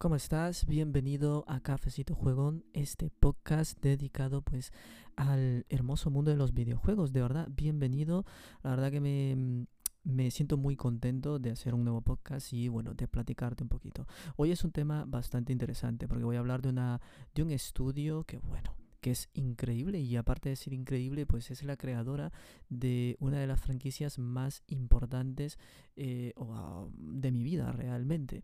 ¿Cómo 0.00 0.14
estás? 0.14 0.64
Bienvenido 0.64 1.44
a 1.48 1.58
Cafecito 1.58 2.14
Juegón, 2.14 2.64
este 2.72 3.10
podcast 3.10 3.76
dedicado 3.80 4.42
pues 4.42 4.72
al 5.16 5.66
hermoso 5.70 6.08
mundo 6.08 6.30
de 6.30 6.36
los 6.36 6.54
videojuegos. 6.54 7.12
De 7.12 7.20
verdad, 7.20 7.48
bienvenido. 7.50 8.24
La 8.62 8.70
verdad 8.70 8.92
que 8.92 9.00
me, 9.00 9.34
mm, 9.34 9.66
me 10.04 10.30
siento 10.30 10.56
muy 10.56 10.76
contento 10.76 11.40
de 11.40 11.50
hacer 11.50 11.74
un 11.74 11.82
nuevo 11.82 12.00
podcast 12.00 12.52
y 12.52 12.68
bueno, 12.68 12.94
de 12.94 13.08
platicarte 13.08 13.64
un 13.64 13.68
poquito. 13.70 14.06
Hoy 14.36 14.52
es 14.52 14.62
un 14.62 14.70
tema 14.70 15.04
bastante 15.04 15.52
interesante 15.52 16.06
porque 16.06 16.22
voy 16.22 16.36
a 16.36 16.38
hablar 16.38 16.62
de 16.62 16.68
una 16.68 17.00
de 17.34 17.42
un 17.42 17.50
estudio 17.50 18.22
que 18.22 18.38
bueno, 18.38 18.76
que 19.00 19.10
es 19.10 19.28
increíble 19.34 20.00
y 20.00 20.16
aparte 20.16 20.48
de 20.48 20.56
ser 20.56 20.72
increíble, 20.72 21.26
pues 21.26 21.50
es 21.50 21.62
la 21.62 21.76
creadora 21.76 22.32
de 22.68 23.16
una 23.20 23.38
de 23.38 23.46
las 23.46 23.60
franquicias 23.60 24.18
más 24.18 24.62
importantes 24.66 25.58
eh, 25.96 26.32
ah, 26.36 26.86
de 26.92 27.30
mi 27.30 27.42
vida 27.42 27.72
realmente. 27.72 28.42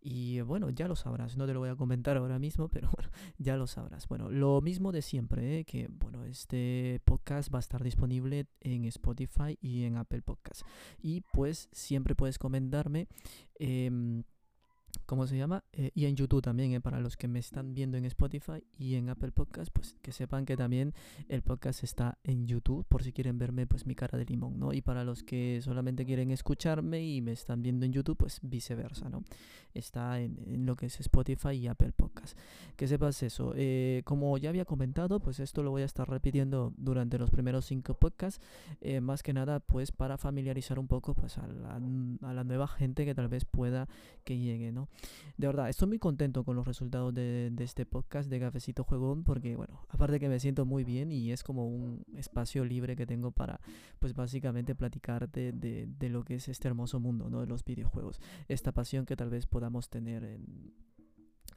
Y 0.00 0.40
bueno, 0.40 0.70
ya 0.70 0.88
lo 0.88 0.96
sabrás, 0.96 1.36
no 1.36 1.46
te 1.46 1.54
lo 1.54 1.60
voy 1.60 1.70
a 1.70 1.76
comentar 1.76 2.16
ahora 2.16 2.38
mismo, 2.38 2.68
pero 2.72 2.90
bueno, 2.94 3.10
ya 3.38 3.56
lo 3.56 3.66
sabrás. 3.66 4.08
Bueno, 4.08 4.30
lo 4.30 4.60
mismo 4.60 4.92
de 4.92 5.02
siempre, 5.02 5.60
¿eh? 5.60 5.64
que 5.64 5.88
bueno, 5.88 6.24
este 6.24 7.00
podcast 7.04 7.52
va 7.52 7.58
a 7.58 7.60
estar 7.60 7.82
disponible 7.82 8.46
en 8.60 8.84
Spotify 8.84 9.58
y 9.60 9.84
en 9.84 9.96
Apple 9.96 10.22
Podcast. 10.22 10.62
Y 11.02 11.22
pues 11.32 11.68
siempre 11.72 12.14
puedes 12.14 12.38
comentarme. 12.38 13.08
Em, 13.58 14.22
¿cómo 15.04 15.26
se 15.26 15.36
llama? 15.36 15.64
Eh, 15.72 15.90
y 15.94 16.06
en 16.06 16.16
YouTube 16.16 16.42
también, 16.42 16.72
eh, 16.72 16.80
para 16.80 17.00
los 17.00 17.16
que 17.16 17.28
me 17.28 17.38
están 17.38 17.74
viendo 17.74 17.96
en 17.96 18.04
Spotify 18.06 18.64
y 18.78 18.94
en 18.94 19.08
Apple 19.08 19.32
Podcast, 19.32 19.70
pues 19.72 19.96
que 20.02 20.12
sepan 20.12 20.46
que 20.46 20.56
también 20.56 20.94
el 21.28 21.42
podcast 21.42 21.84
está 21.84 22.18
en 22.24 22.46
YouTube, 22.46 22.86
por 22.88 23.02
si 23.02 23.12
quieren 23.12 23.38
verme, 23.38 23.66
pues 23.66 23.86
mi 23.86 23.94
cara 23.94 24.18
de 24.18 24.24
limón, 24.24 24.58
¿no? 24.58 24.72
Y 24.72 24.82
para 24.82 25.04
los 25.04 25.22
que 25.22 25.60
solamente 25.62 26.06
quieren 26.06 26.30
escucharme 26.30 27.04
y 27.04 27.20
me 27.20 27.32
están 27.32 27.62
viendo 27.62 27.84
en 27.84 27.92
YouTube, 27.92 28.16
pues 28.16 28.40
viceversa, 28.42 29.08
¿no? 29.08 29.24
Está 29.74 30.20
en, 30.20 30.64
lo 30.64 30.74
que 30.74 30.86
es 30.86 31.00
Spotify 31.00 31.50
y 31.50 31.66
Apple 31.66 31.92
Podcast. 31.92 32.38
Que 32.76 32.88
sepas 32.88 33.22
eso. 33.22 33.52
Eh, 33.56 34.02
como 34.04 34.36
ya 34.38 34.48
había 34.48 34.64
comentado, 34.64 35.20
pues 35.20 35.38
esto 35.38 35.62
lo 35.62 35.70
voy 35.70 35.82
a 35.82 35.84
estar 35.86 36.08
repitiendo 36.08 36.72
durante 36.78 37.18
los 37.18 37.30
primeros 37.30 37.66
cinco 37.66 37.94
podcasts, 37.94 38.40
más 39.02 39.22
que 39.22 39.32
nada, 39.32 39.60
pues 39.60 39.92
para 39.92 40.16
familiarizar 40.16 40.78
un 40.78 40.88
poco, 40.88 41.14
pues 41.14 41.38
a 41.38 41.46
la, 41.46 41.76
a 41.76 42.32
la 42.32 42.44
nueva 42.44 42.66
gente 42.66 43.04
que 43.04 43.14
tal 43.14 43.28
vez 43.28 43.44
pueda 43.44 43.88
que 44.24 44.38
llegue, 44.38 44.72
¿no? 44.72 44.85
De 45.36 45.46
verdad, 45.46 45.68
estoy 45.68 45.88
muy 45.88 45.98
contento 45.98 46.44
con 46.44 46.56
los 46.56 46.66
resultados 46.66 47.14
de, 47.14 47.52
este 47.58 47.84
podcast 47.84 48.30
de 48.30 48.40
Cafecito 48.40 48.84
Juegón 48.84 49.24
porque, 49.24 49.56
bueno, 49.56 49.86
aparte 49.88 50.18
que 50.18 50.28
me 50.28 50.40
siento 50.40 50.64
muy 50.64 50.84
bien 50.84 51.12
y 51.12 51.32
es 51.32 51.42
como 51.42 51.68
un 51.68 52.04
espacio 52.14 52.64
libre 52.64 52.96
que 52.96 53.06
tengo 53.06 53.30
para, 53.30 53.60
pues 53.98 54.14
básicamente 54.14 54.74
platicarte 54.74 55.52
de, 55.52 55.86
de 55.86 56.08
lo 56.08 56.24
que 56.24 56.36
es 56.36 56.48
este 56.48 56.68
hermoso 56.68 57.00
mundo, 57.00 57.28
¿no? 57.28 57.40
De 57.40 57.46
los 57.46 57.64
videojuegos. 57.64 58.20
Esta 58.48 58.72
pasión 58.72 59.04
que 59.04 59.16
tal 59.16 59.30
vez 59.30 59.46
podamos 59.46 59.90
tener 59.90 60.24
en 60.24 60.72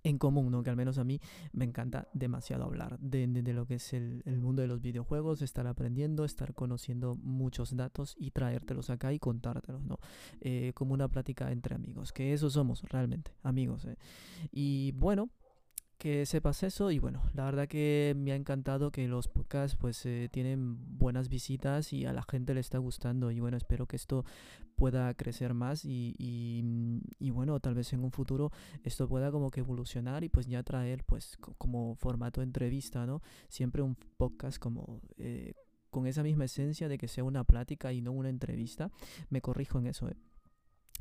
en 0.03 0.17
común, 0.17 0.51
¿no? 0.51 0.63
Que 0.63 0.69
al 0.69 0.75
menos 0.75 0.97
a 0.97 1.03
mí 1.03 1.19
me 1.51 1.65
encanta 1.65 2.07
demasiado 2.13 2.63
hablar 2.63 2.99
de, 2.99 3.27
lo 3.53 3.65
que 3.65 3.75
es 3.75 3.93
el, 3.93 4.23
mundo 4.41 4.61
de 4.61 4.67
los 4.67 4.81
videojuegos, 4.81 5.41
estar 5.41 5.67
aprendiendo, 5.67 6.25
estar 6.25 6.53
conociendo 6.53 7.15
muchos 7.15 7.75
datos 7.75 8.15
y 8.17 8.31
traértelos 8.31 8.89
acá 8.89 9.13
y 9.13 9.19
contártelos, 9.19 9.83
¿no? 9.83 9.99
Eh, 10.41 10.71
como 10.75 10.93
una 10.93 11.07
plática 11.07 11.51
entre 11.51 11.75
amigos, 11.75 12.13
que 12.13 12.33
eso 12.33 12.49
somos 12.49 12.83
realmente, 12.83 13.31
amigos. 13.43 13.85
¿eh? 13.85 13.97
Y 14.51 14.93
bueno, 14.93 15.29
que 15.99 16.25
sepas 16.25 16.63
eso 16.63 16.91
y 16.91 16.97
bueno, 16.97 17.21
la 17.33 17.43
verdad 17.43 17.67
que 17.67 18.15
me 18.17 18.31
ha 18.31 18.35
encantado 18.35 18.89
que 18.89 19.07
los 19.07 19.27
podcasts 19.27 19.75
pues 19.75 20.05
eh, 20.05 20.29
tienen 20.31 20.77
buenas 20.97 21.27
visitas 21.27 21.91
y 21.91 22.05
a 22.05 22.13
la 22.13 22.23
gente 22.23 22.53
le 22.53 22.61
está 22.61 22.77
gustando 22.77 23.31
y 23.31 23.41
bueno, 23.41 23.57
espero 23.57 23.85
que 23.85 23.97
esto 23.97 24.23
pueda 24.75 25.13
crecer 25.13 25.53
más 25.53 25.83
y, 25.83 26.15
y, 26.17 27.29
bueno, 27.31 27.59
tal 27.59 27.75
vez 27.75 27.91
en 27.91 28.03
un 28.05 28.11
futuro 28.11 28.49
esto 28.83 29.09
pueda 29.09 29.29
como 29.29 29.51
que 29.51 29.59
evolucionar 29.59 30.23
y 30.23 30.29
pues 30.29 30.47
ya 30.47 30.63
traer 30.63 31.03
pues 31.03 31.37
como 31.57 31.95
formato 31.95 32.41
entrevista, 32.41 33.05
¿no? 33.05 33.21
Siempre 33.49 33.81
un 33.81 33.95
podcast 34.17 34.57
como... 34.57 35.01
Eh, 35.17 35.53
con 35.89 36.05
esa 36.05 36.21
misma 36.21 36.45
esencia 36.45 36.87
de 36.87 36.99
que 36.99 37.07
sea 37.07 37.23
una 37.23 37.43
plática 37.43 37.91
y 37.91 38.01
no 38.01 38.11
una 38.11 38.29
entrevista. 38.29 38.91
Me 39.31 39.41
corrijo 39.41 39.79
en 39.79 39.87
eso. 39.87 40.07
¿eh? 40.07 40.15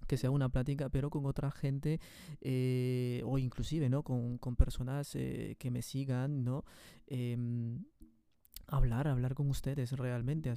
Que 0.07 0.17
sea 0.17 0.31
una 0.31 0.49
plática, 0.49 0.89
pero 0.89 1.11
con 1.11 1.27
otra 1.27 1.51
gente 1.51 2.01
eh, 2.41 3.23
o 3.25 3.39
inclusive, 3.39 3.89
¿no? 3.89 4.03
Con, 4.03 4.39
con 4.39 4.57
personas 4.57 5.15
eh, 5.15 5.57
que 5.59 5.71
me 5.71 5.83
sigan, 5.83 6.45
¿no? 6.45 6.65
Em, 7.07 7.85
hablar, 8.67 9.09
hablar 9.09 9.35
con 9.35 9.49
ustedes 9.49 9.93
realmente, 9.93 10.53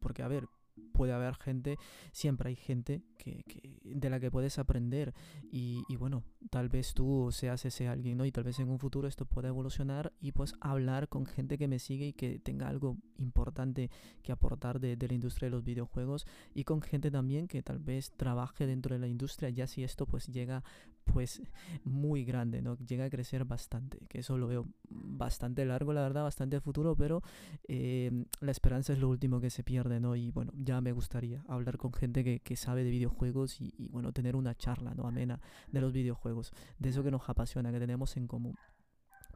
porque 0.00 0.22
a 0.22 0.28
ver, 0.28 0.48
puede 0.78 1.12
haber 1.12 1.34
gente, 1.36 1.78
siempre 2.12 2.50
hay 2.50 2.56
gente 2.56 3.02
que, 3.18 3.44
que 3.44 3.78
de 3.84 4.10
la 4.10 4.20
que 4.20 4.30
puedes 4.30 4.58
aprender 4.58 5.14
y, 5.50 5.82
y, 5.88 5.96
bueno, 5.96 6.24
tal 6.50 6.68
vez 6.68 6.94
tú 6.94 7.30
seas 7.32 7.64
ese 7.64 7.88
alguien, 7.88 8.18
¿no? 8.18 8.24
Y 8.24 8.32
tal 8.32 8.44
vez 8.44 8.58
en 8.58 8.68
un 8.68 8.78
futuro 8.78 9.08
esto 9.08 9.24
pueda 9.24 9.48
evolucionar 9.48 10.12
y 10.20 10.32
pues 10.32 10.54
hablar 10.60 11.08
con 11.08 11.26
gente 11.26 11.58
que 11.58 11.68
me 11.68 11.78
sigue 11.78 12.08
y 12.08 12.12
que 12.12 12.38
tenga 12.38 12.68
algo 12.68 12.96
importante 13.18 13.90
que 14.22 14.32
aportar 14.32 14.80
de, 14.80 14.96
de 14.96 15.08
la 15.08 15.14
industria 15.14 15.46
de 15.46 15.56
los 15.56 15.64
videojuegos 15.64 16.26
y 16.54 16.64
con 16.64 16.82
gente 16.82 17.10
también 17.10 17.48
que 17.48 17.62
tal 17.62 17.78
vez 17.78 18.12
trabaje 18.16 18.66
dentro 18.66 18.94
de 18.94 19.00
la 19.00 19.08
industria, 19.08 19.50
ya 19.50 19.66
si 19.66 19.84
esto 19.84 20.06
pues 20.06 20.26
llega 20.26 20.64
pues 21.12 21.42
muy 21.84 22.24
grande, 22.24 22.62
¿no? 22.62 22.76
Llega 22.78 23.06
a 23.06 23.10
crecer 23.10 23.44
bastante, 23.44 23.98
que 24.08 24.20
eso 24.20 24.38
lo 24.38 24.46
veo 24.46 24.66
bastante 24.90 25.64
largo, 25.64 25.92
la 25.92 26.02
verdad, 26.02 26.22
bastante 26.22 26.60
futuro, 26.60 26.94
pero 26.96 27.22
eh, 27.66 28.24
la 28.40 28.50
esperanza 28.50 28.92
es 28.92 28.98
lo 28.98 29.08
último 29.08 29.40
que 29.40 29.50
se 29.50 29.62
pierde, 29.62 30.00
¿no? 30.00 30.16
Y 30.16 30.30
bueno, 30.30 30.52
ya 30.56 30.80
me 30.80 30.92
gustaría 30.92 31.44
hablar 31.48 31.78
con 31.78 31.92
gente 31.92 32.24
que, 32.24 32.40
que 32.40 32.56
sabe 32.56 32.84
de 32.84 32.90
videojuegos 32.90 33.60
y, 33.60 33.74
y, 33.76 33.88
bueno, 33.88 34.12
tener 34.12 34.36
una 34.36 34.54
charla, 34.54 34.94
¿no? 34.94 35.06
Amena 35.06 35.40
de 35.72 35.80
los 35.80 35.92
videojuegos, 35.92 36.52
de 36.78 36.90
eso 36.90 37.02
que 37.02 37.10
nos 37.10 37.28
apasiona, 37.28 37.72
que 37.72 37.80
tenemos 37.80 38.16
en 38.16 38.26
común. 38.26 38.54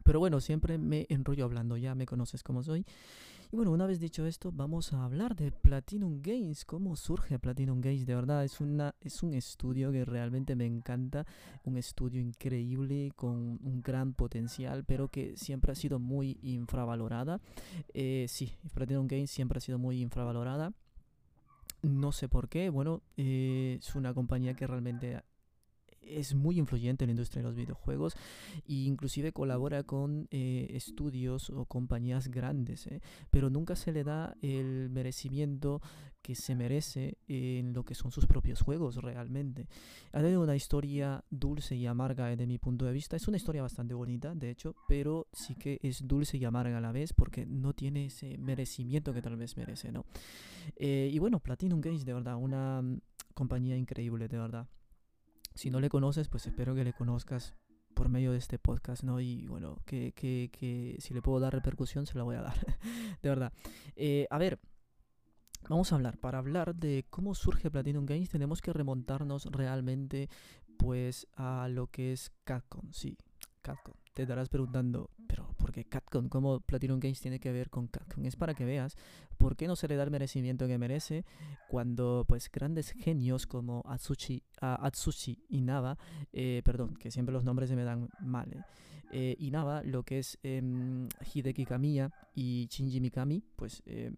Pero 0.03 0.19
bueno, 0.19 0.41
siempre 0.41 0.77
me 0.77 1.05
enrollo 1.09 1.45
hablando, 1.45 1.77
ya 1.77 1.95
me 1.95 2.05
conoces 2.05 2.43
como 2.43 2.61
soy. 2.61 2.85
Y 3.53 3.55
bueno, 3.55 3.71
una 3.71 3.85
vez 3.85 3.99
dicho 3.99 4.25
esto, 4.25 4.51
vamos 4.51 4.93
a 4.93 5.03
hablar 5.03 5.35
de 5.35 5.51
Platinum 5.51 6.23
Games. 6.23 6.65
¿Cómo 6.65 6.95
surge 6.95 7.37
Platinum 7.37 7.81
Games? 7.81 8.07
De 8.07 8.15
verdad, 8.15 8.43
es, 8.43 8.59
una, 8.59 8.95
es 8.99 9.21
un 9.21 9.35
estudio 9.35 9.91
que 9.91 10.05
realmente 10.05 10.55
me 10.55 10.65
encanta. 10.65 11.27
Un 11.63 11.77
estudio 11.77 12.19
increíble, 12.19 13.11
con 13.15 13.59
un 13.63 13.81
gran 13.83 14.15
potencial, 14.15 14.83
pero 14.85 15.07
que 15.07 15.37
siempre 15.37 15.71
ha 15.71 15.75
sido 15.75 15.99
muy 15.99 16.39
infravalorada. 16.41 17.41
Eh, 17.93 18.25
sí, 18.27 18.53
Platinum 18.73 19.05
Games 19.05 19.29
siempre 19.29 19.59
ha 19.59 19.61
sido 19.61 19.77
muy 19.77 20.01
infravalorada. 20.01 20.73
No 21.83 22.11
sé 22.11 22.27
por 22.27 22.49
qué. 22.49 22.71
Bueno, 22.71 23.03
eh, 23.17 23.77
es 23.79 23.93
una 23.93 24.15
compañía 24.15 24.55
que 24.55 24.65
realmente 24.65 25.21
es 26.07 26.35
muy 26.35 26.59
influyente 26.59 27.03
en 27.03 27.09
la 27.09 27.13
industria 27.13 27.41
de 27.41 27.49
los 27.49 27.55
videojuegos 27.55 28.15
e 28.67 28.73
inclusive 28.73 29.31
colabora 29.31 29.83
con 29.83 30.27
eh, 30.31 30.67
estudios 30.71 31.49
o 31.49 31.65
compañías 31.65 32.29
grandes, 32.29 32.87
¿eh? 32.87 33.01
pero 33.29 33.49
nunca 33.49 33.75
se 33.75 33.91
le 33.91 34.03
da 34.03 34.35
el 34.41 34.89
merecimiento 34.89 35.81
que 36.23 36.35
se 36.35 36.55
merece 36.55 37.17
en 37.27 37.73
lo 37.73 37.83
que 37.83 37.95
son 37.95 38.09
sus 38.09 38.25
propios 38.25 38.61
juegos 38.61 38.95
realmente. 38.95 39.67
Ha 40.13 40.21
tenido 40.21 40.41
una 40.41 40.55
historia 40.55 41.23
dulce 41.29 41.75
y 41.75 41.85
amarga 41.85 42.27
desde 42.27 42.47
mi 42.47 42.57
punto 42.57 42.85
de 42.85 42.93
vista. 42.93 43.17
Es 43.17 43.27
una 43.27 43.35
historia 43.37 43.61
bastante 43.61 43.93
bonita, 43.93 44.33
de 44.33 44.49
hecho, 44.49 44.73
pero 44.87 45.27
sí 45.33 45.53
que 45.55 45.79
es 45.83 46.07
dulce 46.07 46.37
y 46.37 46.45
amarga 46.45 46.77
a 46.77 46.81
la 46.81 46.93
vez 46.93 47.11
porque 47.11 47.45
no 47.45 47.73
tiene 47.73 48.05
ese 48.05 48.37
merecimiento 48.37 49.13
que 49.13 49.21
tal 49.21 49.35
vez 49.35 49.57
merece, 49.57 49.91
¿no? 49.91 50.05
Eh, 50.77 51.09
y 51.11 51.19
bueno, 51.19 51.39
Platinum 51.39 51.81
Games, 51.81 52.05
de 52.05 52.13
verdad, 52.13 52.37
una 52.37 52.81
mm, 52.81 53.01
compañía 53.33 53.75
increíble, 53.75 54.29
de 54.29 54.37
verdad. 54.37 54.67
Si 55.55 55.69
no 55.69 55.79
le 55.79 55.89
conoces, 55.89 56.27
pues 56.27 56.45
espero 56.47 56.75
que 56.75 56.83
le 56.83 56.93
conozcas 56.93 57.53
por 57.93 58.09
medio 58.09 58.31
de 58.31 58.37
este 58.37 58.59
podcast, 58.59 59.03
¿no? 59.03 59.19
Y 59.19 59.45
bueno, 59.47 59.77
que, 59.85 60.13
que, 60.13 60.49
que 60.51 60.97
si 60.99 61.13
le 61.13 61.21
puedo 61.21 61.39
dar 61.39 61.53
repercusión, 61.53 62.05
se 62.05 62.17
la 62.17 62.23
voy 62.23 62.35
a 62.35 62.41
dar, 62.41 62.55
de 63.21 63.29
verdad. 63.29 63.53
Eh, 63.95 64.27
a 64.29 64.37
ver, 64.37 64.59
vamos 65.69 65.91
a 65.91 65.95
hablar. 65.95 66.17
Para 66.17 66.39
hablar 66.39 66.75
de 66.75 67.05
cómo 67.09 67.35
surge 67.35 67.71
Platinum 67.71 68.05
Games, 68.05 68.29
tenemos 68.29 68.61
que 68.61 68.73
remontarnos 68.73 69.45
realmente, 69.45 70.29
pues, 70.77 71.27
a 71.33 71.67
lo 71.69 71.87
que 71.87 72.13
es 72.13 72.31
Capcom, 72.43 72.91
sí, 72.91 73.17
Capcom. 73.63 73.95
Te 74.13 74.21
estarás 74.21 74.49
preguntando, 74.49 75.09
pero 75.27 75.47
¿por 75.57 75.71
qué 75.71 75.85
Capcom? 75.85 76.29
¿Cómo 76.29 76.59
Platinum 76.59 76.99
Games 76.99 77.19
tiene 77.19 77.39
que 77.39 77.51
ver 77.51 77.71
con 77.71 77.87
Capcom? 77.87 78.23
Es 78.25 78.35
para 78.35 78.53
que 78.53 78.65
veas 78.65 78.95
por 79.39 79.55
qué 79.55 79.67
no 79.67 79.75
se 79.75 79.87
le 79.87 79.95
da 79.95 80.03
el 80.03 80.11
merecimiento 80.11 80.67
que 80.67 80.77
merece 80.77 81.25
cuando 81.67 82.25
pues 82.27 82.51
grandes 82.51 82.91
genios 82.91 83.47
como 83.47 83.81
Atsushi, 83.87 84.43
uh, 84.61 84.85
Atsushi 84.85 85.39
Inaba, 85.49 85.97
eh, 86.31 86.61
perdón, 86.63 86.95
que 86.95 87.09
siempre 87.09 87.33
los 87.33 87.43
nombres 87.43 87.69
se 87.69 87.75
me 87.75 87.83
dan 87.83 88.09
mal, 88.19 88.53
eh, 88.53 88.61
eh, 89.15 89.35
Inaba, 89.39 89.83
lo 89.83 90.03
que 90.03 90.19
es 90.19 90.39
eh, 90.43 90.61
Hideki 91.33 91.65
Kamiya 91.65 92.11
y 92.33 92.67
Shinji 92.69 92.99
Mikami, 92.99 93.43
pues 93.55 93.83
eh, 93.85 94.11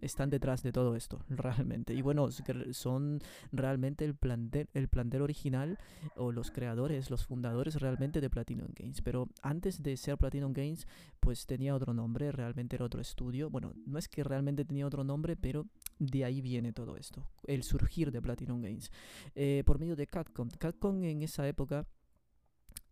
están 0.00 0.30
detrás 0.30 0.62
de 0.62 0.72
todo 0.72 0.96
esto, 0.96 1.24
realmente. 1.28 1.94
Y 1.94 2.02
bueno, 2.02 2.28
son 2.72 3.20
realmente 3.52 4.04
el 4.04 4.14
plantel, 4.14 4.68
el 4.74 4.88
plantel 4.88 5.22
original 5.22 5.78
o 6.16 6.32
los 6.32 6.50
creadores, 6.50 7.10
los 7.10 7.24
fundadores 7.24 7.80
realmente 7.80 8.20
de 8.20 8.30
Platinum 8.30 8.68
Games. 8.74 9.02
Pero 9.02 9.28
antes 9.42 9.82
de 9.82 9.96
ser 9.96 10.16
Platinum 10.18 10.52
Games, 10.52 10.86
pues 11.20 11.46
tenía 11.46 11.74
otro 11.74 11.94
nombre, 11.94 12.32
realmente 12.32 12.76
era 12.76 12.84
otro 12.84 13.00
estudio. 13.00 13.50
Bueno, 13.50 13.72
no 13.86 13.98
es 13.98 14.08
que 14.08 14.24
realmente 14.24 14.64
tenía 14.64 14.86
otro 14.86 15.04
nombre, 15.04 15.36
pero 15.36 15.66
de 15.98 16.24
ahí 16.24 16.40
viene 16.40 16.72
todo 16.72 16.96
esto, 16.96 17.26
el 17.46 17.62
surgir 17.62 18.12
de 18.12 18.22
Platinum 18.22 18.60
Games. 18.60 18.90
Eh, 19.34 19.62
por 19.66 19.78
medio 19.78 19.96
de 19.96 20.06
Capcom. 20.06 20.48
Capcom 20.58 21.02
en 21.04 21.22
esa 21.22 21.46
época 21.48 21.86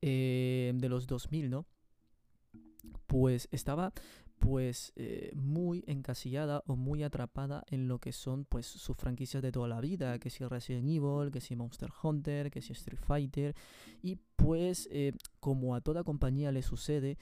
eh, 0.03 0.73
de 0.75 0.89
los 0.89 1.07
2000, 1.07 1.51
¿no? 1.51 1.67
Pues 3.07 3.49
estaba 3.51 3.93
pues 4.39 4.93
eh, 4.97 5.33
muy 5.35 5.85
encasillada 5.87 6.63
o 6.67 6.77
muy 6.77 7.03
atrapada 7.03 7.65
en 7.69 7.89
lo 7.89 7.99
que 7.99 8.13
son 8.13 8.45
pues 8.45 8.67
sus 8.67 8.97
franquicias 8.97 9.43
de 9.43 9.53
toda 9.53 9.69
la 9.69 9.81
vida, 9.81 10.19
que 10.19 10.31
si 10.31 10.45
Resident 10.45 10.89
Evil, 10.89 11.31
que 11.33 11.41
si 11.41 11.57
Monster 11.57 11.91
Hunter, 12.03 12.51
que 12.51 12.61
si 12.61 12.73
Street 12.73 13.01
Fighter 13.01 13.55
y 14.03 14.19
pues 14.37 14.89
eh, 14.93 15.13
como 15.41 15.75
a 15.75 15.81
toda 15.81 16.05
compañía 16.05 16.53
le 16.53 16.63
sucede, 16.63 17.19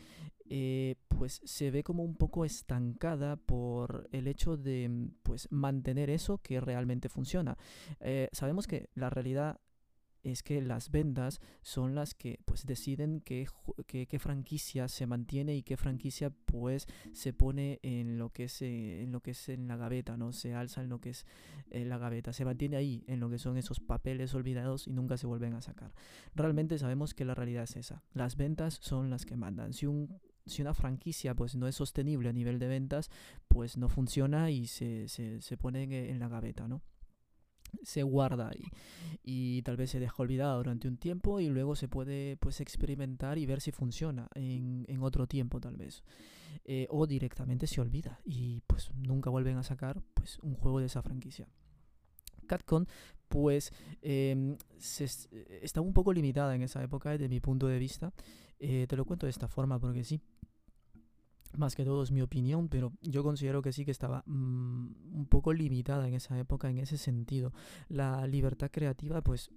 eh, 0.49 0.97
pues 1.09 1.41
se 1.45 1.71
ve 1.71 1.83
como 1.83 2.03
un 2.03 2.17
poco 2.17 2.45
estancada 2.45 3.37
por 3.37 4.09
el 4.13 4.27
hecho 4.29 4.57
de 4.57 5.09
pues 5.23 5.49
mantener 5.51 6.11
eso 6.11 6.39
que 6.39 6.61
realmente 6.61 7.09
funciona. 7.09 7.57
sabemos 8.33 8.67
que 8.67 8.91
la 8.95 9.11
realidad 9.11 9.61
es 10.25 10.43
que 10.43 10.61
las 10.61 10.91
ventas 10.91 11.41
son 11.63 11.95
las 11.95 12.15
que 12.15 12.41
pues 12.45 12.67
deciden 12.67 13.21
qué, 13.21 13.47
qué, 13.87 14.19
franquicia 14.19 14.89
se 14.89 15.07
mantiene 15.07 15.55
y 15.55 15.63
qué 15.63 15.77
franquicia 15.77 16.31
pues 16.31 16.87
se 17.13 17.33
pone 17.33 17.79
en 17.83 18.19
lo 18.19 18.31
que 18.31 18.45
es 18.45 18.63
en 18.63 19.13
lo 19.13 19.21
que 19.21 19.33
es 19.33 19.49
en 19.49 19.69
la 19.69 19.77
gaveta 19.77 20.17
no 20.17 20.33
se 20.33 20.55
alza 20.55 20.83
en 20.83 20.89
lo 20.89 21.01
que 21.01 21.11
es 21.11 21.27
eh, 21.71 21.85
la 21.85 21.99
gaveta 21.99 22.33
se 22.33 22.45
mantiene 22.45 22.77
ahí 22.77 23.05
en 23.07 23.21
lo 23.21 23.31
que 23.31 23.39
son 23.39 23.57
esos 23.59 23.81
papeles 23.81 24.35
olvidados 24.35 24.87
y 24.87 24.93
nunca 24.93 25.17
se 25.17 25.27
vuelven 25.27 25.55
a 25.55 25.63
sacar. 25.63 25.93
Realmente 26.35 26.79
sabemos 26.79 27.15
que 27.15 27.25
la 27.25 27.35
realidad 27.35 27.65
es 27.65 27.77
esa. 27.77 28.03
Las 28.13 28.37
ventas 28.37 28.79
son 28.81 29.11
las 29.11 29.27
que 29.27 29.37
mandan. 29.37 29.73
Si 29.73 29.87
un 29.87 30.21
si 30.47 30.61
una 30.61 30.75
franquicia 30.75 31.35
pues 31.35 31.57
no 31.57 31.67
es 31.67 31.77
sostenible 31.77 32.29
a 32.29 32.33
nivel 32.33 32.59
de 32.59 32.69
ventas 32.69 33.11
pues 33.49 33.79
no 33.79 33.89
funciona 33.89 34.51
y 34.51 34.67
se, 34.67 35.09
se, 35.09 35.41
se 35.41 35.57
pone 35.57 36.11
en 36.11 36.19
la 36.19 36.29
gaveta 36.29 36.69
no 36.69 36.83
se 37.83 38.03
guarda 38.03 38.49
ahí. 38.49 38.65
Y 39.23 39.63
tal 39.63 39.77
vez 39.77 39.91
se 39.91 40.01
deja 40.01 40.23
olvidada 40.23 40.55
durante 40.57 40.89
un 40.89 40.97
tiempo 40.97 41.41
y 41.41 41.49
luego 41.49 41.77
se 41.77 41.89
puede 41.89 42.37
pues 42.37 42.61
experimentar 42.61 43.39
y 43.39 43.47
ver 43.47 43.61
si 43.61 43.73
funciona 43.73 44.29
en, 44.35 44.85
en 44.89 45.03
otro 45.03 45.27
tiempo 45.27 45.61
tal 45.61 45.77
vez. 45.77 46.03
Eh, 46.65 46.87
o 46.91 47.07
directamente 47.07 47.67
se 47.67 47.81
olvida 47.81 48.21
y 48.25 48.63
pues 48.67 48.91
nunca 48.95 49.29
vuelven 49.29 49.57
a 49.59 49.63
sacar 49.63 50.03
pues 50.15 50.39
un 50.41 50.55
juego 50.55 50.81
de 50.81 50.87
esa 50.87 51.03
franquicia. 51.03 51.47
Catcon 52.47 52.87
pues 53.29 53.73
eh, 54.03 54.57
se, 54.79 55.05
estaba 55.63 55.87
un 55.87 55.93
poco 55.93 56.13
limitada 56.13 56.55
en 56.55 56.63
esa 56.63 56.83
época 56.83 57.11
desde 57.11 57.29
mi 57.29 57.41
punto 57.41 57.67
de 57.67 57.79
vista. 57.79 58.13
Eh, 58.61 58.87
te 58.89 58.97
lo 58.97 59.05
cuento 59.05 59.27
de 59.27 59.31
esta 59.31 59.49
forma 59.49 59.79
porque 59.79 60.05
sí 60.05 60.21
más 61.57 61.75
que 61.75 61.85
todo 61.85 62.03
es 62.03 62.11
mi 62.11 62.23
opinión, 62.23 62.69
pero 62.69 62.93
yo 63.03 63.23
considero 63.23 63.63
que 63.63 63.73
sí 63.73 63.85
que 63.85 63.91
estaba 63.91 64.23
mm, 64.27 65.17
un 65.17 65.27
poco 65.29 65.53
limitada 65.53 66.07
en 66.09 66.15
esa 66.15 66.39
época 66.39 66.71
en 66.71 66.79
ese 66.79 66.99
sentido. 66.99 67.53
La 67.89 68.27
libertad 68.27 68.71
creativa, 68.71 69.23
pues 69.23 69.51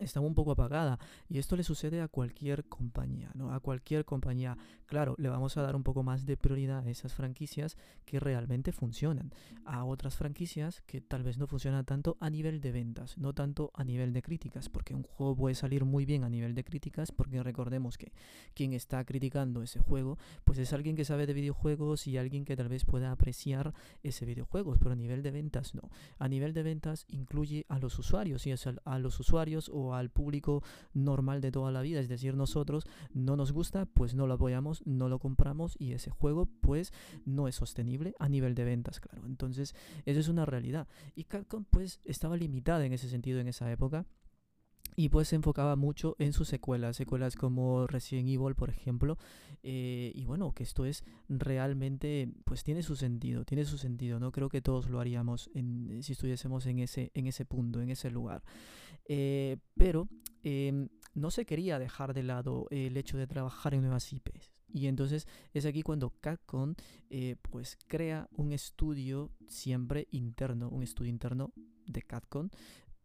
estaba 0.00 0.26
un 0.26 0.34
poco 0.34 0.52
apagada 0.52 0.98
y 1.28 1.38
esto 1.38 1.56
le 1.56 1.64
sucede 1.64 2.00
a 2.00 2.08
cualquier 2.08 2.64
compañía, 2.64 3.30
¿no? 3.34 3.52
A 3.52 3.60
cualquier 3.60 4.04
compañía. 4.04 4.56
Claro, 4.86 5.14
le 5.18 5.28
vamos 5.28 5.56
a 5.56 5.62
dar 5.62 5.76
un 5.76 5.82
poco 5.82 6.02
más 6.02 6.24
de 6.24 6.36
prioridad 6.36 6.86
a 6.86 6.90
esas 6.90 7.12
franquicias 7.14 7.76
que 8.06 8.20
realmente 8.20 8.72
funcionan, 8.72 9.32
a 9.66 9.84
otras 9.84 10.16
franquicias 10.16 10.80
que 10.86 11.00
tal 11.00 11.22
vez 11.22 11.36
no 11.36 11.46
funcionan 11.46 11.84
tanto 11.84 12.16
a 12.20 12.30
nivel 12.30 12.60
de 12.60 12.72
ventas, 12.72 13.18
no 13.18 13.34
tanto 13.34 13.70
a 13.74 13.84
nivel 13.84 14.12
de 14.12 14.22
críticas, 14.22 14.68
porque 14.68 14.94
un 14.94 15.02
juego 15.02 15.36
puede 15.36 15.54
salir 15.54 15.84
muy 15.84 16.06
bien 16.06 16.24
a 16.24 16.30
nivel 16.30 16.54
de 16.54 16.64
críticas, 16.64 17.12
porque 17.12 17.42
recordemos 17.42 17.98
que 17.98 18.12
quien 18.54 18.72
está 18.72 19.04
criticando 19.04 19.62
ese 19.62 19.78
juego, 19.78 20.18
pues 20.44 20.58
es 20.58 20.72
alguien 20.72 20.96
que 20.96 21.04
sabe 21.04 21.26
de 21.26 21.34
videojuegos 21.34 22.06
y 22.06 22.16
alguien 22.16 22.44
que 22.44 22.56
tal 22.56 22.68
vez 22.68 22.84
pueda 22.84 23.12
apreciar 23.12 23.74
ese 24.02 24.24
videojuego, 24.24 24.76
pero 24.78 24.92
a 24.92 24.96
nivel 24.96 25.22
de 25.22 25.30
ventas 25.30 25.74
no. 25.74 25.90
A 26.18 26.28
nivel 26.28 26.54
de 26.54 26.62
ventas 26.62 27.04
incluye 27.08 27.66
a 27.68 27.78
los 27.78 27.98
usuarios, 27.98 28.46
y 28.46 28.52
es 28.52 28.66
a 28.66 28.98
los 28.98 29.20
usuarios 29.20 29.68
o 29.72 29.87
al 29.94 30.10
público 30.10 30.62
normal 30.92 31.40
de 31.40 31.50
toda 31.50 31.72
la 31.72 31.82
vida, 31.82 32.00
es 32.00 32.08
decir, 32.08 32.34
nosotros 32.34 32.84
no 33.12 33.36
nos 33.36 33.52
gusta, 33.52 33.86
pues 33.86 34.14
no 34.14 34.26
lo 34.26 34.34
apoyamos, 34.34 34.82
no 34.86 35.08
lo 35.08 35.18
compramos 35.18 35.76
y 35.78 35.92
ese 35.92 36.10
juego 36.10 36.46
pues 36.60 36.92
no 37.24 37.48
es 37.48 37.54
sostenible 37.54 38.14
a 38.18 38.28
nivel 38.28 38.54
de 38.54 38.64
ventas, 38.64 39.00
claro. 39.00 39.26
Entonces, 39.26 39.74
eso 40.04 40.20
es 40.20 40.28
una 40.28 40.46
realidad. 40.46 40.88
Y 41.14 41.24
Capcom 41.24 41.64
pues 41.64 42.00
estaba 42.04 42.36
limitada 42.36 42.84
en 42.84 42.92
ese 42.92 43.08
sentido 43.08 43.40
en 43.40 43.48
esa 43.48 43.70
época 43.70 44.06
y 44.98 45.10
pues 45.10 45.28
se 45.28 45.36
enfocaba 45.36 45.76
mucho 45.76 46.16
en 46.18 46.32
sus 46.32 46.48
secuelas, 46.48 46.96
secuelas 46.96 47.36
como 47.36 47.86
Resident 47.86 48.28
Evil, 48.30 48.56
por 48.56 48.68
ejemplo. 48.68 49.16
Eh, 49.62 50.10
y 50.12 50.24
bueno, 50.24 50.50
que 50.50 50.64
esto 50.64 50.84
es 50.84 51.04
realmente, 51.28 52.28
pues 52.44 52.64
tiene 52.64 52.82
su 52.82 52.96
sentido, 52.96 53.44
tiene 53.44 53.64
su 53.64 53.78
sentido. 53.78 54.18
No 54.18 54.32
creo 54.32 54.48
que 54.48 54.60
todos 54.60 54.90
lo 54.90 54.98
haríamos 54.98 55.50
si 56.00 56.12
estuviésemos 56.12 56.66
en 56.66 56.80
ese, 56.80 57.12
en 57.14 57.28
ese 57.28 57.44
punto, 57.44 57.80
en 57.80 57.90
ese 57.90 58.10
lugar. 58.10 58.42
Eh, 59.04 59.58
pero 59.76 60.08
em, 60.42 60.88
no 61.14 61.30
se 61.30 61.46
quería 61.46 61.78
dejar 61.78 62.12
de 62.12 62.24
lado 62.24 62.66
el 62.70 62.96
hecho 62.96 63.16
de 63.18 63.28
trabajar 63.28 63.74
en 63.74 63.82
nuevas 63.82 64.12
IPs. 64.12 64.50
Y 64.66 64.88
entonces 64.88 65.28
es 65.54 65.64
aquí 65.64 65.82
cuando 65.82 66.10
Capcom 66.18 66.74
eh, 67.08 67.36
pues 67.42 67.78
crea 67.86 68.28
un 68.32 68.50
estudio 68.50 69.30
siempre 69.46 70.08
interno, 70.10 70.68
un 70.68 70.82
estudio 70.82 71.10
interno 71.10 71.52
de 71.86 72.02
Capcom, 72.02 72.48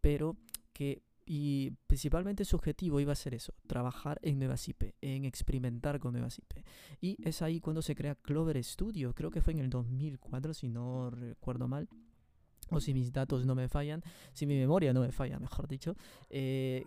pero 0.01 0.35
que 0.73 1.03
y 1.25 1.71
principalmente 1.87 2.45
su 2.45 2.55
objetivo 2.55 2.99
iba 2.99 3.13
a 3.13 3.15
ser 3.15 3.33
eso, 3.33 3.53
trabajar 3.67 4.19
en 4.21 4.39
nuevas 4.39 4.67
IP, 4.67 4.93
en 5.01 5.25
experimentar 5.25 5.99
con 5.99 6.13
nuevas 6.13 6.37
IP. 6.39 6.65
Y 7.01 7.17
es 7.23 7.41
ahí 7.41 7.59
cuando 7.59 7.81
se 7.81 7.95
crea 7.95 8.15
Clover 8.15 8.61
Studio, 8.63 9.13
creo 9.13 9.31
que 9.31 9.41
fue 9.41 9.53
en 9.53 9.59
el 9.59 9.69
2004 9.69 10.53
si 10.53 10.69
no 10.69 11.09
recuerdo 11.09 11.67
mal, 11.67 11.87
o 12.69 12.79
si 12.79 12.93
mis 12.93 13.11
datos 13.11 13.45
no 13.45 13.55
me 13.55 13.67
fallan, 13.67 14.01
si 14.33 14.45
mi 14.45 14.57
memoria 14.57 14.93
no 14.93 15.01
me 15.01 15.11
falla, 15.11 15.39
mejor 15.39 15.67
dicho. 15.67 15.95
Eh, 16.29 16.85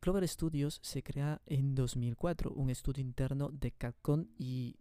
Clover 0.00 0.26
Studios 0.26 0.80
se 0.82 1.02
crea 1.02 1.42
en 1.46 1.74
2004, 1.74 2.52
un 2.52 2.70
estudio 2.70 3.02
interno 3.02 3.50
de 3.50 3.72
Capcom 3.72 4.24
y 4.38 4.76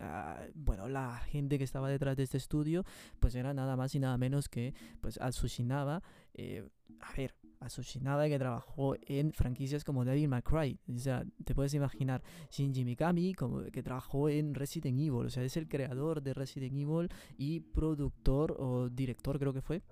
Ah, 0.00 0.40
bueno, 0.54 0.88
la 0.88 1.18
gente 1.18 1.58
que 1.58 1.64
estaba 1.64 1.88
detrás 1.88 2.16
de 2.16 2.24
este 2.24 2.36
estudio, 2.36 2.84
pues 3.20 3.34
era 3.34 3.54
nada 3.54 3.76
más 3.76 3.94
y 3.94 4.00
nada 4.00 4.18
menos 4.18 4.48
que 4.48 4.74
pues 5.00 5.18
Atsushinaba, 5.20 6.02
eh, 6.34 6.68
a 7.00 7.12
ver, 7.14 7.34
Atsushinaba 7.60 8.28
que 8.28 8.38
trabajó 8.38 8.96
en 9.06 9.32
franquicias 9.32 9.84
como 9.84 10.04
Devil 10.04 10.28
May 10.28 10.42
o 10.88 10.98
sea, 10.98 11.24
te 11.44 11.54
puedes 11.54 11.74
imaginar 11.74 12.22
Shinji 12.50 12.84
Mikami 12.84 13.34
como 13.34 13.62
que 13.64 13.82
trabajó 13.82 14.28
en 14.28 14.54
Resident 14.54 14.98
Evil, 14.98 15.26
o 15.26 15.30
sea, 15.30 15.42
es 15.42 15.56
el 15.56 15.68
creador 15.68 16.22
de 16.22 16.34
Resident 16.34 16.74
Evil 16.74 17.08
y 17.36 17.60
productor 17.60 18.56
o 18.58 18.88
director 18.88 19.38
creo 19.38 19.52
que 19.52 19.62
fue 19.62 19.82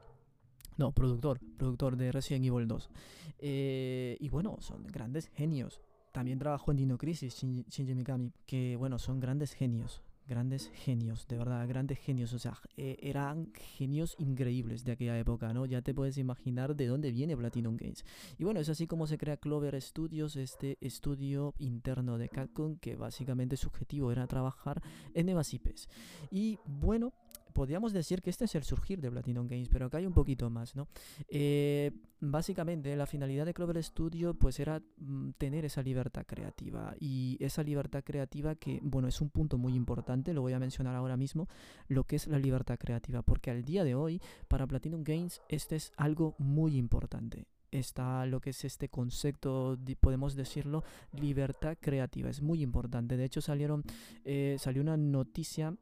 no, 0.76 0.92
productor, 0.92 1.40
productor 1.56 1.96
de 1.96 2.12
Resident 2.12 2.44
Evil 2.44 2.68
2. 2.68 2.90
Eh, 3.38 4.16
y 4.20 4.28
bueno, 4.28 4.58
son 4.60 4.86
grandes 4.86 5.28
genios. 5.28 5.80
También 6.12 6.38
trabajó 6.38 6.70
en 6.70 6.78
Dino 6.78 6.98
Crisis, 6.98 7.34
Shinji 7.34 7.94
Mikami, 7.94 8.32
que 8.46 8.76
bueno, 8.76 8.99
son 8.99 9.20
grandes 9.20 9.52
genios, 9.52 10.02
grandes 10.26 10.71
genios, 10.75 11.26
de 11.28 11.38
verdad, 11.38 11.66
grandes 11.68 11.99
genios, 11.99 12.33
o 12.33 12.38
sea, 12.38 12.59
eh, 12.76 12.97
eran 13.00 13.52
genios 13.76 14.16
increíbles 14.18 14.85
de 14.85 14.92
aquella 14.92 15.18
época, 15.18 15.52
¿no? 15.52 15.66
Ya 15.66 15.83
te 15.83 15.95
puedes 15.95 16.18
imaginar 16.18 16.75
de 16.76 16.87
dónde 16.87 17.12
viene 17.12 17.37
Platinum 17.37 17.76
Games. 17.76 18.04
Y 18.38 18.45
bueno, 18.45 18.61
es 18.61 18.68
así 18.68 18.87
como 18.87 19.06
se 19.06 19.18
crea 19.18 19.37
Clover 19.37 19.80
Studios, 19.80 20.37
este 20.37 20.78
estudio 20.80 21.54
interno 21.59 22.18
de 22.18 22.28
Capcom, 22.28 22.76
que 22.76 22.97
básicamente 22.97 23.56
su 23.56 23.68
objetivo 23.68 24.11
era 24.12 24.26
trabajar 24.26 24.83
en 25.14 25.26
nuevas 25.26 25.52
IPs. 25.54 25.88
Y 26.30 26.59
bueno, 26.66 27.12
podríamos 27.56 27.94
decir 27.94 28.20
que 28.20 28.28
este 28.28 28.44
es 28.44 28.54
el 28.54 28.64
surgir 28.64 29.00
de 29.00 29.10
Platinum 29.10 29.46
Games, 29.46 29.70
pero 29.70 29.86
acá 29.86 29.96
hay 29.96 30.04
un 30.04 30.12
poquito 30.12 30.50
más, 30.50 30.76
¿no? 30.76 30.88
Eh, 31.26 31.90
básicamente, 32.20 32.94
la 32.96 33.06
finalidad 33.06 33.46
de 33.46 33.54
Clover 33.54 33.82
Studio 33.82 34.34
pues 34.34 34.60
era 34.60 34.82
mm, 34.98 35.30
tener 35.38 35.64
esa 35.64 35.80
libertad 35.80 36.26
creativa 36.26 36.94
y 37.00 37.38
esa 37.40 37.62
libertad 37.62 38.04
creativa 38.04 38.56
que, 38.56 38.78
bueno, 38.82 39.08
es 39.08 39.22
un 39.22 39.30
punto 39.30 39.56
muy 39.56 39.72
importante, 39.72 40.34
lo 40.34 40.42
voy 40.42 40.52
a 40.52 40.58
mencionar 40.58 40.94
ahora 40.94 41.16
mismo, 41.16 41.48
lo 41.88 42.04
que 42.04 42.16
es 42.16 42.26
la 42.26 42.38
libertad 42.38 42.78
creativa, 42.78 43.22
porque 43.22 43.50
al 43.50 43.64
día 43.64 43.84
de 43.84 43.94
hoy, 43.94 44.20
para 44.48 44.66
Platinum 44.66 45.02
Games, 45.02 45.40
este 45.48 45.76
es 45.76 45.92
algo 45.96 46.34
muy 46.36 46.76
importante 46.76 47.46
está 47.72 48.25
lo 48.26 48.40
que 48.40 48.50
es 48.50 48.64
este 48.64 48.88
concepto, 48.88 49.76
podemos 50.00 50.34
decirlo, 50.34 50.82
libertad 51.12 51.76
creativa. 51.78 52.30
Es 52.30 52.40
muy 52.40 52.62
importante. 52.62 53.18
De 53.18 53.25
hecho, 53.25 53.42
salieron, 53.42 53.82
eh, 54.25 54.56
salió 54.58 54.80
una 54.80 54.96
noticia 54.96 55.76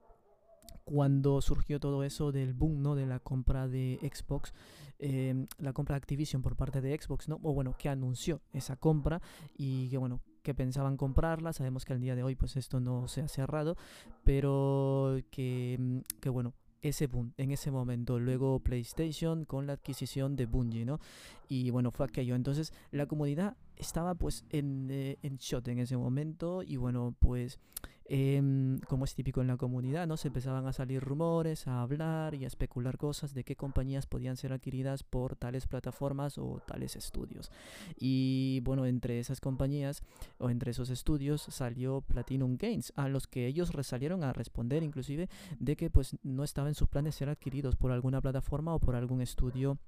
cuando 0.84 1.40
surgió 1.40 1.80
todo 1.80 2.04
eso 2.04 2.32
del 2.32 2.52
boom, 2.52 2.82
¿no? 2.82 2.94
De 2.94 3.06
la 3.06 3.18
compra 3.18 3.68
de 3.68 3.98
Xbox, 4.02 4.52
em, 4.98 5.46
la 5.58 5.72
compra 5.72 5.94
de 5.94 5.98
Activision 5.98 6.42
por 6.42 6.56
parte 6.56 6.80
de 6.80 6.98
Xbox, 7.00 7.28
¿no? 7.28 7.40
O 7.42 7.52
bueno, 7.54 7.74
que 7.76 7.88
anunció 7.88 8.40
esa 8.52 8.76
compra 8.76 9.20
y 9.56 9.88
que 9.88 9.98
bueno, 9.98 10.20
que 10.42 10.54
pensaban 10.54 10.96
comprarla. 10.96 11.52
Sabemos 11.52 11.84
que 11.84 11.94
al 11.94 12.00
día 12.00 12.14
de 12.14 12.22
hoy 12.22 12.36
pues 12.36 12.56
esto 12.56 12.80
no 12.80 13.08
se 13.08 13.22
ha 13.22 13.28
cerrado, 13.28 13.76
pero 14.24 15.18
que, 15.30 15.76
mm, 15.78 15.98
que 16.20 16.28
bueno, 16.28 16.54
ese 16.82 17.06
boom 17.06 17.32
en 17.38 17.50
ese 17.50 17.70
momento. 17.70 18.18
Luego 18.18 18.60
PlayStation 18.60 19.44
con 19.44 19.66
la 19.66 19.74
adquisición 19.74 20.36
de 20.36 20.46
Bungie, 20.46 20.84
¿no? 20.84 21.00
Y 21.48 21.70
bueno, 21.70 21.90
fue 21.90 22.06
aquello. 22.06 22.34
Entonces 22.34 22.72
la 22.90 23.06
comunidad 23.06 23.56
estaba 23.76 24.14
pues 24.14 24.44
en, 24.50 24.88
eh, 24.90 25.18
en 25.22 25.36
shot 25.38 25.66
en 25.68 25.78
ese 25.78 25.96
momento 25.96 26.62
y 26.62 26.76
bueno, 26.76 27.14
pues 27.18 27.58
em, 28.06 28.78
como 28.88 29.04
es 29.04 29.14
típico 29.14 29.40
en 29.40 29.46
la 29.46 29.56
comunidad, 29.56 30.06
¿no? 30.06 30.16
Se 30.16 30.28
empezaban 30.28 30.66
a 30.66 30.72
salir 30.72 31.02
rumores, 31.02 31.66
a 31.66 31.82
hablar 31.82 32.34
y 32.34 32.44
a 32.44 32.46
especular 32.46 32.98
cosas 32.98 33.34
de 33.34 33.44
qué 33.44 33.56
compañías 33.56 34.06
podían 34.06 34.36
ser 34.36 34.52
adquiridas 34.52 35.02
por 35.02 35.36
tales 35.36 35.66
plataformas 35.66 36.38
o 36.38 36.60
tales 36.66 36.96
estudios. 36.96 37.50
Y 37.98 38.60
bueno, 38.64 38.86
entre 38.86 39.18
esas 39.18 39.40
compañías 39.40 40.02
o 40.38 40.50
entre 40.50 40.72
esos 40.72 40.90
estudios 40.90 41.42
salió 41.42 42.00
Platinum 42.02 42.56
Games, 42.58 42.92
a 42.96 43.08
los 43.08 43.26
que 43.26 43.46
ellos 43.46 43.72
salieron 43.82 44.24
a 44.24 44.32
responder 44.32 44.82
inclusive 44.82 45.28
de 45.58 45.76
que 45.76 45.90
pues 45.90 46.16
no 46.22 46.44
estaba 46.44 46.68
en 46.68 46.74
sus 46.74 46.88
planes 46.88 47.14
ser 47.14 47.28
adquiridos 47.28 47.76
por 47.76 47.92
alguna 47.92 48.20
plataforma 48.20 48.74
o 48.74 48.80
por 48.80 48.96
algún 48.96 49.20
estudio 49.20 49.78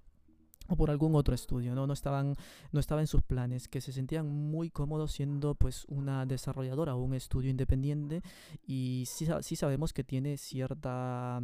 o 0.68 0.76
por 0.76 0.90
algún 0.90 1.14
otro 1.14 1.34
estudio, 1.34 1.74
¿no? 1.74 1.86
No 1.86 1.92
estaban, 1.92 2.34
no 2.72 2.80
estaba 2.80 3.00
en 3.00 3.06
sus 3.06 3.22
planes, 3.22 3.68
que 3.68 3.80
se 3.80 3.92
sentían 3.92 4.28
muy 4.28 4.70
cómodos 4.70 5.12
siendo 5.12 5.54
pues 5.54 5.84
una 5.88 6.26
desarrolladora 6.26 6.94
o 6.94 7.02
un 7.02 7.14
estudio 7.14 7.50
independiente 7.50 8.22
y 8.66 9.04
sí, 9.06 9.26
sí 9.40 9.56
sabemos 9.56 9.92
que 9.92 10.04
tiene 10.04 10.36
cierta, 10.36 11.42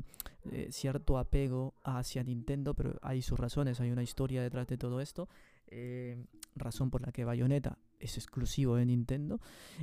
eh, 0.51 0.69
cierto 0.71 1.19
apego 1.19 1.75
hacia 1.83 2.23
Nintendo, 2.23 2.75
pero 2.75 2.99
hay 3.03 3.23
sus 3.23 3.39
razones, 3.39 3.81
hay 3.81 3.91
una 3.91 4.03
historia 4.03 4.43
detrás 4.43 4.67
de 4.67 4.79
todo 4.79 5.01
esto, 5.01 5.29
eh, 5.69 6.17
razón 6.55 6.91
por 6.91 7.03
la 7.03 7.13
que 7.13 7.25
Bayonetta 7.25 7.79
es 7.99 8.17
exclusivo 8.17 8.77
de 8.77 8.85
Nintendo. 8.85 9.41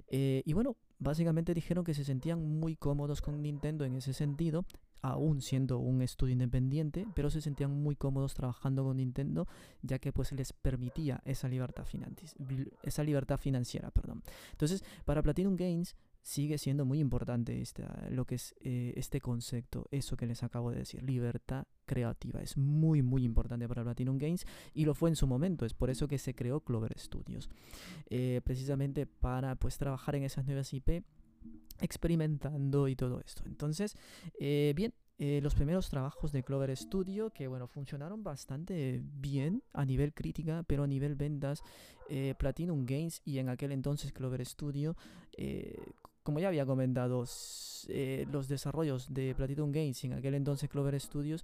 Eh, 0.08 0.43
y 0.46 0.53
bueno, 0.53 0.75
básicamente 1.00 1.53
dijeron 1.53 1.84
que 1.84 1.93
se 1.93 2.03
sentían 2.03 2.60
muy 2.60 2.75
cómodos 2.75 3.22
con 3.22 3.41
Nintendo 3.41 3.86
en 3.86 3.96
ese 3.96 4.13
sentido 4.13 4.65
aún 5.01 5.41
siendo 5.41 5.79
un 5.79 6.01
estudio 6.01 6.33
independiente, 6.33 7.07
pero 7.15 7.29
se 7.29 7.41
sentían 7.41 7.71
muy 7.71 7.95
cómodos 7.95 8.33
trabajando 8.33 8.83
con 8.83 8.97
Nintendo, 8.97 9.47
ya 9.81 9.99
que 9.99 10.11
pues 10.11 10.31
les 10.31 10.53
permitía 10.53 11.21
esa 11.25 11.47
libertad, 11.47 11.85
esa 12.83 13.03
libertad 13.03 13.37
financiera. 13.37 13.91
Perdón. 13.91 14.23
Entonces, 14.51 14.83
para 15.05 15.21
Platinum 15.21 15.55
Games 15.55 15.95
sigue 16.21 16.57
siendo 16.57 16.85
muy 16.85 16.99
importante 16.99 17.61
lo 18.11 18.25
que 18.25 18.35
es 18.35 18.53
eh, 18.61 18.93
este 18.95 19.21
concepto, 19.21 19.87
eso 19.91 20.17
que 20.17 20.27
les 20.27 20.43
acabo 20.43 20.71
de 20.71 20.79
decir, 20.79 21.01
libertad 21.03 21.65
creativa. 21.85 22.41
Es 22.41 22.57
muy, 22.57 23.01
muy 23.01 23.23
importante 23.23 23.67
para 23.67 23.83
Platinum 23.83 24.17
Games 24.17 24.45
y 24.73 24.85
lo 24.85 24.93
fue 24.93 25.09
en 25.09 25.15
su 25.15 25.27
momento. 25.27 25.65
Es 25.65 25.73
por 25.73 25.89
eso 25.89 26.07
que 26.07 26.17
se 26.17 26.35
creó 26.35 26.59
Clover 26.59 26.97
Studios. 26.99 27.49
Eh, 28.09 28.41
precisamente 28.43 29.05
para 29.05 29.55
pues 29.55 29.77
trabajar 29.77 30.15
en 30.15 30.23
esas 30.23 30.45
nuevas 30.45 30.73
IP 30.73 31.03
experimentando 31.81 32.88
y 32.88 32.95
todo 32.95 33.19
esto. 33.19 33.43
Entonces, 33.45 33.95
eh, 34.39 34.74
bien, 34.75 34.93
eh, 35.17 35.39
los 35.41 35.53
primeros 35.53 35.89
trabajos 35.89 36.31
de 36.31 36.43
Clover 36.43 36.75
Studio, 36.75 37.31
que 37.31 37.48
bueno, 37.48 37.67
funcionaron 37.67 38.24
bastante 38.24 39.01
bien 39.03 39.63
a 39.74 39.86
nivel 39.86 40.13
crítica, 40.13 40.63
pero 40.65 40.83
a 40.83 40.88
nivel 40.88 41.15
ventas, 41.15 41.62
eh, 42.09 42.36
Platinum 42.38 42.86
Games 42.86 43.21
y 43.25 43.39
en 43.39 43.50
aquel 43.50 43.71
entonces 43.71 44.13
Clover 44.13 44.45
Studio, 44.45 44.95
como 46.24 46.39
ya 46.39 46.50
había 46.50 46.65
comentado, 46.65 47.19
los 47.19 48.48
desarrollos 48.48 49.13
de 49.13 49.33
Platinum 49.36 49.71
Games 49.71 50.03
y 50.03 50.07
en 50.07 50.13
aquel 50.13 50.36
entonces 50.36 50.69
Clover 50.69 51.00
Studios 51.00 51.43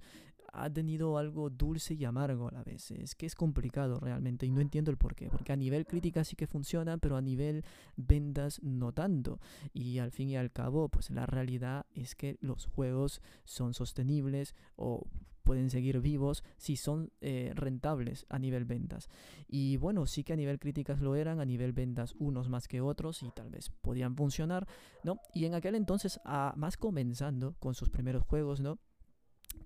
ha 0.52 0.70
tenido 0.70 1.18
algo 1.18 1.50
dulce 1.50 1.94
y 1.94 2.04
amargo 2.04 2.48
a 2.48 2.52
la 2.52 2.62
vez. 2.62 2.90
Es 2.90 3.14
que 3.14 3.26
es 3.26 3.34
complicado 3.34 4.00
realmente 4.00 4.46
y 4.46 4.50
no 4.50 4.60
entiendo 4.60 4.90
el 4.90 4.96
por 4.96 5.14
qué. 5.14 5.28
Porque 5.28 5.52
a 5.52 5.56
nivel 5.56 5.86
crítica 5.86 6.24
sí 6.24 6.36
que 6.36 6.46
funciona, 6.46 6.98
pero 6.98 7.16
a 7.16 7.22
nivel 7.22 7.64
ventas 7.96 8.62
no 8.62 8.92
tanto. 8.92 9.40
Y 9.72 9.98
al 9.98 10.10
fin 10.10 10.30
y 10.30 10.36
al 10.36 10.52
cabo, 10.52 10.88
pues 10.88 11.10
la 11.10 11.26
realidad 11.26 11.86
es 11.94 12.14
que 12.14 12.36
los 12.40 12.66
juegos 12.66 13.20
son 13.44 13.74
sostenibles 13.74 14.54
o 14.76 15.06
pueden 15.46 15.70
seguir 15.70 16.00
vivos 16.00 16.42
si 16.58 16.76
son 16.76 17.12
eh, 17.20 17.52
rentables 17.54 18.26
a 18.28 18.38
nivel 18.38 18.64
ventas. 18.64 19.08
Y 19.46 19.76
bueno, 19.76 20.06
sí 20.06 20.24
que 20.24 20.32
a 20.32 20.36
nivel 20.36 20.58
críticas 20.58 21.00
lo 21.00 21.14
eran, 21.14 21.40
a 21.40 21.44
nivel 21.46 21.72
ventas 21.72 22.14
unos 22.18 22.48
más 22.48 22.66
que 22.66 22.80
otros 22.80 23.22
y 23.22 23.30
tal 23.30 23.48
vez 23.48 23.70
podían 23.80 24.16
funcionar, 24.16 24.66
¿no? 25.04 25.20
Y 25.32 25.44
en 25.44 25.54
aquel 25.54 25.76
entonces, 25.76 26.20
a, 26.24 26.52
más 26.56 26.76
comenzando 26.76 27.54
con 27.60 27.74
sus 27.74 27.88
primeros 27.88 28.24
juegos, 28.24 28.60
¿no? 28.60 28.78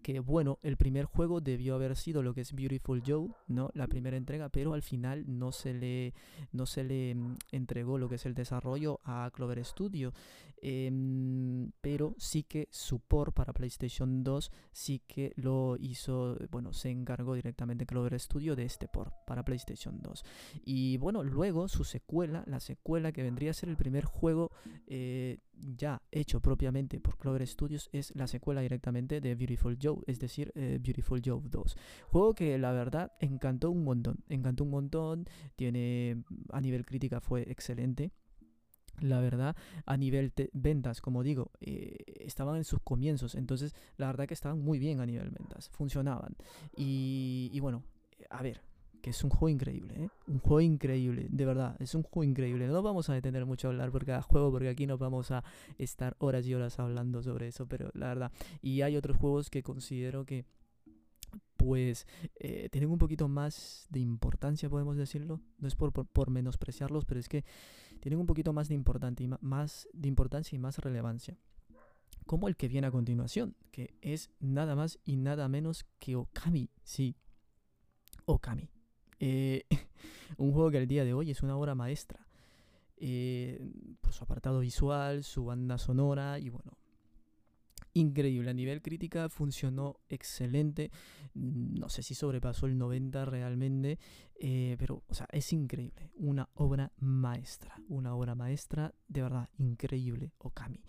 Que 0.03 0.21
bueno, 0.21 0.59
el 0.63 0.77
primer 0.77 1.05
juego 1.05 1.41
debió 1.41 1.75
haber 1.75 1.97
sido 1.97 2.23
lo 2.23 2.35
que 2.35 2.41
es 2.41 2.55
Beautiful 2.55 3.03
Joe, 3.07 3.29
¿no? 3.49 3.71
La 3.75 3.87
primera 3.87 4.17
entrega, 4.17 4.49
pero 4.49 4.73
al 4.75 4.83
final 4.83 5.25
no 5.27 5.53
se 5.53 5.75
le, 5.75 6.15
no 6.53 6.67
se 6.67 6.85
le 6.85 7.15
mm, 7.15 7.37
entregó 7.53 7.99
lo 7.99 8.09
que 8.09 8.15
es 8.15 8.27
el 8.27 8.35
desarrollo 8.35 9.01
a 9.05 9.31
Clover 9.33 9.65
Studio. 9.65 10.13
Em, 10.63 11.71
pero 11.81 12.15
sí 12.19 12.43
que 12.43 12.69
su 12.71 13.01
port 13.01 13.35
para 13.35 13.53
PlayStation 13.53 14.23
2 14.23 14.51
sí 14.73 15.03
que 15.07 15.33
lo 15.37 15.77
hizo, 15.79 16.37
bueno, 16.51 16.73
se 16.73 16.91
encargó 16.91 17.35
directamente 17.35 17.87
Clover 17.87 18.19
Studio 18.19 18.57
de 18.57 18.65
este 18.65 18.89
port 18.89 19.15
para 19.27 19.45
PlayStation 19.45 20.01
2. 20.01 20.25
Y 20.65 20.97
bueno, 20.99 21.23
luego 21.23 21.69
su 21.69 21.85
secuela, 21.85 22.45
la 22.47 22.61
secuela 22.61 23.13
que 23.13 23.23
vendría 23.23 23.53
a 23.53 23.55
ser 23.55 23.69
el 23.69 23.77
primer 23.77 24.05
juego 24.05 24.51
eh, 24.87 25.39
ya 25.77 26.03
hecho 26.11 26.41
propiamente 26.41 27.01
por 27.01 27.19
Clover 27.19 27.47
Studios 27.47 27.89
es 27.93 28.15
la 28.15 28.27
secuela 28.27 28.61
directamente 28.61 29.21
de 29.21 29.35
Beautiful 29.35 29.79
Joe, 29.81 29.99
es 30.07 30.19
decir, 30.19 30.53
eh, 30.55 30.79
Beautiful 30.81 31.23
Joe 31.25 31.41
2. 31.45 31.77
Juego 32.09 32.35
que 32.35 32.59
la 32.59 32.73
verdad 32.73 33.13
encantó 33.21 33.71
un 33.71 33.85
montón, 33.85 34.19
encantó 34.29 34.65
un 34.65 34.71
montón, 34.71 35.27
tiene 35.57 36.23
a 36.51 36.61
nivel 36.61 36.85
crítica 36.85 37.21
fue 37.21 37.43
excelente. 37.51 38.13
La 39.01 39.21
verdad, 39.21 39.57
a 39.87 39.97
nivel 39.97 40.33
ventas, 40.53 41.01
como 41.01 41.23
digo, 41.23 41.51
eh, 41.61 41.97
estaban 42.21 42.57
en 42.57 42.65
sus 42.65 42.81
comienzos, 42.81 43.35
entonces 43.35 43.75
la 43.97 44.07
verdad 44.07 44.27
que 44.27 44.35
estaban 44.35 44.61
muy 44.61 44.79
bien 44.79 45.01
a 45.01 45.07
nivel 45.07 45.31
ventas, 45.31 45.69
funcionaban. 45.71 46.37
y 46.77 47.59
bueno, 47.61 47.83
a 48.29 48.43
ver, 48.43 48.63
que 49.01 49.11
es 49.11 49.25
un 49.25 49.31
juego 49.31 49.49
increíble, 49.49 49.95
¿eh? 49.97 50.09
Un 50.27 50.39
juego 50.39 50.61
increíble, 50.61 51.27
de 51.31 51.45
verdad, 51.45 51.77
es 51.81 51.95
un 51.95 52.03
juego 52.03 52.25
increíble. 52.25 52.67
No 52.67 52.83
vamos 52.83 53.09
a 53.09 53.15
detener 53.15 53.47
mucho 53.47 53.69
a 53.69 53.71
hablar 53.71 53.91
por 53.91 54.05
cada 54.05 54.23
juego, 54.23 54.51
porque 54.51 54.69
aquí 54.69 54.87
nos 54.87 54.99
vamos 54.99 55.31
a 55.31 55.43
estar 55.79 56.17
horas 56.19 56.47
y 56.47 56.55
horas 56.55 56.79
hablando 56.79 57.23
sobre 57.23 57.49
eso, 57.49 57.67
pero 57.67 57.91
la 57.95 58.09
verdad. 58.09 58.33
Y 58.63 58.83
hay 58.83 58.97
otros 58.97 59.17
juegos 59.17 59.51
que 59.51 59.63
considero 59.63 60.25
que, 60.25 60.45
pues, 61.57 62.07
eh, 62.37 62.69
tienen 62.71 62.91
un 62.91 62.99
poquito 62.99 63.29
más 63.29 63.87
de 63.91 64.01
importancia, 64.01 64.69
podemos 64.69 64.97
decirlo. 64.97 65.41
No 65.59 65.69
es 65.69 65.75
por, 65.75 65.93
por, 65.93 66.31
menospreciarlos, 66.31 67.05
pero 67.05 67.21
es 67.21 67.29
que 67.29 67.45
tienen 68.01 68.19
un 68.19 68.27
poquito 68.27 68.53
más 68.53 68.69
de, 68.69 68.75
importante 68.75 69.29
más 69.41 69.89
de 69.93 70.09
importancia 70.09 70.57
y 70.57 70.59
más 70.59 70.79
relevancia 70.79 71.39
como 72.27 72.47
el 72.47 72.57
que 72.57 72.69
viene 72.69 72.87
a 72.87 72.93
continuación, 72.93 73.57
que 73.73 73.95
es 74.03 74.31
nada 74.39 74.77
más 74.77 75.01
y 75.05 75.17
nada 75.17 75.49
menos 75.49 75.85
que 75.99 76.15
Okami, 76.15 76.71
sí, 76.85 77.17
Okami. 78.25 78.71
Eh, 79.19 79.67
un 80.39 80.53
juego 80.53 80.71
que 80.71 80.79
al 80.79 80.87
día 80.87 81.05
de 81.05 81.13
hoy 81.13 81.33
es 81.33 81.43
una 81.43 81.57
obra 81.57 81.75
maestra. 81.75 82.27
Eh, 82.99 83.61
por 84.01 84.13
su 84.13 84.23
apartado 84.23 84.61
visual, 84.61 85.25
su 85.25 85.47
banda 85.47 85.77
sonora 85.79 86.39
y 86.39 86.51
bueno, 86.51 86.77
increíble. 87.95 88.51
A 88.51 88.55
nivel 88.55 88.83
crítica 88.83 89.29
funcionó 89.29 90.01
excelente. 90.09 90.91
No 91.35 91.89
sé 91.89 92.03
si 92.03 92.15
sobrepasó 92.15 92.67
el 92.67 92.79
90 92.79 93.25
realmente, 93.25 93.99
eh, 94.39 94.77
pero 94.79 95.03
o 95.09 95.15
sea, 95.15 95.27
es 95.33 95.53
increíble. 95.53 96.11
Una 96.15 96.49
obra 96.55 96.93
maestra. 96.99 97.75
Una 97.89 98.15
obra 98.15 98.35
maestra 98.35 98.95
de 99.09 99.23
verdad 99.23 99.49
increíble, 99.59 100.33
Okami. 100.39 100.83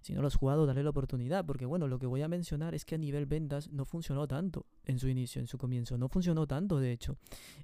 Si 0.00 0.14
no 0.14 0.22
lo 0.22 0.28
has 0.28 0.34
jugado, 0.34 0.66
dale 0.66 0.82
la 0.82 0.90
oportunidad, 0.90 1.44
porque 1.44 1.66
bueno, 1.66 1.86
lo 1.88 1.98
que 1.98 2.06
voy 2.06 2.22
a 2.22 2.28
mencionar 2.28 2.74
es 2.74 2.84
que 2.84 2.94
a 2.94 2.98
nivel 2.98 3.26
ventas 3.26 3.70
no 3.70 3.84
funcionó 3.84 4.26
tanto 4.26 4.66
en 4.84 4.98
su 4.98 5.08
inicio, 5.08 5.40
en 5.40 5.46
su 5.46 5.58
comienzo, 5.58 5.98
no 5.98 6.08
funcionó 6.08 6.46
tanto 6.46 6.78
de 6.78 6.92
hecho. 6.92 7.16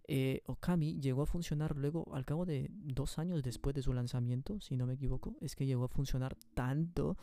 Eh, 0.07 0.43
Okami 0.47 1.01
llegó 1.01 1.23
a 1.23 1.27
funcionar 1.27 1.77
luego, 1.77 2.07
al 2.15 2.25
cabo 2.25 2.45
de 2.45 2.71
dos 2.71 3.19
años 3.19 3.43
después 3.43 3.75
de 3.75 3.83
su 3.83 3.93
lanzamiento, 3.93 4.61
si 4.61 4.77
no 4.77 4.87
me 4.87 4.95
equivoco, 4.95 5.37
es 5.41 5.57
que 5.57 5.67
llegó 5.67 5.85
a 5.85 5.89
funcionar 5.89 6.37
tanto 6.55 7.17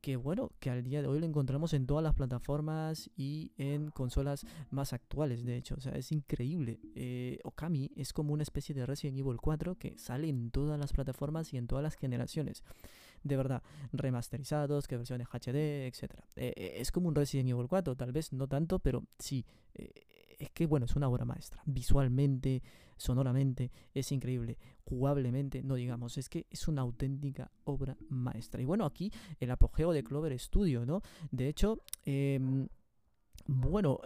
que 0.00 0.16
bueno, 0.16 0.52
que 0.60 0.70
al 0.70 0.84
día 0.84 1.02
de 1.02 1.08
hoy 1.08 1.18
lo 1.18 1.26
encontramos 1.26 1.72
en 1.72 1.86
todas 1.86 2.04
las 2.04 2.14
plataformas 2.14 3.10
y 3.16 3.52
en 3.56 3.90
consolas 3.90 4.46
más 4.70 4.92
actuales, 4.92 5.44
de 5.44 5.56
hecho, 5.56 5.74
o 5.76 5.80
sea, 5.80 5.92
es 5.92 6.12
increíble. 6.12 6.78
Eh, 6.94 7.40
Okami 7.42 7.90
es 7.96 8.12
como 8.12 8.32
una 8.32 8.42
especie 8.42 8.74
de 8.74 8.86
Resident 8.86 9.18
Evil 9.18 9.38
4 9.40 9.76
que 9.76 9.98
sale 9.98 10.28
en 10.28 10.50
todas 10.50 10.78
las 10.78 10.92
plataformas 10.92 11.52
y 11.52 11.56
en 11.56 11.66
todas 11.66 11.82
las 11.82 11.96
generaciones 11.96 12.62
de 13.22 13.36
verdad 13.36 13.62
remasterizados, 13.92 14.86
que 14.86 14.96
versiones 14.96 15.28
HD, 15.28 15.86
etc. 15.86 16.14
Eh, 16.36 16.52
eh, 16.56 16.72
es 16.76 16.92
como 16.92 17.08
un 17.08 17.14
Resident 17.14 17.48
Evil 17.50 17.68
4, 17.68 17.96
tal 17.96 18.12
vez 18.12 18.32
no 18.32 18.46
tanto, 18.48 18.78
pero 18.78 19.04
sí. 19.18 19.44
Eh, 19.74 19.92
es 20.38 20.50
que 20.50 20.66
bueno, 20.66 20.86
es 20.86 20.94
una 20.94 21.08
obra 21.08 21.24
maestra. 21.24 21.62
Visualmente, 21.66 22.62
sonoramente, 22.96 23.72
es 23.92 24.12
increíble. 24.12 24.56
Jugablemente, 24.84 25.64
no 25.64 25.74
digamos, 25.74 26.16
es 26.16 26.28
que 26.28 26.46
es 26.48 26.68
una 26.68 26.82
auténtica 26.82 27.50
obra 27.64 27.96
maestra. 28.08 28.62
Y 28.62 28.64
bueno, 28.64 28.84
aquí 28.84 29.12
el 29.40 29.50
apogeo 29.50 29.92
de 29.92 30.04
Clover 30.04 30.38
Studio, 30.38 30.86
¿no? 30.86 31.02
De 31.32 31.48
hecho, 31.48 31.82
em, 32.04 32.68
bueno, 33.46 33.98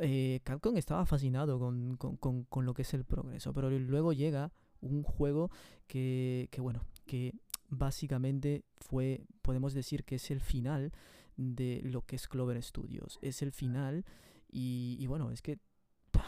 Capcom 0.43 0.79
estaba 0.79 1.05
fascinado 1.05 1.59
con, 1.59 1.99
con, 1.99 2.65
lo 2.65 2.73
que 2.73 2.81
es 2.81 2.95
el 2.95 3.05
progreso, 3.05 3.53
pero 3.53 3.69
luego 3.69 4.15
llega 4.15 4.53
un 4.81 5.03
juego 5.03 5.51
que, 5.87 6.49
que 6.51 6.63
bueno, 6.63 6.87
que 7.07 7.35
básicamente 7.73 8.65
fue, 8.81 9.25
podemos 9.41 9.73
decir 9.73 10.05
que 10.05 10.17
es 10.17 10.31
el 10.31 10.41
final 10.41 10.93
de 11.37 11.81
lo 11.83 12.03
que 12.03 12.17
es 12.17 12.29
Clover 12.29 12.63
Studios. 12.63 13.19
Es 13.23 13.43
el 13.43 13.53
final 13.53 14.05
y, 14.51 15.07
bueno, 15.07 15.31
es 15.31 15.41
que, 15.41 15.59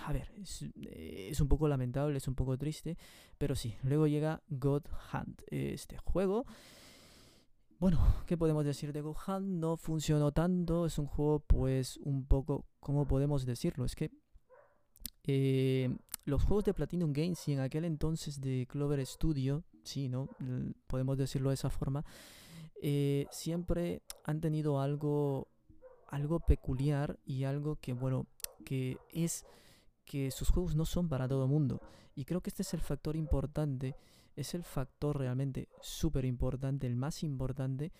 a 0.06 0.12
ver, 0.12 0.32
es, 0.40 1.40
un 1.40 1.48
poco 1.48 1.68
lamentable, 1.68 2.16
es 2.16 2.26
un 2.26 2.34
poco 2.34 2.56
triste, 2.56 2.96
pero 3.36 3.54
sí, 3.54 3.76
luego 3.82 4.06
llega 4.06 4.42
God 4.48 4.84
Hunt, 5.12 5.42
este 5.48 5.98
juego. 5.98 6.46
bueno, 7.78 8.00
¿qué 8.26 8.38
podemos 8.38 8.64
decir 8.64 8.94
de 8.94 9.02
Gohan? 9.02 9.60
No 9.60 9.76
funcionó 9.76 10.32
tanto, 10.32 10.86
es 10.86 10.98
un 10.98 11.06
juego 11.06 11.40
pues 11.40 11.98
un 11.98 12.24
poco, 12.24 12.66
¿cómo 12.80 13.06
podemos 13.06 13.44
decirlo? 13.44 13.84
Es 13.84 13.94
que 13.94 14.10
eh, 15.24 15.94
los 16.24 16.42
juegos 16.42 16.64
de 16.64 16.72
Platinum 16.72 17.12
Games 17.12 17.46
y 17.48 17.52
en 17.52 17.60
aquel 17.60 17.84
entonces 17.84 18.40
de 18.40 18.66
Clover 18.66 19.04
Studio, 19.04 19.62
sí, 19.84 20.08
¿no? 20.08 20.28
Podemos 20.86 21.18
decirlo 21.18 21.50
de 21.50 21.54
esa 21.54 21.70
forma, 21.70 22.04
eh, 22.82 23.26
siempre 23.30 24.02
han 24.24 24.40
tenido 24.40 24.80
algo, 24.80 25.48
algo 26.08 26.40
peculiar 26.40 27.18
y 27.24 27.44
algo 27.44 27.76
que, 27.76 27.92
bueno, 27.92 28.26
que 28.64 28.98
es 29.10 29.44
que 30.04 30.30
sus 30.30 30.50
juegos 30.50 30.74
no 30.74 30.84
son 30.84 31.08
para 31.08 31.28
todo 31.28 31.44
el 31.44 31.50
mundo. 31.50 31.80
Y 32.14 32.24
creo 32.24 32.40
que 32.40 32.50
este 32.50 32.62
es 32.62 32.74
el 32.74 32.80
factor 32.80 33.16
importante, 33.16 33.96
es 34.36 34.54
el 34.54 34.64
factor 34.64 35.18
realmente 35.18 35.68
súper 35.80 36.24
importante, 36.24 36.86
el 36.86 36.96
más 36.96 37.22
importante 37.22 37.92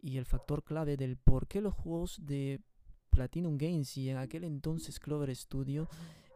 y 0.00 0.16
el 0.18 0.24
factor 0.24 0.62
clave 0.62 0.96
del 0.96 1.16
por 1.16 1.46
qué 1.46 1.60
los 1.60 1.74
juegos 1.74 2.20
de 2.24 2.60
Platinum 3.10 3.56
Games 3.56 3.96
y 3.96 4.10
en 4.10 4.18
aquel 4.18 4.44
entonces 4.44 5.00
Clover 5.00 5.34
Studio 5.34 5.88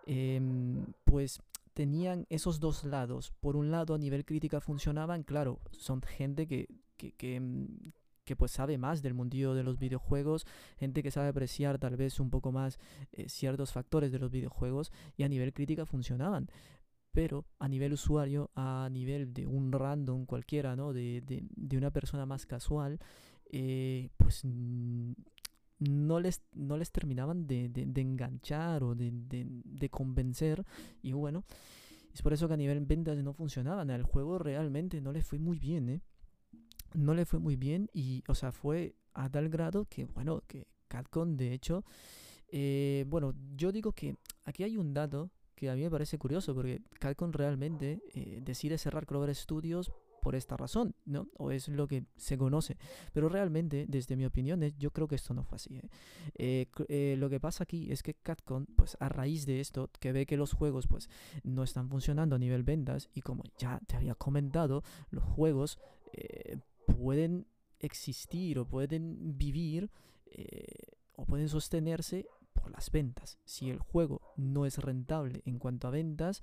Em, 0.07 0.87
pues 1.05 1.41
tenían 1.75 2.27
esos 2.29 2.61
dos 2.61 2.85
lados. 2.85 3.33
Por 3.41 3.57
un 3.57 3.71
lado, 3.71 3.95
a 3.95 3.99
nivel 3.99 4.25
crítica 4.25 4.61
funcionaban, 4.61 5.23
claro, 5.23 5.61
son 5.73 6.03
gente 6.03 6.47
que, 6.47 6.69
que, 6.97 7.37
em, 7.37 7.69
pues 8.39 8.53
sabe 8.53 8.79
más 8.79 9.03
del 9.03 9.15
mundillo 9.15 9.55
de 9.55 9.65
los 9.65 9.79
videojuegos, 9.81 10.47
gente 10.79 11.03
que 11.03 11.11
sabe 11.11 11.29
apreciar 11.29 11.81
tal 11.81 11.97
vez 11.97 12.21
un 12.21 12.31
poco 12.31 12.53
más 12.53 12.79
eh, 13.11 13.29
ciertos 13.29 13.73
factores 13.73 14.13
de 14.13 14.21
los 14.21 14.31
videojuegos 14.31 14.93
y 15.17 15.25
a 15.25 15.29
nivel 15.29 15.53
crítica 15.53 15.85
funcionaban. 15.85 16.49
Pero 17.13 17.45
a 17.59 17.67
nivel 17.67 17.93
usuario, 17.93 18.53
a 18.55 18.89
nivel 18.89 19.35
de 19.35 19.49
un 19.49 19.73
random 19.73 20.27
cualquiera, 20.27 20.77
¿no? 20.77 20.93
De, 20.93 21.23
de, 21.27 21.77
una 21.77 21.91
persona 21.91 22.25
más 22.25 22.47
casual, 22.47 23.01
eh, 23.51 24.11
pues 24.17 24.45
no 25.81 26.21
les, 26.21 26.43
no 26.53 26.77
les 26.77 26.93
terminaban 26.93 27.47
de, 27.47 27.71
enganchar 27.97 28.85
o 28.85 28.95
de, 28.95 29.89
convencer. 29.91 30.65
Y 31.03 31.13
bueno, 31.13 31.45
es 32.13 32.23
por 32.23 32.33
eso 32.33 32.47
que 32.47 32.55
a 32.55 32.59
nivel 32.59 32.81
ventas 32.81 33.17
no 33.19 33.33
funcionaban. 33.33 33.91
El 33.91 34.05
juego 34.05 34.39
realmente 34.39 35.01
no 35.01 35.13
le 35.13 35.23
fue 35.23 35.39
muy 35.39 35.59
bien, 35.59 35.89
¿eh? 35.89 36.01
No 36.95 37.15
le 37.15 37.25
fue 37.25 37.39
muy 37.39 37.57
bien 37.57 37.89
y, 37.93 38.25
o 38.29 38.35
sea, 38.35 38.53
fue 38.53 38.97
a 39.15 39.29
tal 39.29 39.49
grado 39.49 39.87
que, 39.87 40.07
bueno, 40.07 40.43
que 40.47 40.67
Capcom, 40.89 41.37
de 41.37 41.53
hecho, 41.53 41.85
eh, 42.49 43.05
bueno, 43.09 43.33
yo 43.57 43.71
digo 43.71 43.93
que 43.93 44.17
aquí 44.45 44.65
hay 44.65 44.77
un 44.77 44.93
dato 44.93 45.31
que 45.55 45.71
a 45.71 45.77
mí 45.77 45.83
me 45.83 45.91
parece 45.91 46.19
curioso 46.19 46.53
porque 46.53 46.83
Capcom 46.99 47.31
realmente 47.31 48.03
eh, 48.13 48.41
decide 48.43 48.77
cerrar 48.77 49.07
Clover 49.07 49.33
Studios 49.35 49.93
por 50.21 50.35
esta 50.35 50.57
razón, 50.57 50.95
¿no? 51.05 51.29
O 51.37 51.51
es 51.51 51.69
lo 51.69 51.89
que 51.89 52.05
se 52.17 52.39
conoce. 52.39 52.77
Pero 53.13 53.29
realmente, 53.29 53.87
desde 53.89 54.17
mi 54.17 54.27
opinión, 54.27 54.61
yo 54.79 54.91
creo 54.91 55.09
que 55.09 55.15
esto 55.15 55.35
no 55.35 55.43
fue 55.43 55.57
así. 55.57 55.77
¿eh? 55.77 55.89
Eh, 56.35 56.67
eh, 56.89 57.17
lo 57.19 57.29
que 57.31 57.41
pasa 57.41 57.65
aquí 57.65 57.91
es 57.91 58.03
que 58.03 58.15
Capcom, 58.15 58.67
pues 58.77 58.97
a 59.01 59.09
raíz 59.09 59.47
de 59.47 59.61
esto, 59.61 59.91
que 59.99 60.13
ve 60.13 60.27
que 60.27 60.37
los 60.37 60.53
juegos 60.53 60.87
pues 60.87 61.09
no 61.43 61.63
están 61.63 61.89
funcionando 61.89 62.37
a 62.37 62.39
nivel 62.39 62.63
ventas 62.63 63.09
y 63.15 63.23
como 63.23 63.45
ya 63.59 63.81
te 63.87 63.97
había 63.97 64.15
comentado, 64.15 64.83
los 65.11 65.25
juegos 65.25 65.79
pueden 66.87 67.47
existir 67.79 68.59
o 68.59 68.67
pueden 68.67 69.39
vivir 69.39 69.91
o 71.15 71.25
pueden 71.25 71.49
sostenerse 71.49 72.27
por 72.53 72.71
las 72.71 72.91
ventas. 72.91 73.39
Si 73.45 73.71
el 73.71 73.79
juego 73.79 74.21
no 74.37 74.67
es 74.67 74.79
rentable 74.79 75.43
en 75.45 75.59
cuanto 75.59 75.87
a 75.87 75.91
ventas, 75.91 76.43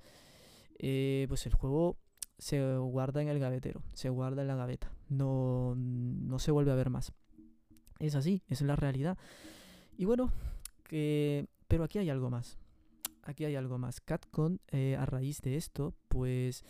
pues 0.78 1.46
el 1.46 1.54
juego 1.54 1.98
se 2.38 2.76
guarda 2.78 3.20
en 3.20 3.28
el 3.28 3.38
gavetero, 3.38 3.82
se 3.92 4.08
guarda 4.08 4.42
en 4.42 4.48
la 4.48 4.56
gaveta, 4.56 4.90
no, 5.08 5.74
no 5.76 6.38
se 6.38 6.50
vuelve 6.50 6.70
a 6.70 6.76
ver 6.76 6.90
más. 6.90 7.12
Es 7.98 8.14
así, 8.14 8.42
es 8.46 8.62
la 8.62 8.76
realidad. 8.76 9.18
Y 9.96 10.04
bueno, 10.04 10.32
que, 10.84 11.48
pero 11.66 11.84
aquí 11.84 11.98
hay 11.98 12.10
algo 12.10 12.30
más. 12.30 12.58
Aquí 13.24 13.44
hay 13.44 13.56
algo 13.56 13.76
más. 13.76 14.00
Catcon, 14.00 14.60
eh, 14.68 14.96
a 14.96 15.04
raíz 15.04 15.42
de 15.42 15.56
esto, 15.56 15.94
pues 16.08 16.64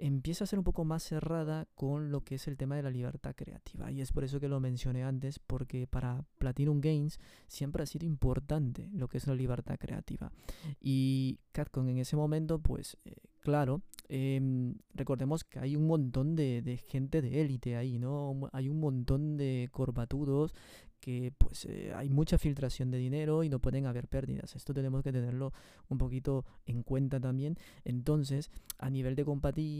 empieza 0.00 0.44
a 0.44 0.46
ser 0.46 0.58
un 0.58 0.64
poco 0.64 0.84
más 0.84 1.02
cerrada 1.02 1.68
con 1.74 2.10
lo 2.10 2.22
que 2.22 2.36
es 2.36 2.48
el 2.48 2.56
tema 2.56 2.76
de 2.76 2.82
la 2.82 2.90
libertad 2.90 3.34
creativa. 3.36 3.90
Y 3.92 4.00
es 4.00 4.12
por 4.12 4.24
eso 4.24 4.40
que 4.40 4.48
lo 4.48 4.58
mencioné 4.60 5.04
antes, 5.04 5.38
porque 5.38 5.86
para 5.86 6.24
Platinum 6.38 6.80
Games 6.80 7.20
siempre 7.46 7.82
ha 7.82 7.86
sido 7.86 8.06
importante 8.06 8.88
lo 8.92 9.08
que 9.08 9.18
es 9.18 9.26
la 9.26 9.34
libertad 9.34 9.76
creativa. 9.78 10.32
Y 10.80 11.38
Catcon 11.52 11.88
en 11.88 11.98
ese 11.98 12.16
momento, 12.16 12.58
pues 12.58 12.96
eh, 13.04 13.14
claro, 13.40 13.82
Em, 14.12 14.74
recordemos 14.92 15.44
que 15.44 15.60
hay 15.60 15.76
un 15.76 15.86
montón 15.86 16.34
de, 16.34 16.82
gente 16.88 17.22
de 17.22 17.42
élite 17.42 17.76
ahí, 17.76 18.00
¿no? 18.00 18.48
Hay 18.50 18.68
un 18.68 18.80
montón 18.80 19.36
de 19.36 19.68
corbatudos 19.70 20.52
que 21.00 21.32
pues 21.36 21.64
eh, 21.64 21.92
hay 21.94 22.08
mucha 22.08 22.38
filtración 22.38 22.90
de 22.90 22.98
dinero 22.98 23.42
y 23.42 23.48
no 23.48 23.58
pueden 23.58 23.86
haber 23.86 24.08
pérdidas. 24.08 24.54
Esto 24.54 24.74
tenemos 24.74 25.02
que 25.02 25.12
tenerlo 25.12 25.52
un 25.88 25.98
poquito 25.98 26.44
en 26.66 26.82
cuenta 26.82 27.18
también. 27.18 27.56
Entonces, 27.84 28.50
a 28.78 28.90
nivel 28.90 29.16
de, 29.16 29.24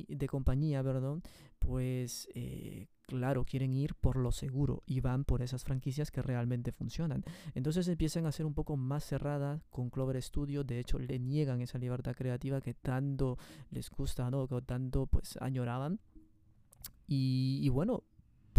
de 0.09 0.27
compañía, 0.27 0.83
perdón, 0.83 1.23
pues 1.59 2.29
eh, 2.35 2.89
claro, 3.07 3.45
quieren 3.45 3.73
ir 3.75 3.95
por 3.95 4.17
lo 4.17 4.33
seguro 4.33 4.83
y 4.87 5.01
van 5.01 5.25
por 5.25 5.43
esas 5.43 5.65
franquicias 5.65 6.11
que 6.11 6.23
realmente 6.23 6.73
funcionan. 6.73 7.25
Entonces 7.55 7.87
empiezan 7.89 8.27
a 8.27 8.33
ser 8.33 8.47
un 8.47 8.55
poco 8.55 8.77
más 8.77 9.05
cerradas 9.05 9.63
con 9.71 9.91
Clover 9.91 10.21
Studio, 10.23 10.65
de 10.65 10.81
hecho 10.81 10.99
le 10.99 11.19
niegan 11.19 11.61
esa 11.61 11.79
libertad 11.79 12.15
creativa 12.17 12.61
que 12.61 12.75
tanto 12.75 13.39
les 13.71 13.91
gusta, 13.91 14.31
¿no? 14.31 14.49
Que 14.49 14.63
tanto 14.63 15.07
pues 15.07 15.37
añoraban. 15.41 16.01
y 17.09 17.69
bueno, 17.71 18.05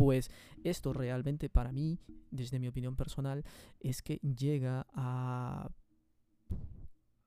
pues 0.01 0.31
esto 0.63 0.93
realmente 0.93 1.47
para 1.47 1.71
mí, 1.71 1.99
desde 2.31 2.57
mi 2.57 2.67
opinión 2.67 2.95
personal, 2.95 3.45
es 3.79 4.01
que 4.01 4.15
llega 4.15 4.87
a 4.95 5.69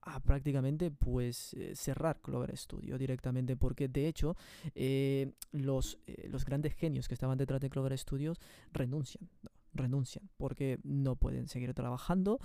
a 0.01 0.19
prácticamente 0.19 0.91
pues 0.91 1.53
eh, 1.53 1.73
cerrar 1.73 2.21
Clover 2.21 2.55
Studio 2.55 2.97
directamente 2.99 3.55
porque 3.55 3.87
de 3.87 4.07
hecho 4.07 4.35
eh, 4.75 5.31
los, 5.51 5.97
eh, 6.05 6.27
los 6.29 6.45
grandes 6.45 6.75
genios 6.75 7.07
que 7.07 7.15
estaban 7.15 7.39
detrás 7.39 7.59
de 7.59 7.71
Clover 7.71 7.97
Studios 7.97 8.39
renuncian 8.71 9.27
renuncian 9.75 10.29
porque 10.37 10.79
no 10.83 11.15
pueden 11.15 11.47
seguir 11.47 11.73
trabajando 11.73 12.39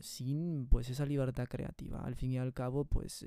sin 0.00 0.66
pues 0.68 0.88
esa 0.90 1.06
libertad 1.06 1.46
creativa. 1.48 2.00
Al 2.00 2.14
fin 2.14 2.32
y 2.32 2.38
al 2.38 2.52
cabo 2.52 2.84
pues 2.84 3.24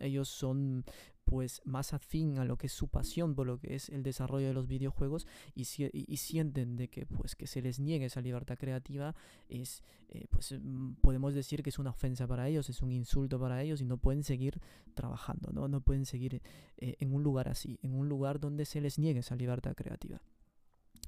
ellos 0.00 0.28
son 0.28 0.84
pues 1.30 1.62
más 1.64 1.94
afín 1.94 2.38
a 2.38 2.44
lo 2.44 2.58
que 2.58 2.66
es 2.66 2.72
su 2.72 2.88
pasión 2.88 3.36
por 3.36 3.46
lo 3.46 3.58
que 3.58 3.76
es 3.76 3.88
el 3.88 4.02
desarrollo 4.02 4.48
de 4.48 4.52
los 4.52 4.66
videojuegos 4.66 5.28
y, 5.54 5.62
y, 5.92 6.16
sienten 6.16 6.76
de 6.76 6.88
que 6.88 7.06
pues 7.06 7.36
que 7.36 7.46
se 7.46 7.62
les 7.62 7.78
niegue 7.78 8.06
esa 8.06 8.20
libertad 8.20 8.58
creativa 8.58 9.14
es 9.48 9.84
eh, 10.08 10.26
pues 10.28 10.52
mm, 10.60 10.94
podemos 10.94 11.32
decir 11.32 11.62
que 11.62 11.70
es 11.70 11.78
una 11.78 11.90
ofensa 11.90 12.26
para 12.26 12.48
ellos 12.48 12.68
es 12.68 12.82
un 12.82 12.90
insulto 12.90 13.38
para 13.38 13.62
ellos 13.62 13.80
y 13.80 13.84
no 13.84 13.96
pueden 13.96 14.24
seguir 14.24 14.60
trabajando 14.94 15.52
no 15.52 15.68
no 15.68 15.80
pueden 15.80 16.04
seguir 16.04 16.42
eh, 16.78 16.96
en 16.98 17.14
un 17.14 17.22
lugar 17.22 17.48
así 17.48 17.78
en 17.82 17.94
un 17.94 18.08
lugar 18.08 18.40
donde 18.40 18.64
se 18.64 18.80
les 18.80 18.98
niegue 18.98 19.20
esa 19.20 19.36
libertad 19.36 19.74
creativa 19.76 20.20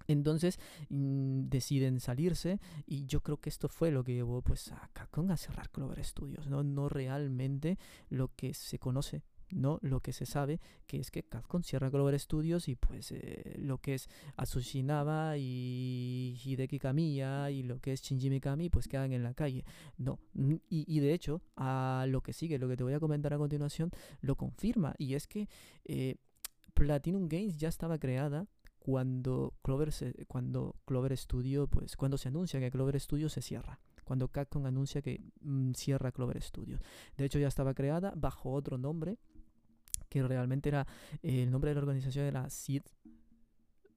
entonces 0.07 0.59
mm, 0.89 1.49
deciden 1.49 2.01
salirse 2.01 2.61
y 2.87 3.07
yo 3.07 3.21
creo 3.23 3.39
que 3.39 3.49
esto 3.49 3.69
fue 3.69 3.91
lo 3.91 4.05
que 4.05 4.15
llevó 4.15 4.43
pues 4.43 4.73
a 4.73 4.91
Capcom 4.93 5.31
a 5.31 5.37
cerrar 5.37 5.71
Clover 5.71 6.05
Studios, 6.05 6.49
¿no? 6.49 6.63
no 6.63 6.89
realmente 6.89 7.79
lo 8.09 8.29
que 8.35 8.55
se 8.55 8.79
conoce 8.79 9.23
no 9.53 9.79
lo 9.83 10.01
que 10.01 10.13
se 10.13 10.27
sabe, 10.27 10.61
que 10.87 10.99
es 10.99 11.11
que 11.11 11.23
Capcom 11.23 11.63
cierra 11.63 11.91
Clover 11.91 12.19
Studios 12.19 12.69
y 12.69 12.77
pues 12.77 13.13
eh, 13.13 13.55
lo 13.59 13.79
que 13.79 13.95
es 13.95 14.09
Asushinaba 14.37 15.37
y 15.39 16.39
Hideki 16.43 16.79
Kamiya 16.79 17.51
y 17.51 17.63
lo 17.63 17.79
que 17.81 17.93
es 17.93 18.03
Shinji 18.03 18.31
Mikami 18.31 18.71
pues 18.71 18.89
quedan 18.89 19.13
en 19.13 19.23
la 19.23 19.35
calle. 19.35 19.65
No, 19.97 20.19
y, 20.69 21.01
de 21.01 21.15
hecho 21.15 21.43
a 21.57 22.07
lo 22.09 22.23
que 22.23 22.33
sigue, 22.33 22.59
lo 22.59 22.69
que 22.69 22.77
te 22.77 22.85
voy 22.85 22.95
a 22.95 23.01
comentar 23.01 23.33
a 23.35 23.39
continuación, 23.39 23.91
lo 24.21 24.37
confirma 24.37 24.95
y 24.99 25.15
es 25.15 25.27
que 25.27 25.49
eh, 25.85 26.17
Platinum 26.75 27.29
Games 27.29 27.57
ya 27.57 27.69
estaba 27.69 27.99
creada 27.99 28.47
cuando 28.83 29.55
Clover, 29.63 29.91
cuando 30.27 30.75
Clover 30.85 31.17
Studio, 31.17 31.69
pues 31.69 31.97
cuando 31.97 32.19
se 32.19 32.29
anuncia 32.29 32.59
que 32.59 32.71
Clover 32.71 32.99
Studio 32.99 33.29
se 33.29 33.41
cierra 33.41 33.79
cuando 34.05 34.29
Capcom 34.29 34.67
anuncia 34.67 35.01
que 35.01 35.23
mm, 35.41 35.73
cierra 35.75 36.11
Clover 36.13 36.43
Studios. 36.43 36.81
De 37.17 37.25
hecho, 37.25 37.39
ya 37.39 37.47
estaba 37.47 37.73
creada 37.73 38.13
bajo 38.17 38.51
otro 38.51 38.77
nombre, 38.77 39.17
que 40.09 40.23
realmente 40.23 40.69
era 40.69 40.87
el 41.23 41.51
nombre 41.51 41.71
de 41.71 41.77
la 41.77 41.81
organización 41.83 42.27
era 42.27 42.51
SID 42.51 42.83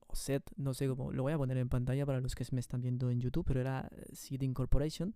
o 0.07 0.15
SET, 0.15 0.43
no 0.55 0.75
sé 0.75 0.87
cómo, 0.87 1.11
lo 1.11 1.23
voy 1.23 1.33
a 1.33 1.37
poner 1.37 1.57
en 1.57 1.69
pantalla 1.69 2.05
para 2.05 2.21
los 2.21 2.35
que 2.35 2.45
me 2.51 2.59
están 2.59 2.81
viendo 2.81 3.09
en 3.09 3.19
YouTube, 3.19 3.45
pero 3.45 3.59
era 3.59 3.89
SID 4.13 4.43
Incorporation. 4.43 5.13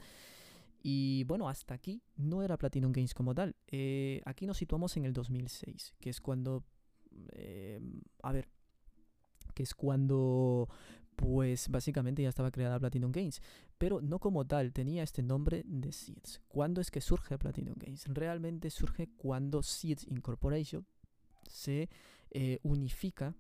Y 0.82 1.24
bueno, 1.26 1.48
hasta 1.48 1.74
aquí 1.74 2.02
no 2.16 2.42
era 2.42 2.58
Platinum 2.58 2.92
Games 2.92 3.14
como 3.14 3.36
tal. 3.36 3.56
Eh, 3.68 4.22
aquí 4.26 4.48
nos 4.48 4.58
situamos 4.58 4.98
en 4.98 5.06
el 5.06 5.14
2006, 5.14 5.94
que 6.00 6.10
es 6.10 6.20
cuando... 6.20 6.64
Eh, 7.34 7.80
a 8.24 8.32
ver, 8.32 8.50
que 9.60 9.64
es 9.64 9.76
cuando 9.76 10.70
pues 11.18 11.68
básicamente 11.68 12.24
ya 12.24 12.30
estaba 12.30 12.50
creada 12.50 12.80
Platinum 12.80 13.12
Games, 13.12 13.42
pero 13.78 14.00
no 14.00 14.20
como 14.20 14.48
tal, 14.48 14.72
tenía 14.72 15.04
este 15.04 15.22
nombre 15.22 15.64
de 15.66 15.92
Seeds. 15.92 16.42
¿Cuándo 16.48 16.80
es 16.80 16.90
que 16.90 17.02
surge 17.02 17.38
Platinum 17.38 17.76
Games? 17.78 18.06
Realmente 18.08 18.70
surge 18.70 19.10
cuando 19.18 19.62
Seeds 19.62 20.08
Incorporation 20.08 20.88
se 21.46 21.90
eh, 22.30 22.60
unifica 22.64 23.36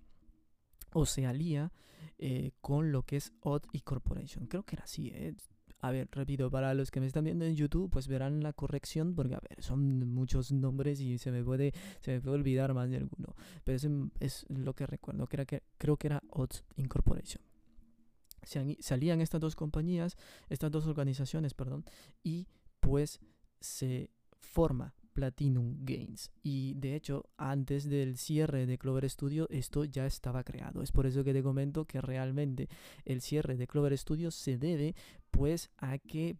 o 0.91 1.05
se 1.05 1.25
alía 1.25 1.71
eh, 2.17 2.51
con 2.59 2.91
lo 2.91 3.03
que 3.03 3.15
es 3.15 3.31
Odd 3.39 3.63
y 3.71 3.79
Corporation. 3.79 4.45
Creo 4.47 4.63
que 4.63 4.75
era 4.75 4.83
así, 4.83 5.07
¿eh? 5.13 5.35
A 5.81 5.91
ver, 5.91 6.09
repito, 6.11 6.51
para 6.51 6.73
los 6.73 6.91
que 6.91 6.99
me 6.99 7.07
están 7.07 7.23
viendo 7.23 7.45
en 7.45 7.55
YouTube, 7.55 7.89
pues 7.89 8.07
verán 8.07 8.43
la 8.43 8.51
corrección, 8.51 9.15
porque 9.15 9.35
a 9.35 9.39
ver, 9.39 9.63
son 9.63 10.09
muchos 10.09 10.51
nombres 10.51 10.99
y 10.99 11.17
se 11.17 11.31
me 11.31 11.43
puede, 11.43 11.73
se 12.01 12.11
me 12.11 12.21
puede 12.21 12.35
olvidar 12.35 12.73
más 12.73 12.89
de 12.89 12.97
alguno. 12.97 13.35
Pero 13.63 13.77
es, 13.77 13.87
es 14.19 14.45
lo 14.49 14.73
que 14.73 14.85
recuerdo, 14.85 15.27
que, 15.27 15.37
era 15.37 15.45
que 15.45 15.63
creo 15.77 15.95
que 15.95 16.07
era 16.07 16.21
Odds 16.29 16.65
Incorporation. 16.75 17.41
Salían 18.79 19.21
estas 19.21 19.39
dos 19.39 19.55
compañías, 19.55 20.17
estas 20.49 20.71
dos 20.71 20.87
organizaciones, 20.87 21.53
perdón, 21.53 21.85
y 22.23 22.47
pues 22.79 23.19
se 23.59 24.09
forma 24.39 24.93
Platinum 25.13 25.75
Games. 25.81 26.31
Y 26.43 26.75
de 26.75 26.95
hecho, 26.95 27.25
antes 27.37 27.89
del 27.89 28.17
cierre 28.17 28.65
de 28.65 28.77
Clover 28.77 29.09
Studio, 29.09 29.47
esto 29.49 29.83
ya 29.83 30.05
estaba 30.05 30.43
creado. 30.43 30.81
Es 30.81 30.91
por 30.91 31.05
eso 31.05 31.23
que 31.23 31.33
te 31.33 31.43
comento 31.43 31.85
que 31.85 31.99
realmente 31.99 32.69
el 33.03 33.21
cierre 33.21 33.57
de 33.57 33.67
Clover 33.67 33.97
Studio 33.97 34.31
se 34.31 34.57
debe 34.57 34.95
pues 35.31 35.69
a 35.77 35.97
que 35.97 36.37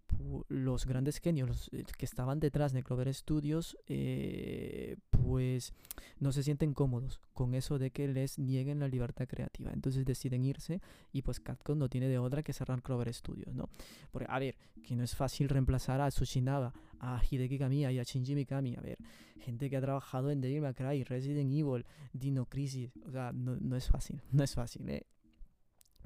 los 0.47 0.85
grandes 0.85 1.19
genios 1.19 1.69
eh, 1.71 1.83
que 1.97 2.05
estaban 2.05 2.39
detrás 2.39 2.73
de 2.73 2.83
Clover 2.83 3.13
Studios 3.13 3.77
eh, 3.87 4.97
pues 5.09 5.73
no 6.19 6.31
se 6.31 6.43
sienten 6.43 6.73
cómodos 6.73 7.19
con 7.33 7.53
eso 7.53 7.79
de 7.79 7.91
que 7.91 8.07
les 8.07 8.39
nieguen 8.39 8.79
la 8.79 8.87
libertad 8.87 9.27
creativa. 9.27 9.71
Entonces 9.71 10.05
deciden 10.05 10.43
irse 10.43 10.81
y 11.11 11.21
pues 11.21 11.39
Capcom 11.39 11.77
no 11.77 11.89
tiene 11.89 12.07
de 12.07 12.19
otra 12.19 12.43
que 12.43 12.53
cerrar 12.53 12.81
Clover 12.81 13.13
Studios 13.13 13.53
no 13.53 13.69
porque 14.11 14.27
a 14.29 14.39
ver 14.39 14.55
que 14.83 14.95
no 14.95 15.03
es 15.03 15.15
fácil 15.15 15.49
reemplazar 15.49 16.01
a 16.01 16.09
Tsushinaba 16.09 16.73
a 16.99 17.21
Hideki 17.29 17.57
Kamiya 17.57 17.91
y 17.91 17.99
a 17.99 18.03
Shinji 18.03 18.35
Mikami. 18.35 18.75
A 18.75 18.81
ver 18.81 18.97
gente 19.39 19.69
que 19.69 19.77
ha 19.77 19.81
trabajado 19.81 20.31
en 20.31 20.41
Devil 20.41 20.61
May 20.61 20.73
Cry 20.73 21.03
Resident 21.03 21.51
Evil 21.51 21.85
Dino 22.13 22.45
Crisis. 22.45 22.91
O 23.05 23.11
sea 23.11 23.31
no, 23.31 23.55
no 23.55 23.75
es 23.75 23.87
fácil 23.87 24.21
no 24.31 24.43
es 24.43 24.53
fácil 24.53 24.89
¿eh? 24.89 25.05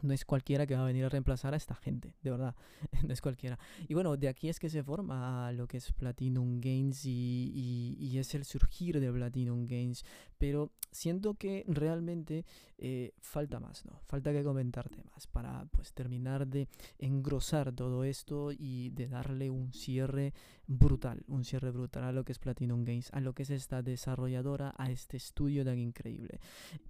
No 0.02 0.14
es 0.14 0.26
cualquiera 0.26 0.68
que 0.68 0.76
va 0.76 0.82
a 0.82 0.86
venir 0.86 1.06
a 1.06 1.10
reemplazar 1.10 1.54
a 1.54 1.58
esta 1.58 1.76
gente, 1.76 2.14
de 2.22 2.32
verdad, 2.32 2.56
no 3.08 3.14
es 3.14 3.22
cualquiera. 3.22 3.58
Y 3.88 3.94
bueno, 3.94 4.18
de 4.18 4.28
aquí 4.28 4.50
es 4.50 4.60
que 4.60 4.70
se 4.70 4.84
forma 4.84 5.52
lo 5.54 5.68
que 5.68 5.78
es 5.78 5.92
Platinum 5.94 6.60
Games 6.60 7.06
y, 7.06 7.96
y, 8.00 8.18
es 8.18 8.36
el 8.36 8.46
surgir 8.46 9.00
de 9.00 9.12
Platinum 9.12 9.66
Games, 9.66 10.06
pero 10.38 10.72
siento 10.92 11.36
que 11.36 11.64
realmente 11.68 12.46
eh, 12.78 13.14
falta 13.20 13.60
más, 13.60 13.86
¿no? 13.86 14.02
Falta 14.06 14.32
que 14.32 14.44
comentarte 14.44 15.04
más 15.14 15.28
para 15.28 15.66
pues 15.72 15.94
terminar 15.94 16.48
de 16.48 16.68
engrosar 17.00 17.72
todo 17.72 18.04
esto 18.04 18.52
y 18.52 18.90
de 18.90 19.08
darle 19.08 19.50
un 19.50 19.74
cierre 19.74 20.34
brutal, 20.68 21.24
un 21.28 21.44
cierre 21.44 21.72
brutal 21.72 22.04
a 22.04 22.12
lo 22.12 22.24
que 22.24 22.32
es 22.32 22.40
Platinum 22.40 22.84
Games, 22.84 23.10
a 23.14 23.22
lo 23.22 23.34
que 23.34 23.44
es 23.44 23.50
esta 23.50 23.82
desarrolladora, 23.82 24.74
a 24.78 24.92
este 24.92 25.18
estudio 25.18 25.64
tan 25.66 25.80
increíble. 25.80 26.40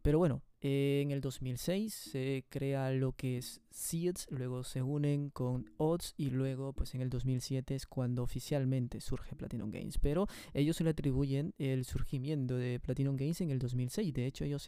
Pero 0.01 0.17
bueno, 0.19 0.41
en 0.65 1.11
el 1.11 1.19
2006 1.19 1.93
se 1.93 2.45
crea 2.47 2.89
lo 2.91 3.11
que 3.11 3.37
es 3.37 3.59
Seeds, 3.69 4.27
luego 4.29 4.63
se 4.63 4.81
unen 4.81 5.29
con 5.29 5.69
Odds 5.75 6.13
y 6.15 6.29
luego 6.29 6.71
pues 6.71 6.95
en 6.95 7.01
el 7.01 7.09
2007 7.09 7.75
es 7.75 7.85
cuando 7.85 8.23
oficialmente 8.23 9.01
surge 9.01 9.35
Platinum 9.35 9.71
Games. 9.71 9.97
Pero 9.97 10.25
ellos 10.53 10.79
le 10.79 10.91
atribuyen 10.91 11.53
el 11.57 11.83
surgimiento 11.83 12.55
de 12.55 12.79
Platinum 12.79 13.17
Games 13.17 13.41
en 13.41 13.51
el 13.51 13.59
2006. 13.59 14.13
De 14.13 14.25
hecho 14.25 14.45
ellos 14.45 14.65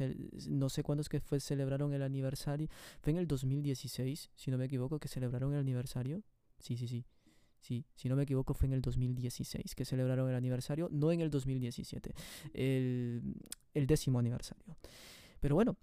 no 0.50 0.68
sé 0.68 0.84
cuándo 0.84 1.02
es 1.02 1.08
que 1.08 1.22
fue, 1.22 1.40
celebraron 1.40 1.94
el 1.94 2.04
aniversario. 2.04 2.68
Fue 3.00 3.14
en 3.14 3.18
el 3.18 3.28
2016, 3.28 4.32
si 4.36 4.52
no 4.52 4.58
me 4.58 4.66
equivoco, 4.66 5.00
que 5.00 5.08
celebraron 5.08 5.54
el 5.54 5.60
aniversario. 5.60 6.22
Sí, 6.60 6.76
sí, 6.76 6.90
sí. 6.90 7.06
Sí, 7.62 7.86
si 7.96 8.10
no 8.10 8.18
me 8.18 8.24
equivoco 8.24 8.54
fue 8.54 8.68
en 8.68 8.74
el 8.74 8.82
2016 8.82 9.74
que 9.74 9.86
celebraron 9.86 10.30
el 10.30 10.36
aniversario, 10.36 10.90
no 10.92 11.12
en 11.12 11.22
el 11.22 11.32
2017, 11.32 12.14
el, 12.54 13.24
el 13.74 13.88
décimo 13.88 14.20
aniversario. 14.20 14.78
Pero 15.40 15.56
bueno, 15.56 15.78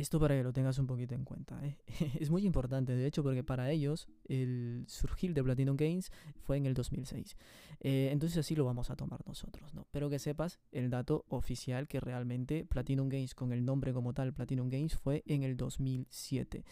esto 0.00 0.20
para 0.20 0.36
que 0.36 0.42
lo 0.42 0.52
tengas 0.52 0.78
un 0.78 0.86
poquito 0.86 1.14
en 1.14 1.24
cuenta. 1.24 1.58
¿eh? 1.64 1.76
es 2.20 2.30
muy 2.30 2.44
importante, 2.44 2.94
de 2.94 3.06
hecho, 3.06 3.22
porque 3.22 3.42
para 3.42 3.70
ellos 3.70 4.08
el 4.28 4.84
surgir 4.88 5.34
de 5.34 5.42
Platinum 5.42 5.76
Games 5.76 6.12
fue 6.40 6.56
en 6.56 6.66
el 6.66 6.74
2006. 6.74 7.36
Eh, 7.80 8.10
entonces 8.12 8.38
así 8.38 8.54
lo 8.54 8.64
vamos 8.64 8.90
a 8.90 8.96
tomar 8.96 9.26
nosotros, 9.26 9.74
¿no? 9.74 9.86
Pero 9.90 10.10
que 10.10 10.18
sepas 10.18 10.60
el 10.72 10.90
dato 10.90 11.24
oficial 11.28 11.88
que 11.88 12.00
realmente 12.00 12.64
Platinum 12.64 13.08
Games 13.08 13.34
con 13.34 13.52
el 13.52 13.64
nombre 13.64 13.92
como 13.92 14.12
tal 14.12 14.32
Platinum 14.32 14.68
Games 14.68 14.94
fue 14.94 15.22
en 15.26 15.42
el 15.42 15.56
2007. 15.56 16.64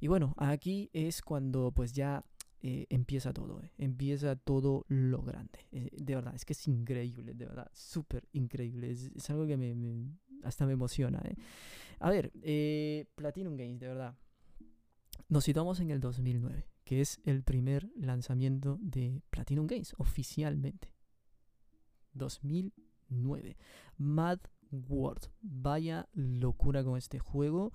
Y 0.00 0.06
bueno, 0.06 0.34
aquí 0.36 0.90
es 0.92 1.22
cuando 1.22 1.72
pues 1.72 1.92
ya 1.92 2.24
eh, 2.60 2.86
empieza 2.90 3.32
todo, 3.32 3.62
eh. 3.62 3.70
empieza 3.78 4.34
todo 4.34 4.84
lo 4.88 5.22
grande. 5.22 5.60
Eh, 5.70 5.90
de 5.92 6.14
verdad, 6.16 6.34
es 6.34 6.44
que 6.44 6.54
es 6.54 6.66
increíble, 6.66 7.34
de 7.34 7.46
verdad, 7.46 7.70
súper 7.72 8.28
increíble. 8.32 8.90
Es, 8.90 9.30
algo 9.30 9.46
que 9.46 9.56
me, 9.56 9.74
hasta 10.44 10.66
me 10.66 10.72
emociona. 10.72 11.22
A 12.00 12.10
ver, 12.10 12.32
Platinum 13.14 13.56
Games, 13.56 13.80
de 13.80 13.88
verdad. 13.88 14.14
Nos 15.28 15.44
situamos 15.44 15.80
en 15.80 15.90
el 15.90 16.00
2009, 16.00 16.66
que 16.84 17.00
es 17.00 17.20
el 17.24 17.42
primer 17.42 17.90
lanzamiento 17.96 18.78
de 18.80 19.20
Platinum 19.30 19.66
Games 19.66 19.94
oficialmente. 19.98 20.94
2009. 22.14 23.56
Mad 23.96 24.38
World. 24.70 25.28
Vaya 25.40 26.08
locura 26.12 26.84
con 26.84 26.96
este 26.96 27.18
juego. 27.18 27.72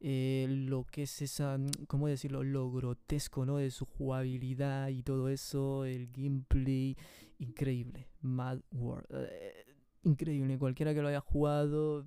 Eh, 0.00 0.46
lo 0.48 0.84
que 0.84 1.04
es 1.04 1.22
esa, 1.22 1.58
¿cómo 1.86 2.08
decirlo? 2.08 2.42
Lo 2.42 2.70
grotesco, 2.70 3.46
¿no? 3.46 3.56
De 3.56 3.70
su 3.70 3.86
jugabilidad 3.86 4.88
y 4.88 5.02
todo 5.02 5.28
eso, 5.28 5.84
el 5.84 6.10
gameplay, 6.10 6.96
increíble. 7.38 8.08
Mad 8.20 8.60
World. 8.72 9.06
Eh, 9.10 9.63
increíble, 10.04 10.58
cualquiera 10.58 10.94
que 10.94 11.02
lo 11.02 11.08
haya 11.08 11.20
jugado, 11.20 12.06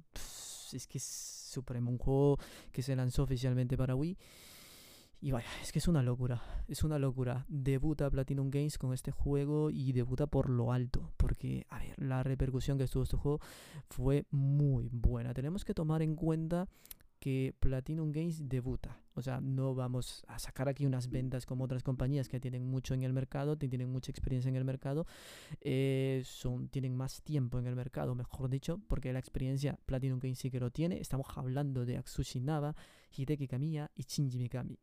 es 0.73 0.87
que 0.87 0.97
es 0.97 1.03
supremo, 1.03 1.91
un 1.91 1.97
juego 1.97 2.37
que 2.71 2.81
se 2.81 2.95
lanzó 2.95 3.23
oficialmente 3.23 3.77
para 3.77 3.95
Wii. 3.95 4.17
Y 5.19 5.31
vaya, 5.31 5.47
es 5.63 5.71
que 5.71 5.79
es 5.79 5.87
una 5.87 6.03
locura, 6.03 6.43
es 6.67 6.83
una 6.83 6.99
locura. 6.99 7.45
Debuta 7.49 8.09
Platinum 8.11 8.51
Games 8.51 8.77
con 8.77 8.93
este 8.93 9.11
juego 9.11 9.71
y 9.71 9.91
debuta 9.91 10.27
por 10.27 10.47
lo 10.47 10.71
alto, 10.71 11.11
porque, 11.17 11.65
a 11.69 11.79
ver, 11.79 11.95
la 11.97 12.21
repercusión 12.21 12.77
que 12.77 12.83
estuvo 12.83 13.01
este 13.03 13.17
juego 13.17 13.39
fue 13.89 14.25
muy 14.29 14.89
buena. 14.91 15.33
Tenemos 15.33 15.65
que 15.65 15.73
tomar 15.73 16.03
en 16.03 16.15
cuenta 16.15 16.67
que 17.19 17.55
Platinum 17.59 18.11
Games 18.11 18.47
debuta. 18.47 19.01
O 19.15 19.21
sea, 19.21 19.41
no 19.41 19.73
vamos 19.73 20.23
a 20.27 20.37
sacar 20.37 20.69
aquí 20.69 20.85
unas 20.85 21.09
ventas 21.09 21.45
como 21.45 21.63
otras 21.63 21.81
compañías 21.81 22.29
que 22.29 22.39
tienen 22.39 22.65
mucho 22.69 22.93
en 22.93 23.03
el 23.03 23.13
mercado, 23.13 23.57
tienen 23.57 23.91
mucha 23.91 24.11
experiencia 24.11 24.49
en 24.49 24.55
el 24.55 24.63
mercado, 24.63 25.07
eh, 25.61 26.21
son, 26.23 26.69
tienen 26.69 26.95
más 26.95 27.23
tiempo 27.23 27.57
en 27.57 27.65
el 27.65 27.75
mercado, 27.75 28.13
mejor 28.13 28.49
dicho, 28.49 28.79
porque 28.87 29.11
la 29.13 29.19
experiencia 29.19 29.79
Platinum 29.85 30.19
Games 30.19 30.37
sí 30.37 30.51
que 30.51 30.59
lo 30.59 30.69
tiene. 30.69 30.99
Estamos 30.99 31.25
hablando 31.35 31.85
de 31.85 31.97
Atsushi 31.97 32.39
Naba, 32.39 32.75
Hideki 33.15 33.47
Kamiya 33.47 33.89
y 33.95 34.03
Shinji 34.03 34.37
Mikami 34.37 34.77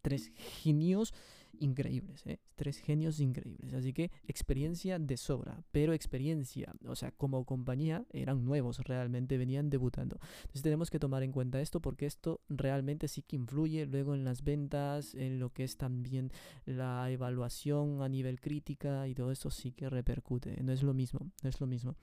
tres 0.00 0.32
genios 0.62 1.14
increíbles, 1.58 2.26
¿eh? 2.26 2.38
tres 2.54 2.78
genios 2.78 3.20
increíbles. 3.20 3.74
Así 3.74 3.92
que 3.92 4.10
experiencia 4.26 4.98
de 4.98 5.16
sobra, 5.16 5.62
pero 5.72 5.92
experiencia, 5.92 6.74
o 6.86 6.94
sea, 6.94 7.12
como 7.12 7.44
compañía 7.44 8.04
eran 8.12 8.44
nuevos, 8.44 8.78
realmente 8.80 9.38
venían 9.38 9.70
debutando. 9.70 10.18
Entonces 10.42 10.62
tenemos 10.62 10.90
que 10.90 10.98
tomar 10.98 11.22
en 11.22 11.32
cuenta 11.32 11.60
esto 11.60 11.80
porque 11.80 12.06
esto 12.06 12.40
realmente 12.48 13.08
sí 13.08 13.22
que 13.22 13.36
influye 13.36 13.86
luego 13.86 14.14
en 14.14 14.24
las 14.24 14.42
ventas, 14.42 15.14
en 15.14 15.38
lo 15.38 15.50
que 15.50 15.64
es 15.64 15.76
también 15.76 16.30
la 16.66 17.10
evaluación 17.10 18.02
a 18.02 18.08
nivel 18.08 18.40
crítica 18.40 19.08
y 19.08 19.14
todo 19.14 19.30
esto 19.30 19.50
sí 19.50 19.72
que 19.72 19.88
repercute. 19.88 20.62
No 20.62 20.72
es 20.72 20.82
lo 20.82 20.94
mismo, 20.94 21.30
no 21.42 21.48
es 21.48 21.60
lo 21.60 21.66
mismo. 21.66 21.96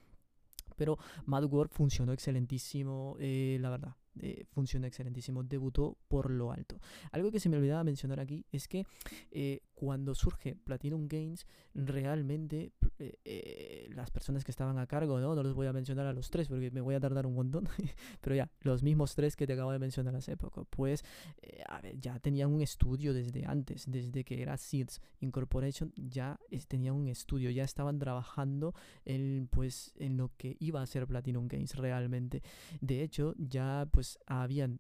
Pero 0.76 0.98
Mad 1.26 1.46
World 1.46 1.72
funcionó 1.72 2.14
excelentísimo, 2.14 3.16
eh, 3.20 3.58
la 3.62 3.70
verdad. 3.70 3.96
Eh, 4.22 4.46
funciona 4.50 4.88
excelentísimo, 4.88 5.44
debutó 5.44 5.98
por 6.08 6.32
lo 6.32 6.52
alto. 6.52 6.80
Algo 7.12 7.32
que 7.32 7.40
se 7.40 7.50
me 7.50 7.58
olvidaba 7.58 7.84
mencionar 7.84 8.20
aquí 8.20 8.46
es 8.52 8.68
que 8.68 8.86
eh, 9.32 9.62
cuando 9.74 10.16
surge 10.16 10.56
Platinum 10.56 11.08
Games, 11.08 11.46
realmente 11.74 12.72
eh, 13.00 13.90
las 13.94 14.10
personas 14.10 14.44
que 14.44 14.52
estaban 14.52 14.78
a 14.80 14.88
cargo, 14.88 15.20
¿no? 15.20 15.36
no 15.36 15.44
los 15.44 15.54
voy 15.54 15.68
a 15.68 15.74
mencionar 15.74 16.08
a 16.08 16.14
los 16.14 16.30
tres 16.30 16.48
porque 16.48 16.72
me 16.72 16.82
voy 16.82 16.96
a 16.96 17.00
tardar 17.00 17.26
un 17.26 17.36
montón, 17.36 17.68
pero 18.22 18.36
ya, 18.36 18.50
los 18.62 18.84
mismos 18.84 19.14
tres 19.16 19.36
que 19.36 19.46
te 19.46 19.54
acabo 19.54 19.72
de 19.72 19.80
mencionar 19.80 20.16
hace 20.16 20.36
poco, 20.38 20.66
pues 20.66 21.04
ya 22.00 22.20
tenían 22.20 22.52
un 22.52 22.62
estudio 22.62 23.14
desde 23.14 23.46
antes, 23.46 23.86
desde 23.88 24.24
que 24.24 24.42
era 24.42 24.58
Seeds 24.58 25.02
Incorporation, 25.20 25.94
ya 25.96 26.40
tenían 26.68 26.96
un 26.96 27.08
estudio, 27.08 27.50
ya 27.50 27.64
estaban 27.64 28.00
trabajando 28.00 28.74
en, 29.06 29.48
pues, 29.52 29.94
en 29.98 30.18
lo 30.18 30.32
que 30.38 30.58
iba 30.60 30.82
a 30.82 30.86
ser 30.86 31.08
Platinum 31.08 31.48
Games 31.48 31.76
realmente. 31.76 32.42
De 32.82 33.04
hecho, 33.04 33.36
ya 33.38 33.88
pues 33.92 34.07
pues, 34.08 34.20
habían 34.26 34.80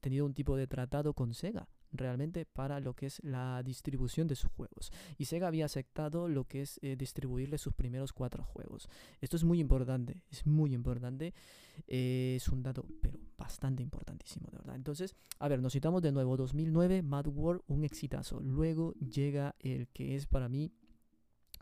tenido 0.00 0.24
un 0.24 0.32
tipo 0.32 0.56
de 0.56 0.66
tratado 0.66 1.12
con 1.12 1.34
Sega 1.34 1.68
realmente 1.94 2.46
para 2.46 2.80
lo 2.80 2.94
que 2.94 3.04
es 3.04 3.22
la 3.22 3.62
distribución 3.62 4.26
de 4.26 4.36
sus 4.36 4.50
juegos. 4.50 4.90
Y 5.18 5.26
Sega 5.26 5.48
había 5.48 5.66
aceptado 5.66 6.28
lo 6.28 6.44
que 6.44 6.62
es 6.62 6.80
eh, 6.82 6.96
distribuirle 6.96 7.58
sus 7.58 7.74
primeros 7.74 8.14
cuatro 8.14 8.42
juegos. 8.42 8.88
Esto 9.20 9.36
es 9.36 9.44
muy 9.44 9.60
importante, 9.60 10.22
es 10.30 10.46
muy 10.46 10.72
importante. 10.72 11.34
Eh, 11.86 12.34
es 12.36 12.48
un 12.48 12.62
dato, 12.62 12.86
pero 13.02 13.18
bastante 13.36 13.82
importantísimo, 13.82 14.48
de 14.50 14.56
verdad. 14.56 14.76
Entonces, 14.76 15.14
a 15.38 15.48
ver, 15.48 15.60
nos 15.60 15.74
citamos 15.74 16.00
de 16.00 16.12
nuevo. 16.12 16.38
2009, 16.38 17.02
Mad 17.02 17.26
World, 17.26 17.60
un 17.66 17.84
exitazo. 17.84 18.40
Luego 18.40 18.94
llega 18.94 19.54
el 19.58 19.88
que 19.88 20.16
es 20.16 20.26
para 20.26 20.48
mí 20.48 20.72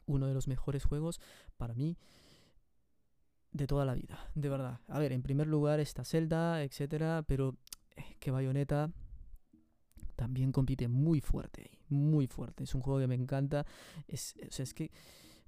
uno 0.07 0.29
de 0.29 0.35
los 0.35 0.47
mejores 0.47 0.85
juegos. 0.85 1.21
Para 1.57 1.75
mí, 1.75 1.97
de 3.53 3.67
toda 3.67 3.85
la 3.85 3.95
vida, 3.95 4.31
de 4.35 4.49
verdad. 4.49 4.81
A 4.89 4.99
ver, 4.99 5.13
en 5.13 5.23
primer 5.23 5.47
lugar 5.47 5.81
está 5.81 6.05
Zelda, 6.05 6.63
etcétera, 6.63 7.25
pero 7.27 7.57
que 8.19 8.31
Bayonetta 8.31 8.91
también 10.17 10.53
compite 10.53 10.89
muy 10.89 11.21
fuerte 11.21 11.63
ahí, 11.63 11.79
muy 11.89 12.27
fuerte. 12.27 12.65
Es 12.65 12.75
un 12.75 12.83
juego 12.83 13.01
que 13.01 13.07
me 13.07 13.15
encanta. 13.15 13.67
Es, 14.07 14.35
o 14.47 14.53
sea, 14.53 14.63
es 14.63 14.75
que 14.75 14.91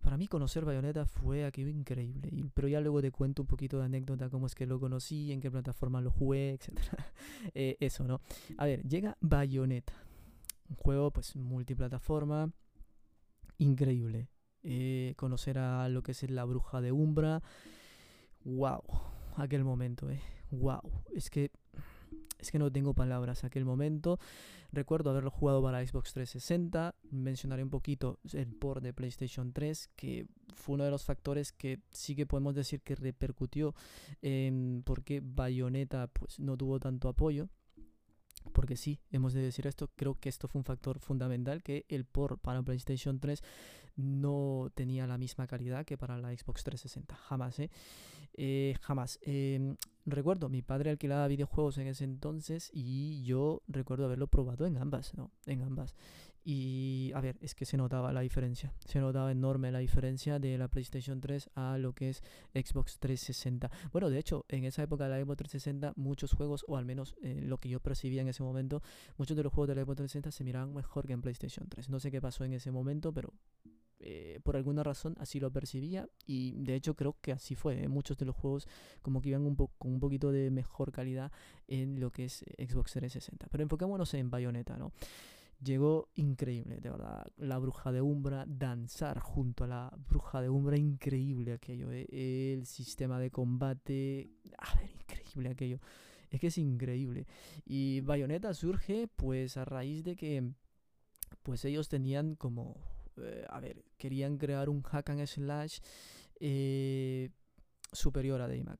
para 0.02 0.16
mí 0.16 0.26
conocer 0.26 0.64
Bayonetta 0.64 1.06
fue 1.06 1.44
aquello 1.44 1.68
increíble. 1.68 2.28
Y, 2.32 2.42
pero 2.44 2.68
ya 2.68 2.80
luego 2.80 3.00
te 3.00 3.12
cuento 3.12 3.42
un 3.42 3.48
poquito 3.48 3.78
de 3.78 3.84
anécdota, 3.84 4.28
cómo 4.28 4.46
es 4.46 4.54
que 4.54 4.66
lo 4.66 4.80
conocí, 4.80 5.30
en 5.30 5.40
qué 5.40 5.50
plataforma 5.50 6.00
lo 6.00 6.10
jugué, 6.10 6.52
etc. 6.52 6.70
Eh, 7.54 7.76
eso, 7.80 8.04
¿no? 8.04 8.20
A 8.58 8.66
ver, 8.66 8.82
llega 8.82 9.16
Bayonetta. 9.20 9.94
Un 10.68 10.76
juego 10.76 11.10
pues 11.10 11.36
multiplataforma. 11.36 12.50
Increíble. 13.58 14.28
Eh, 14.62 15.14
conocer 15.16 15.58
a 15.58 15.88
lo 15.88 16.02
que 16.02 16.12
es 16.12 16.28
la 16.30 16.44
bruja 16.44 16.80
de 16.80 16.92
Umbra. 16.92 17.42
Wow. 18.44 18.83
Aquel 19.37 19.64
momento, 19.64 20.11
eh. 20.11 20.20
Wow. 20.50 20.83
Es 21.14 21.31
que 21.31 21.50
es 22.42 22.50
que 22.50 22.59
no 22.59 22.70
tengo 22.70 22.92
palabras. 22.92 23.44
Aquel 23.44 23.64
momento 23.64 24.18
recuerdo 24.72 25.11
haberlo 25.11 25.31
jugado 25.31 25.62
para 25.62 25.87
Xbox 25.87 26.12
360. 26.12 26.94
Mencionaré 27.11 27.62
un 27.62 27.70
poquito 27.70 28.18
el 28.33 28.52
port 28.52 28.83
de 28.83 28.92
PlayStation 28.92 29.52
3, 29.52 29.90
que 29.94 30.26
fue 30.55 30.74
uno 30.74 30.85
de 30.85 30.90
los 30.90 31.05
factores 31.05 31.52
que 31.52 31.81
sí 31.92 32.16
que 32.16 32.26
podemos 32.26 32.55
decir 32.55 32.83
que 32.83 32.96
repercutió 32.96 33.74
en 34.22 34.83
por 34.85 35.05
qué 35.05 35.22
Bayonetta 35.22 36.09
pues, 36.09 36.40
no 36.40 36.57
tuvo 36.57 36.81
tanto 36.81 37.09
apoyo 37.09 37.48
porque 38.52 38.76
sí, 38.76 39.00
hemos 39.11 39.33
de 39.33 39.42
decir 39.42 39.66
esto, 39.66 39.90
creo 39.96 40.18
que 40.18 40.28
esto 40.28 40.48
fue 40.48 40.59
un 40.59 40.64
factor 40.64 40.98
fundamental, 40.98 41.62
que 41.62 41.85
el 41.88 42.05
port 42.05 42.40
para 42.40 42.62
PlayStation 42.62 43.20
3 43.20 43.42
no 43.96 44.70
tenía 44.74 45.07
la 45.07 45.18
misma 45.18 45.46
calidad 45.46 45.85
que 45.85 45.98
para 45.98 46.18
la 46.18 46.37
Xbox 46.37 46.64
360, 46.64 47.14
jamás, 47.14 47.59
¿eh? 47.59 47.70
eh 48.35 48.74
jamás. 48.81 49.18
Em, 49.22 49.76
recuerdo, 50.07 50.48
mi 50.48 50.62
padre 50.62 50.90
alquilaba 50.90 51.28
videojuegos 51.28 51.78
en 51.78 51.88
ese 51.88 52.05
entonces 52.05 52.70
y 52.72 53.22
yo 53.24 53.62
recuerdo 53.68 54.07
haberlo 54.07 54.26
probado 54.26 54.66
en 54.66 54.78
ambas, 54.78 55.14
¿no? 55.14 55.31
En 55.46 55.62
ambas. 55.62 55.94
Y 56.44 57.12
a 57.14 57.20
ver, 57.20 57.37
es 57.40 57.55
que 57.55 57.64
se 57.64 57.76
notaba 57.76 58.12
la 58.12 58.20
diferencia. 58.20 58.72
Se 58.85 58.98
notaba 58.98 59.31
enorme 59.31 59.70
la 59.70 59.78
diferencia 59.78 60.38
de 60.40 60.59
la 60.59 60.68
PlayStation 60.68 61.20
3 61.20 61.50
a 61.55 61.78
lo 61.78 61.92
que 61.94 62.11
es 62.11 62.22
Xbox 62.52 62.98
360. 62.98 63.70
Bueno, 63.92 64.11
de 64.11 64.18
hecho, 64.18 64.44
en 64.48 64.64
esa 64.64 64.83
época 64.83 65.05
de 65.05 65.11
la 65.11 65.24
Xbox 65.24 65.38
360, 65.38 65.92
muchos 65.96 66.33
juegos, 66.33 66.64
o 66.66 66.76
al 66.76 66.85
menos 66.85 67.14
eh, 67.22 67.40
lo 67.42 67.59
que 67.59 67.68
yo 67.68 67.78
percibía 67.81 68.22
en 68.22 68.28
ese 68.28 68.42
momento, 68.42 68.83
muchos 69.18 69.37
de 69.37 69.44
los 69.44 69.52
juegos 69.52 69.68
de 69.68 69.76
la 69.76 69.83
Xbox 69.83 69.98
360 69.98 70.33
se 70.33 70.44
miraban 70.44 70.74
mejor 70.74 71.07
que 71.07 71.12
en 71.12 71.22
PlayStation 71.22 71.68
3. 71.68 71.88
No 71.88 72.00
sé 72.00 72.11
qué 72.11 72.20
pasó 72.20 72.44
en 72.44 72.55
ese 72.55 72.72
momento, 72.72 73.12
pero 73.12 73.33
eh, 74.05 74.40
por 74.42 74.57
alguna 74.57 74.83
razón 74.83 75.14
así 75.20 75.38
lo 75.38 75.52
percibía 75.52 76.09
y 76.26 76.61
de 76.64 76.74
hecho 76.74 76.96
creo 76.96 77.16
que 77.20 77.31
así 77.31 77.55
fue. 77.55 77.85
¿eh? 77.85 77.88
Muchos 77.88 78.18
de 78.18 78.26
los 78.26 78.35
juegos 78.35 78.66
como 79.00 79.22
que 79.22 79.28
iban 79.28 79.42
un 79.42 79.55
con 79.55 79.92
un 79.92 80.00
poquito 80.00 80.33
de 80.33 80.50
mejor 80.50 80.90
calidad 80.90 81.31
en 81.68 82.00
lo 82.00 82.11
que 82.11 82.24
es 82.24 82.44
Xbox 82.59 82.92
360. 82.92 83.46
Pero 83.48 83.62
enfoquémonos 83.62 84.12
en 84.14 84.28
Bayonetta, 84.28 84.76
¿no? 84.76 84.92
Llegó 85.62 86.09
increíble, 86.14 86.81
de 86.81 86.90
verdad. 86.90 87.27
La 87.37 87.59
bruja 87.59 87.92
de 87.92 88.01
Umbra, 88.01 88.44
danzar 88.46 89.18
junto 89.20 89.64
a 89.64 89.66
la 89.68 89.96
bruja 90.09 90.40
de 90.40 90.48
Umbra, 90.48 90.77
increíble 90.77 91.53
aquello. 91.53 91.90
Eh. 91.92 92.07
El 92.55 92.66
sistema 92.66 93.18
de 93.18 93.31
combate, 93.31 94.31
a 94.59 94.75
ver, 94.79 94.90
increíble 94.90 95.51
aquello. 95.51 95.81
Es 96.31 96.40
que 96.40 96.48
es 96.48 96.59
increíble. 96.59 97.27
Y 97.64 98.01
Bayonetta 98.01 98.55
surge 98.55 99.09
pues 99.09 99.57
a 99.57 99.64
raíz 99.64 100.03
de 100.03 100.16
que 100.16 100.53
pues 101.42 101.64
ellos 101.64 101.88
tenían 101.88 102.37
como, 102.37 102.77
eh, 103.18 103.44
a 103.48 103.61
ver, 103.61 103.85
querían 103.98 104.38
crear 104.38 104.68
un 104.68 104.83
hack 104.83 105.11
and 105.11 105.27
slash 105.27 105.79
eh, 106.40 107.31
superior 107.92 108.40
a 108.40 108.48
Devil 108.48 108.64
¿no? 108.64 108.75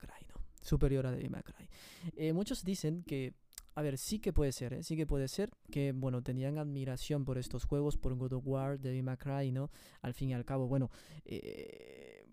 Superior 0.61 1.05
a 1.05 1.11
Devil 1.11 1.29
May 1.29 2.33
muchos 2.33 2.63
dicen 2.63 3.03
que 3.03 3.35
a 3.75 3.81
ver, 3.81 3.97
sí 3.97 4.19
que 4.19 4.33
puede 4.33 4.51
ser, 4.51 4.73
¿eh? 4.73 4.83
sí 4.83 4.95
que 4.95 5.05
puede 5.05 5.27
ser 5.27 5.51
que, 5.71 5.91
bueno, 5.93 6.21
tenían 6.21 6.57
admiración 6.57 7.25
por 7.25 7.37
estos 7.37 7.65
juegos, 7.65 7.97
por 7.97 8.15
God 8.15 8.33
of 8.33 8.47
War, 8.47 8.79
Devil 8.79 9.03
May 9.03 9.51
¿no? 9.51 9.71
Al 10.01 10.13
fin 10.13 10.29
y 10.29 10.33
al 10.33 10.45
cabo, 10.45 10.67
bueno, 10.67 10.91
eh, 11.25 12.25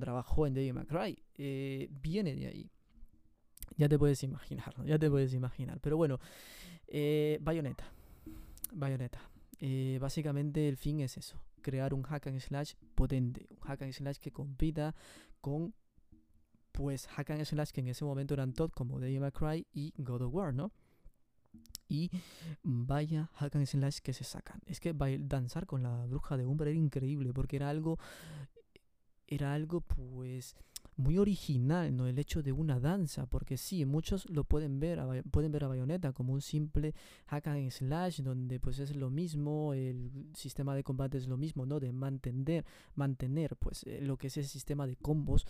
trabajó 0.00 0.46
en 0.46 0.54
Devil 0.54 0.74
May 0.74 1.18
eh, 1.36 1.88
viene 1.90 2.34
de 2.34 2.46
ahí. 2.46 2.70
Ya 3.76 3.88
te 3.88 3.98
puedes 3.98 4.22
imaginar, 4.22 4.76
¿no? 4.78 4.84
Ya 4.84 4.98
te 4.98 5.08
puedes 5.08 5.32
imaginar. 5.32 5.80
Pero 5.80 5.96
bueno, 5.96 6.20
eh, 6.86 7.38
Bayonetta. 7.40 7.84
Bayonetta. 8.72 9.20
Eh, 9.60 9.98
básicamente 10.00 10.68
el 10.68 10.76
fin 10.76 11.00
es 11.00 11.16
eso, 11.16 11.40
crear 11.60 11.94
un 11.94 12.02
hack 12.02 12.26
and 12.26 12.40
slash 12.40 12.74
potente, 12.94 13.46
un 13.50 13.58
hack 13.58 13.82
and 13.82 13.92
slash 13.92 14.16
que 14.16 14.32
compita 14.32 14.94
con 15.40 15.72
pues 16.72 17.06
hack 17.08 17.30
and 17.30 17.44
slash 17.44 17.70
que 17.70 17.80
en 17.80 17.88
ese 17.88 18.04
momento 18.04 18.34
eran 18.34 18.52
top 18.52 18.72
como 18.74 18.98
Devil 18.98 19.20
May 19.20 19.30
Cry 19.30 19.66
y 19.72 19.92
God 19.98 20.22
of 20.22 20.34
War, 20.34 20.54
¿no? 20.54 20.72
Y 21.88 22.10
vaya 22.62 23.30
hack 23.34 23.56
and 23.56 23.66
slash 23.66 23.98
que 23.98 24.12
se 24.12 24.24
sacan. 24.24 24.60
Es 24.66 24.80
que 24.80 24.94
danzar 25.20 25.66
con 25.66 25.82
la 25.82 26.06
bruja 26.06 26.36
de 26.36 26.46
Umbra 26.46 26.70
era 26.70 26.78
increíble 26.78 27.32
porque 27.32 27.56
era 27.56 27.68
algo 27.68 27.98
era 29.26 29.54
algo 29.54 29.80
pues 29.80 30.56
muy 30.96 31.18
original, 31.18 31.96
¿no? 31.96 32.06
El 32.06 32.18
hecho 32.18 32.42
de 32.42 32.52
una 32.52 32.78
danza, 32.78 33.26
porque 33.26 33.56
sí, 33.56 33.84
muchos 33.84 34.28
lo 34.28 34.44
pueden 34.44 34.78
ver, 34.78 35.00
a, 35.00 35.22
pueden 35.30 35.50
ver 35.50 35.64
a 35.64 35.68
Bayonetta 35.68 36.12
como 36.12 36.32
un 36.32 36.42
simple 36.42 36.94
hack 37.26 37.46
and 37.48 37.70
slash, 37.70 38.20
donde 38.20 38.60
pues 38.60 38.78
es 38.78 38.94
lo 38.94 39.10
mismo, 39.10 39.72
el 39.72 40.10
sistema 40.34 40.74
de 40.74 40.84
combate 40.84 41.18
es 41.18 41.28
lo 41.28 41.36
mismo, 41.36 41.64
¿no? 41.64 41.80
De 41.80 41.92
mantener, 41.92 42.64
mantener 42.94 43.56
pues 43.56 43.84
eh, 43.84 44.00
lo 44.02 44.16
que 44.18 44.26
es 44.26 44.36
el 44.36 44.44
sistema 44.44 44.86
de 44.86 44.96
combos 44.96 45.46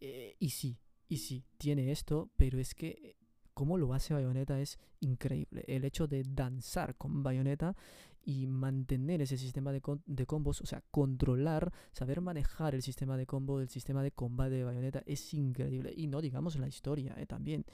eh, 0.00 0.36
y 0.38 0.50
sí, 0.50 0.78
y 1.08 1.18
sí, 1.18 1.44
tiene 1.56 1.90
esto, 1.90 2.30
pero 2.36 2.58
es 2.58 2.74
que 2.74 2.88
eh, 2.88 3.16
cómo 3.54 3.78
lo 3.78 3.94
hace 3.94 4.14
Bayonetta 4.14 4.60
es 4.60 4.78
increíble. 5.00 5.64
El 5.66 5.84
hecho 5.84 6.06
de 6.06 6.22
danzar 6.24 6.96
con 6.96 7.22
Bayonetta 7.22 7.76
y 8.24 8.46
mantener 8.46 9.22
ese 9.22 9.38
sistema 9.38 9.72
de, 9.72 9.80
de, 10.06 10.26
combos, 10.26 10.60
o 10.60 10.66
sea, 10.66 10.82
controlar, 10.90 11.72
saber 11.92 12.20
manejar 12.20 12.74
el 12.74 12.82
sistema 12.82 13.16
de 13.16 13.26
combo, 13.26 13.60
el 13.60 13.68
sistema 13.68 14.02
de 14.02 14.12
combate 14.12 14.56
de 14.56 14.64
Bayonetta 14.64 15.02
es 15.06 15.32
increíble. 15.34 15.92
Y 15.96 16.06
no 16.06 16.20
digamos 16.20 16.56
la 16.56 16.68
historia 16.68 17.14
eh, 17.18 17.26
también. 17.26 17.64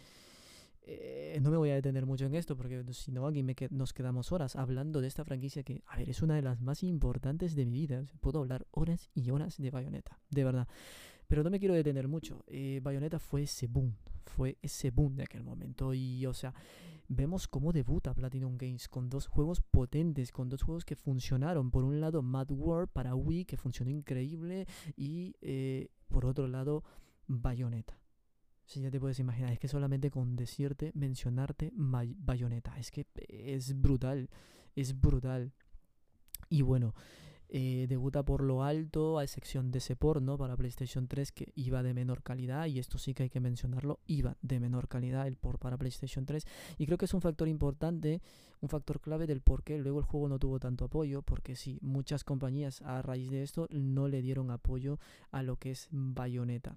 no 1.41 1.51
me 1.51 1.57
voy 1.57 1.71
a 1.71 1.75
detener 1.75 2.07
mucho 2.07 2.27
en 2.27 2.35
esto 2.35 2.57
porque 2.57 2.85
si 2.93 3.11
no 3.11 3.27
aquí 3.27 3.43
me 3.43 3.57
nos 3.71 3.93
quedamos 3.93 4.33
horas 4.33 4.55
hablando 4.55 5.01
de 5.01 5.09
esta 5.09 5.25
franquicia 5.25 5.65
que, 5.65 5.83
a 5.87 5.97
ver, 5.97 6.09
es 6.09 6.23
una 6.23 6.37
de 6.37 6.43
las 6.43 6.61
más 6.61 6.83
importantes 6.83 7.55
de 7.57 7.67
mi 7.67 7.73
vida. 7.73 8.05
puedo 8.21 8.39
hablar 8.39 8.67
horas 8.71 9.11
y 9.13 9.31
horas 9.31 9.57
de 9.59 9.71
Bayonetta, 9.71 10.21
de 10.31 10.45
verdad. 10.45 10.69
Pero 11.29 11.43
no 11.43 11.51
me 11.51 11.59
quiero 11.59 11.75
detener 11.75 12.09
mucho. 12.09 12.45
Eh, 12.47 12.81
Bayonetta 12.83 13.19
fue 13.19 13.43
ese 13.43 13.67
boom, 13.67 13.95
fue 14.25 14.59
ese 14.63 14.91
boom 14.91 15.17
de 15.17 15.25
aquel 15.25 15.43
momento. 15.43 15.95
Y, 15.95 16.27
o 16.27 16.35
sea, 16.35 16.55
vemos 17.09 17.49
cómo 17.49 17.73
debuta 17.73 18.15
Platinum 18.15 18.57
Games 18.57 18.89
con 18.89 19.09
dos 19.09 19.27
juegos 19.27 19.61
potentes, 19.61 20.33
con 20.33 20.49
dos 20.49 20.63
juegos 20.63 20.85
que 20.85 20.97
funcionaron. 20.97 21.71
Por 21.71 21.85
un 21.85 22.01
lado, 22.01 22.23
Mad 22.23 22.51
World 22.51 22.91
para 22.91 23.15
Wii, 23.15 23.45
que 23.45 23.57
funcionó 23.57 23.91
increíble. 23.91 24.67
Y 24.97 25.35
eh, 25.41 25.89
por 26.09 26.27
otro 26.27 26.47
lado, 26.47 26.85
Bayonetta. 27.27 27.99
Si 28.67 28.81
ya 28.81 28.91
te 28.91 28.99
puedes 28.99 29.19
imaginar, 29.19 29.53
es 29.53 29.59
que 29.59 29.69
solamente 29.69 30.11
con 30.11 30.37
decirte, 30.37 30.91
mencionarte 30.95 31.71
Bayonetta, 31.75 32.79
es 32.79 32.91
que 32.91 33.07
es 33.29 33.79
brutal, 33.79 34.31
es 34.75 34.99
brutal. 34.99 35.53
Y 36.49 36.63
bueno, 36.63 36.95
eh, 37.57 37.87
debuta 37.89 38.25
por 38.25 38.43
lo 38.43 38.65
alto, 38.65 39.17
a 39.17 39.23
excepción 39.23 39.71
de 39.71 39.79
ese 39.79 39.95
porno 39.95 40.37
para 40.37 40.57
PlayStation 40.57 41.07
3 41.07 41.31
que 41.31 41.53
iba 41.55 41.85
de 41.85 41.95
menor 41.95 42.25
calidad, 42.25 42.67
y 42.67 42.81
esto 42.81 42.99
sí 42.99 43.15
que 43.15 43.23
hay 43.23 43.31
que 43.31 43.39
mencionarlo, 43.39 44.01
iba 44.09 44.37
de 44.43 44.59
menor 44.59 44.89
calidad 44.89 45.29
el 45.29 45.37
port 45.37 45.61
para 45.61 45.79
PlayStation 45.79 46.27
3, 46.27 46.45
y 46.79 46.87
creo 46.87 46.99
que 46.99 47.05
es 47.05 47.15
un 47.15 47.21
factor 47.21 47.47
importante, 47.47 48.21
un 48.61 48.69
factor 48.69 49.01
clave 49.01 49.29
del 49.29 49.41
por 49.41 49.63
qué 49.63 49.79
luego 49.79 50.01
el 50.01 50.05
juego 50.05 50.29
no 50.29 50.41
tuvo 50.41 50.59
tanto 50.59 50.87
apoyo, 50.87 51.23
porque 51.23 51.55
sí, 51.55 51.79
muchas 51.81 52.25
compañías 52.25 52.83
a 52.83 53.03
raíz 53.03 53.31
de 53.31 53.45
esto 53.45 53.69
no 53.71 54.09
le 54.09 54.21
dieron 54.21 54.51
apoyo 54.51 54.99
a 55.31 55.45
lo 55.45 55.55
que 55.55 55.71
es 55.71 55.87
Bayonetta 55.93 56.77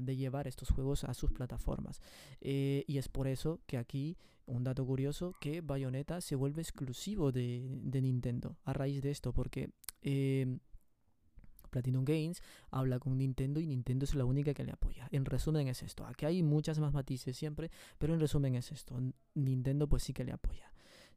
de 0.00 0.16
llevar 0.16 0.48
estos 0.48 0.70
juegos 0.70 1.04
a 1.04 1.14
sus 1.14 1.30
plataformas. 1.30 2.00
Eh, 2.40 2.84
y 2.88 2.98
es 2.98 3.08
por 3.08 3.28
eso 3.28 3.60
que 3.66 3.78
aquí, 3.78 4.16
un 4.46 4.64
dato 4.64 4.84
curioso, 4.84 5.32
que 5.40 5.60
Bayonetta 5.60 6.20
se 6.20 6.34
vuelve 6.34 6.60
exclusivo 6.60 7.30
de 7.30 8.00
Nintendo 8.02 8.56
a 8.64 8.72
raíz 8.72 9.00
de 9.00 9.12
esto, 9.12 9.32
porque 9.32 9.70
eh, 10.02 10.58
Platinum 11.70 12.04
Games 12.04 12.42
habla 12.70 12.98
con 12.98 13.16
Nintendo 13.16 13.60
y 13.60 13.66
Nintendo 13.66 14.04
es 14.04 14.14
la 14.14 14.24
única 14.24 14.52
que 14.54 14.64
le 14.64 14.72
apoya. 14.72 15.08
En 15.12 15.24
resumen 15.24 15.68
es 15.68 15.82
esto. 15.82 16.04
Aquí 16.06 16.26
hay 16.26 16.42
muchas 16.42 16.78
más 16.78 16.92
matices 16.92 17.36
siempre, 17.36 17.70
pero 17.98 18.12
en 18.12 18.20
resumen 18.20 18.56
es 18.56 18.72
esto. 18.72 19.00
Nintendo 19.34 19.88
pues 19.88 20.02
sí 20.02 20.12
que 20.12 20.24
le 20.24 20.32
apoya. 20.32 20.69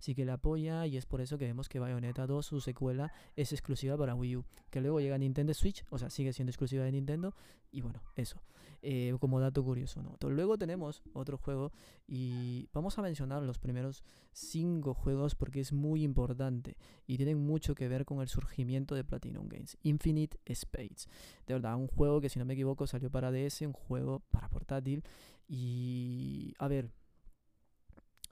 Sí 0.03 0.15
que 0.15 0.25
le 0.25 0.33
apoya 0.33 0.85
y 0.85 0.97
es 0.97 1.05
por 1.05 1.21
eso 1.21 1.37
que 1.37 1.45
vemos 1.45 1.69
que 1.69 1.79
Bayonetta 1.79 2.27
2, 2.27 2.45
su 2.45 2.59
secuela, 2.59 3.13
es 3.37 3.53
exclusiva 3.53 3.95
para 3.95 4.15
Wii 4.15 4.35
U. 4.35 4.45
Que 4.69 4.81
luego 4.81 4.99
llega 4.99 5.15
a 5.15 5.17
Nintendo 5.17 5.53
Switch, 5.53 5.85
o 5.89 5.97
sea, 5.97 6.09
sigue 6.09 6.33
siendo 6.33 6.49
exclusiva 6.49 6.83
de 6.83 6.91
Nintendo. 6.91 7.33
Y 7.71 7.79
bueno, 7.79 8.01
eso. 8.17 8.41
Eh, 8.81 9.15
como 9.21 9.39
dato 9.39 9.63
curioso, 9.63 10.03
¿no? 10.03 10.17
Luego 10.29 10.57
tenemos 10.57 11.03
otro 11.13 11.37
juego 11.37 11.71
y 12.05 12.67
vamos 12.73 12.99
a 12.99 13.01
mencionar 13.01 13.43
los 13.43 13.59
primeros 13.59 14.03
cinco 14.33 14.93
juegos 14.93 15.35
porque 15.35 15.61
es 15.61 15.71
muy 15.71 16.03
importante 16.03 16.75
y 17.07 17.15
tienen 17.15 17.37
mucho 17.37 17.73
que 17.73 17.87
ver 17.87 18.03
con 18.03 18.19
el 18.19 18.27
surgimiento 18.27 18.95
de 18.95 19.05
Platinum 19.05 19.47
Games. 19.47 19.77
Infinite 19.83 20.37
Spades. 20.53 21.07
De 21.47 21.53
verdad, 21.53 21.77
un 21.77 21.87
juego 21.87 22.19
que 22.19 22.27
si 22.27 22.39
no 22.39 22.45
me 22.45 22.55
equivoco 22.55 22.87
salió 22.87 23.09
para 23.09 23.31
DS, 23.31 23.61
un 23.61 23.71
juego 23.71 24.21
para 24.31 24.49
portátil 24.49 25.01
y... 25.47 26.55
A 26.59 26.67
ver, 26.67 26.91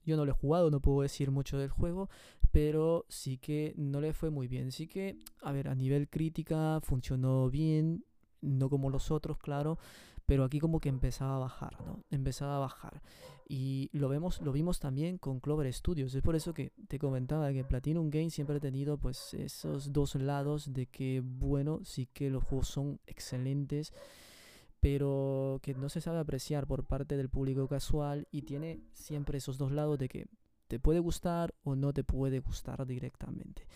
Yo 0.06 0.18
no 0.18 0.26
lo 0.26 0.32
he 0.32 0.36
jugado, 0.36 0.72
no 0.72 0.80
puedo 0.80 1.02
decir 1.02 1.32
mucho 1.32 1.58
del 1.58 1.70
juego, 1.70 2.10
pero 2.52 3.06
sí 3.10 3.38
que 3.38 3.74
no 3.78 4.02
le 4.02 4.14
fue 4.14 4.30
muy 4.30 4.48
bien. 4.48 4.72
Sí 4.72 4.88
que, 4.88 5.18
a 5.42 5.52
ver, 5.52 5.68
a 5.68 5.76
nivel 5.76 6.10
crítica 6.10 6.80
funcionó 6.82 7.50
bien, 7.50 8.04
no 8.42 8.70
como 8.70 8.90
los 8.90 9.12
otros, 9.12 9.38
claro, 9.38 9.78
pero 10.26 10.44
aquí 10.44 10.60
como 10.60 10.80
que 10.80 10.90
empezaba 10.90 11.36
a 11.36 11.40
bajar, 11.40 11.76
¿no? 11.86 12.04
Empezaba 12.10 12.56
a 12.56 12.60
bajar. 12.60 13.02
Y 13.48 13.90
lo 13.92 14.08
vemos, 14.08 14.40
lo 14.42 14.54
vimos 14.54 14.80
también 14.80 15.18
con 15.18 15.40
Clover 15.42 15.72
Studios. 15.74 16.16
Es 16.16 16.22
por 16.22 16.36
eso 16.36 16.54
que 16.54 16.72
te 16.88 17.00
comentaba 17.00 17.52
que 17.52 17.66
Platinum 17.66 18.10
Games 18.10 18.34
siempre 18.34 18.56
ha 18.56 18.60
tenido 18.62 18.98
pues 18.98 19.34
esos 19.34 19.92
dos 19.92 20.16
lados 20.16 20.74
de 20.74 20.86
que 20.86 21.22
bueno, 21.22 21.82
sí 21.84 22.08
que 22.14 22.30
los 22.30 22.46
juegos 22.46 22.70
son 22.70 23.00
excelentes, 23.08 23.94
pero 24.82 25.60
que 25.62 25.76
no 25.76 25.88
se 25.88 26.02
sabe 26.02 26.20
apreciar 26.20 26.67
por 26.67 26.84
parte 26.84 27.15
del 27.15 27.30
público 27.30 27.67
casual 27.67 28.28
y 28.32 28.41
tiene 28.41 28.82
siempre 28.94 29.38
esos 29.38 29.58
dos 29.58 29.72
lados 29.72 29.98
de 30.00 30.10
que 30.10 30.26
te 30.67 30.80
puede 30.80 31.00
gustar 31.00 31.54
o 31.63 31.76
no 31.76 31.94
te 31.94 32.04
puede 32.04 32.39
gustar 32.39 32.86
directamente. 32.86 33.67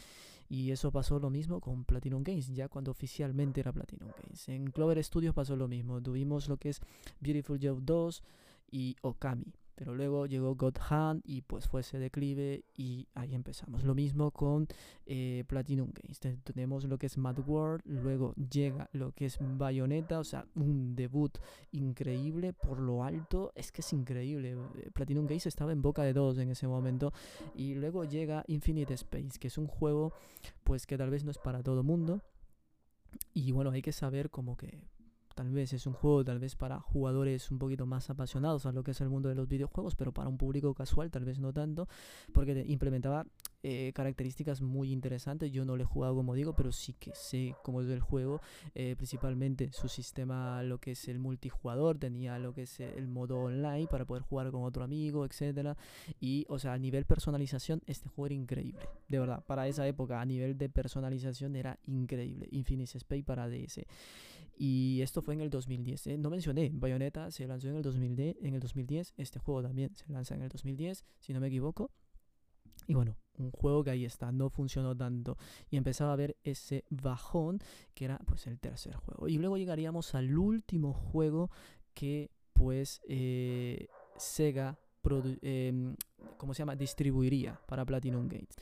Y 0.50 0.72
eso 0.72 0.92
pasó 0.92 1.20
lo 1.20 1.30
mismo 1.30 1.62
con 1.62 1.86
Platinum 1.86 2.24
Games, 2.24 2.48
ya 2.54 2.70
cuando 2.70 2.92
oficialmente 2.92 3.62
era 3.62 3.72
Platinum 3.72 4.10
Games. 4.22 4.50
En 4.50 4.72
Clover 4.72 5.04
Studios 5.04 5.34
pasó 5.34 5.56
lo 5.56 5.68
mismo. 5.68 6.02
Tuvimos 6.02 6.50
lo 6.50 6.58
que 6.58 6.70
es 6.70 6.82
Beautiful 7.20 7.60
Joe 7.62 7.80
2 7.82 8.24
y 8.72 8.96
Okami. 9.02 9.54
Pero 9.76 9.94
luego 9.94 10.26
llegó 10.26 10.56
God 10.56 10.78
Hand 10.90 11.22
y 11.26 11.42
pues 11.42 11.68
fue 11.68 11.82
ese 11.82 12.00
declive 12.00 12.64
y 12.78 13.08
ahí 13.14 13.36
empezamos. 13.36 13.84
Lo 13.84 13.94
mismo 13.94 14.32
con 14.32 14.68
eh, 15.06 15.44
Platinum 15.48 15.92
Games. 15.92 16.20
Tenemos 16.44 16.86
lo 16.86 16.98
que 16.98 17.08
es 17.08 17.18
Mad 17.18 17.40
World, 17.46 17.82
luego 17.86 18.34
llega 18.36 18.90
lo 18.94 19.12
que 19.12 19.26
es 19.26 19.38
Bayonetta, 19.40 20.20
o 20.20 20.24
sea, 20.24 20.46
un 20.56 20.96
debut 20.96 21.38
increíble 21.72 22.54
por 22.54 22.80
lo 22.80 23.04
alto. 23.04 23.52
Es 23.56 23.72
que 23.72 23.82
es 23.82 23.94
increíble. 23.94 24.56
Platinum 24.94 25.28
Games 25.28 25.46
estaba 25.46 25.74
en 25.74 25.82
boca 25.82 26.04
de 26.04 26.14
dos 26.14 26.38
en 26.38 26.50
ese 26.50 26.68
momento. 26.68 27.12
Y 27.54 27.76
luego 27.76 28.06
llega 28.06 28.46
Infinite 28.48 28.94
Space, 28.94 29.40
que 29.40 29.48
es 29.48 29.58
un 29.58 29.68
juego 29.68 30.14
pues 30.64 30.88
que 30.88 30.98
tal 30.98 31.10
vez 31.10 31.24
no 31.24 31.32
es 31.32 31.38
para 31.38 31.62
todo 31.62 31.84
mundo. 31.84 32.22
Y 33.34 33.52
bueno, 33.52 33.72
hay 33.72 33.82
que 33.82 33.92
saber 33.92 34.30
como 34.30 34.58
que 34.58 34.80
Tal 35.36 35.52
vez 35.52 35.74
es 35.74 35.86
un 35.86 35.94
juego, 35.94 36.24
tal 36.24 36.40
vez 36.40 36.56
para 36.56 36.80
jugadores 36.80 37.52
un 37.52 37.60
poquito 37.60 37.86
más 37.86 38.10
apasionados 38.10 38.66
a 38.66 38.72
lo 38.72 38.84
que 38.84 38.92
es 38.92 39.02
el 39.02 39.10
mundo 39.10 39.28
de 39.28 39.36
los 39.36 39.50
videojuegos, 39.50 39.94
pero 39.96 40.14
para 40.14 40.30
un 40.30 40.38
público 40.38 40.74
casual 40.74 41.12
tal 41.12 41.26
vez 41.26 41.40
no 41.40 41.52
tanto, 41.52 41.90
porque 42.34 42.64
implementaba 42.68 43.26
eh, 43.62 43.92
características 43.94 44.62
muy 44.62 44.94
interesantes. 44.94 45.52
Yo 45.52 45.66
no 45.66 45.76
lo 45.76 45.84
he 45.84 45.86
jugado 45.86 46.16
como 46.16 46.36
digo, 46.36 46.54
pero 46.56 46.72
sí 46.72 46.94
que 46.94 47.12
sé 47.16 47.54
cómo 47.64 47.82
es 47.82 47.90
el 47.90 48.00
juego, 48.00 48.40
eh, 48.76 48.96
principalmente 48.96 49.72
su 49.74 49.90
sistema, 49.90 50.64
lo 50.64 50.78
que 50.78 50.92
es 50.92 51.08
el 51.10 51.20
multijugador, 51.20 51.98
tenía 51.98 52.40
lo 52.40 52.54
que 52.54 52.62
es 52.62 52.80
el 52.80 53.08
modo 53.08 53.38
online 53.40 53.88
para 53.88 54.06
poder 54.06 54.24
jugar 54.24 54.52
con 54.52 54.64
otro 54.64 54.86
amigo, 54.86 55.26
etcétera. 55.26 55.76
Y, 56.22 56.46
o 56.48 56.60
sea, 56.60 56.74
a 56.74 56.78
nivel 56.78 57.06
personalización, 57.06 57.82
este 57.88 58.08
juego 58.08 58.28
era 58.28 58.36
increíble, 58.36 58.88
de 59.10 59.20
verdad. 59.20 59.44
Para 59.46 59.68
esa 59.68 59.86
época, 59.86 60.22
a 60.22 60.26
nivel 60.26 60.58
de 60.58 60.70
personalización 60.70 61.58
era 61.58 61.78
increíble. 61.88 62.48
Infinite 62.52 62.98
Space 62.98 63.24
para 63.24 63.50
DS. 63.50 63.82
Y 64.58 65.02
esto 65.02 65.22
fue 65.22 65.34
en 65.34 65.42
el 65.42 65.50
2010. 65.50 66.08
¿eh? 66.08 66.18
No 66.18 66.30
mencioné, 66.30 66.72
Bayonetta 66.74 67.32
se 67.32 67.46
lanzó 67.48 67.68
en 67.70 67.76
el, 67.76 67.82
2010, 67.82 68.38
en 68.42 68.54
el 68.54 68.60
2010. 68.60 69.14
Este 69.18 69.40
juego 69.40 69.62
también 69.62 69.94
se 69.96 70.12
lanza 70.12 70.36
en 70.36 70.42
el 70.44 70.50
2010, 70.50 71.06
si 71.20 71.34
no 71.34 71.40
me 71.40 71.48
equivoco. 71.48 71.92
Y 72.88 72.94
bueno, 72.94 73.18
un 73.38 73.52
juego 73.52 73.84
que 73.84 73.90
ahí 73.90 74.06
está, 74.06 74.32
no 74.32 74.50
funcionó 74.50 74.96
tanto. 74.96 75.38
Y 75.70 75.78
empezaba 75.78 76.14
a 76.14 76.16
ver 76.16 76.38
ese 76.44 76.86
bajón 76.90 77.60
que 77.94 78.06
era 78.06 78.18
pues 78.20 78.48
el 78.48 78.60
tercer 78.60 78.96
juego. 78.96 79.28
Y 79.28 79.38
luego 79.38 79.58
llegaríamos 79.58 80.16
al 80.16 80.38
último 80.38 80.94
juego 80.94 81.50
que 81.94 82.32
pues 82.54 83.02
eh, 83.08 83.88
Sega, 84.18 84.78
eh, 85.42 85.96
¿cómo 86.38 86.54
se 86.54 86.60
llama? 86.60 86.76
Distribuiría 86.76 87.60
para 87.68 87.86
Platinum 87.86 88.28
Games 88.28 88.56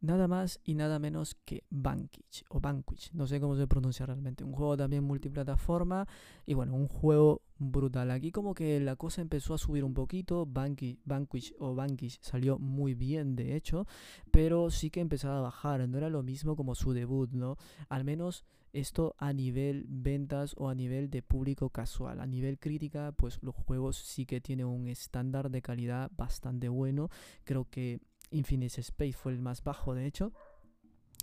nada 0.00 0.28
más 0.28 0.60
y 0.64 0.74
nada 0.74 0.98
menos 0.98 1.34
que 1.44 1.64
Vanquish 1.70 2.44
o 2.48 2.60
Vanquish, 2.60 3.10
no 3.12 3.26
sé 3.26 3.40
cómo 3.40 3.56
se 3.56 3.66
pronuncia 3.66 4.06
realmente, 4.06 4.44
un 4.44 4.52
juego 4.52 4.76
también 4.76 5.04
multiplataforma 5.04 6.06
y 6.46 6.54
bueno, 6.54 6.74
un 6.74 6.88
juego 6.88 7.42
brutal. 7.58 8.10
Aquí 8.10 8.30
como 8.30 8.54
que 8.54 8.80
la 8.80 8.96
cosa 8.96 9.22
empezó 9.22 9.54
a 9.54 9.58
subir 9.58 9.84
un 9.84 9.94
poquito, 9.94 10.46
Vanquish, 10.46 11.54
o 11.58 11.74
Vanquish 11.74 12.18
salió 12.20 12.58
muy 12.58 12.94
bien 12.94 13.36
de 13.36 13.56
hecho, 13.56 13.86
pero 14.30 14.70
sí 14.70 14.90
que 14.90 15.00
empezaba 15.00 15.38
a 15.38 15.42
bajar, 15.42 15.88
no 15.88 15.98
era 15.98 16.10
lo 16.10 16.22
mismo 16.22 16.56
como 16.56 16.74
su 16.74 16.92
debut, 16.92 17.30
¿no? 17.32 17.56
Al 17.88 18.04
menos 18.04 18.44
esto 18.74 19.14
a 19.18 19.32
nivel 19.32 19.86
ventas 19.88 20.54
o 20.58 20.68
a 20.68 20.74
nivel 20.74 21.08
de 21.08 21.22
público 21.22 21.70
casual. 21.70 22.20
A 22.20 22.26
nivel 22.26 22.58
crítica, 22.58 23.12
pues 23.16 23.38
los 23.40 23.54
juegos 23.54 23.96
sí 23.96 24.26
que 24.26 24.40
tienen 24.40 24.66
un 24.66 24.88
estándar 24.88 25.50
de 25.50 25.62
calidad 25.62 26.10
bastante 26.16 26.68
bueno. 26.68 27.08
Creo 27.44 27.68
que 27.70 28.00
Infinite 28.34 28.80
Space 28.80 29.12
fue 29.12 29.32
el 29.32 29.38
más 29.38 29.62
bajo, 29.62 29.94
de 29.94 30.06
hecho. 30.06 30.32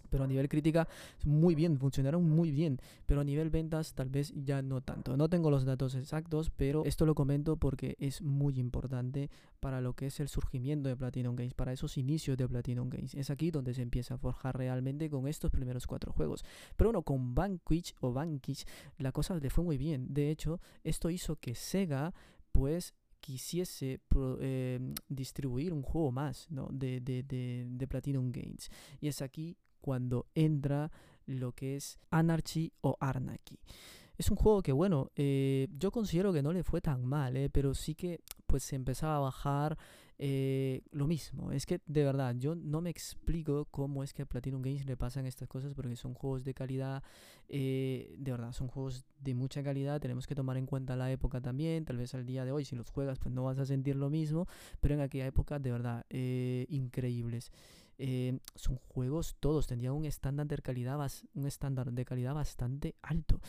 Pero 0.10 0.26
a 0.26 0.28
nivel 0.28 0.50
crítica, 0.50 0.89
muy 1.24 1.56
bien, 1.56 1.80
funcionaron 1.80 2.30
muy 2.30 2.52
bien. 2.52 2.80
Pero 3.06 3.21
a 3.21 3.24
nivel 3.24 3.50
ventas, 3.50 3.93
tal 3.93 4.10
vez 4.10 4.34
ya 4.36 4.62
no 4.62 4.82
tanto. 4.82 5.15
No 5.15 5.30
tengo 5.30 5.50
los 5.50 5.63
datos 5.63 5.95
exactos, 5.95 6.50
pero 6.50 6.84
esto 6.84 7.06
lo 7.06 7.15
comento 7.15 7.56
porque 7.56 7.95
es 7.97 8.21
muy 8.21 8.60
importante 8.60 9.30
para 9.62 9.80
lo 9.80 9.93
que 9.93 10.08
es 10.08 10.19
el 10.19 10.28
surgimiento 10.28 10.89
de 10.89 10.97
Platinum 10.97 11.36
Games, 11.36 11.54
para 11.54 11.71
esos 11.71 11.97
inicios 11.97 12.38
de 12.38 12.47
Platinum 12.47 12.89
Games. 12.89 13.15
Es 13.15 13.30
aquí 13.30 13.52
donde 13.52 13.74
se 13.74 13.84
empieza 13.84 14.15
a 14.15 14.17
forjar 14.17 14.58
realmente 14.58 15.10
con 15.10 15.28
estos 15.28 15.50
primeros 15.50 15.88
cuatro 15.88 16.12
juegos. 16.12 16.43
Pero 16.76 16.89
bueno, 16.89 17.04
con 17.04 17.34
Vanquish 17.34 17.95
o 18.02 18.12
Vanquish, 18.12 18.65
la 18.97 19.13
cosa 19.13 19.36
le 19.36 19.50
fue 19.50 19.63
muy 19.63 19.78
bien. 19.78 20.13
De 20.13 20.30
hecho, 20.30 20.60
esto 20.84 21.10
hizo 21.10 21.38
que 21.38 21.56
Sega 21.56 22.13
pues 22.52 22.93
quisiese 23.22 24.02
em, 24.42 24.94
distribuir 25.08 25.72
un 25.72 25.84
juego 25.84 26.12
más 26.12 26.48
¿no? 26.50 26.68
de, 26.72 27.00
de, 27.00 27.24
de, 27.24 27.66
de 27.70 27.88
Platinum 27.88 28.32
Games. 28.32 28.70
Y 29.00 29.08
es 29.08 29.22
aquí 29.22 29.58
cuando 29.80 30.28
entra 30.36 30.92
lo 31.26 31.54
que 31.54 31.76
es 31.76 32.00
Anarchy 32.10 32.74
o 32.82 32.98
Arnaki. 33.00 33.60
Es 34.18 34.30
un 34.30 34.38
juego 34.38 34.62
que, 34.62 34.72
bueno, 34.72 35.10
eh, 35.16 35.68
yo 35.72 35.92
considero 35.92 36.34
que 36.34 36.44
no 36.44 36.54
le 36.54 36.64
fue 36.64 36.82
tan 36.82 37.06
mal, 37.06 37.38
eh, 37.38 37.50
pero 37.50 37.74
sí 37.74 37.96
que 37.96 38.20
pues 38.46 38.64
se 38.64 38.76
empezaba 38.76 39.18
a 39.18 39.20
bajar 39.22 39.78
eh, 40.24 40.84
lo 40.92 41.08
mismo. 41.08 41.52
Es 41.52 41.66
que 41.66 41.82
de 41.88 42.04
verdad, 42.04 42.36
yo 42.38 42.54
no 42.54 42.80
me 42.80 42.92
explico 42.92 43.66
cómo 43.72 44.04
es 44.04 44.14
que 44.14 44.22
a 44.22 44.26
Platinum 44.28 44.62
Games 44.62 44.86
le 44.86 44.96
pasan 44.96 45.26
estas 45.26 45.48
cosas 45.48 45.74
porque 45.74 45.96
son 45.96 46.14
juegos 46.14 46.44
de 46.44 46.54
calidad, 46.54 47.02
de 47.50 48.16
verdad, 48.20 48.52
son 48.54 48.68
juegos 48.68 49.04
de 49.20 49.34
mucha 49.34 49.64
calidad. 49.64 50.00
Tenemos 50.00 50.28
que 50.28 50.36
tomar 50.36 50.58
en 50.58 50.68
cuenta 50.68 50.96
la 50.96 51.12
época 51.12 51.42
también. 51.42 51.86
Tal 51.86 51.98
vez 51.98 52.14
al 52.14 52.28
día 52.28 52.46
de 52.46 52.52
hoy, 52.52 52.66
si 52.66 52.76
los 52.76 52.92
juegas, 52.92 53.18
pues 53.18 53.34
no 53.34 53.46
vas 53.46 53.58
a 53.58 53.66
sentir 53.66 53.96
lo 53.96 54.12
mismo, 54.12 54.48
pero 54.80 54.94
en 54.94 55.02
aquella 55.02 55.26
época, 55.26 55.58
de 55.58 55.72
verdad, 55.72 56.06
increíbles. 56.70 57.52
son 58.56 58.78
juegos 58.90 59.36
todos 59.40 59.66
tendrían 59.66 59.94
un 59.94 60.06
estándar 60.06 60.48
de 60.48 60.58
calidad 60.58 61.00
un 61.34 61.46
estándar 61.46 61.92
de 61.92 62.06
calidad 62.06 62.34
bastante 62.34 62.96
alto 63.02 63.40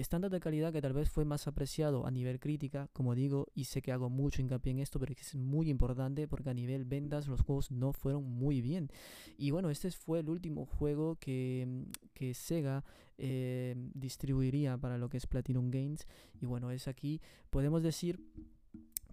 estándar 0.00 0.30
de 0.30 0.40
calidad 0.40 0.72
que 0.72 0.82
tal 0.82 0.92
vez 0.92 1.08
fue 1.08 1.24
más 1.24 1.46
apreciado 1.46 2.06
a 2.06 2.10
nivel 2.10 2.40
crítica, 2.40 2.88
como 2.92 3.14
digo, 3.14 3.48
y 3.54 3.64
sé 3.64 3.82
que 3.82 3.92
hago 3.92 4.10
mucho 4.10 4.42
hincapié 4.42 4.72
en 4.72 4.78
esto, 4.80 4.98
pero 4.98 5.12
es 5.12 5.34
muy 5.34 5.70
importante 5.70 6.26
porque 6.28 6.50
a 6.50 6.54
nivel 6.54 6.84
ventas 6.84 7.28
los 7.28 7.40
juegos 7.40 7.70
no 7.70 7.92
fueron 7.92 8.24
muy 8.24 8.60
bien. 8.60 8.90
Y 9.38 9.50
bueno, 9.50 9.70
este 9.70 9.90
fue 9.90 10.20
el 10.20 10.28
último 10.28 10.66
juego 10.66 11.16
que, 11.16 11.86
que 12.12 12.34
Sega 12.34 12.84
eh, 13.18 13.74
distribuiría 13.94 14.76
para 14.76 14.98
lo 14.98 15.08
que 15.08 15.18
es 15.18 15.26
Platinum 15.26 15.70
Games. 15.70 16.06
Y 16.40 16.46
bueno, 16.46 16.70
es 16.70 16.88
aquí, 16.88 17.20
podemos 17.50 17.82
decir 17.82 18.20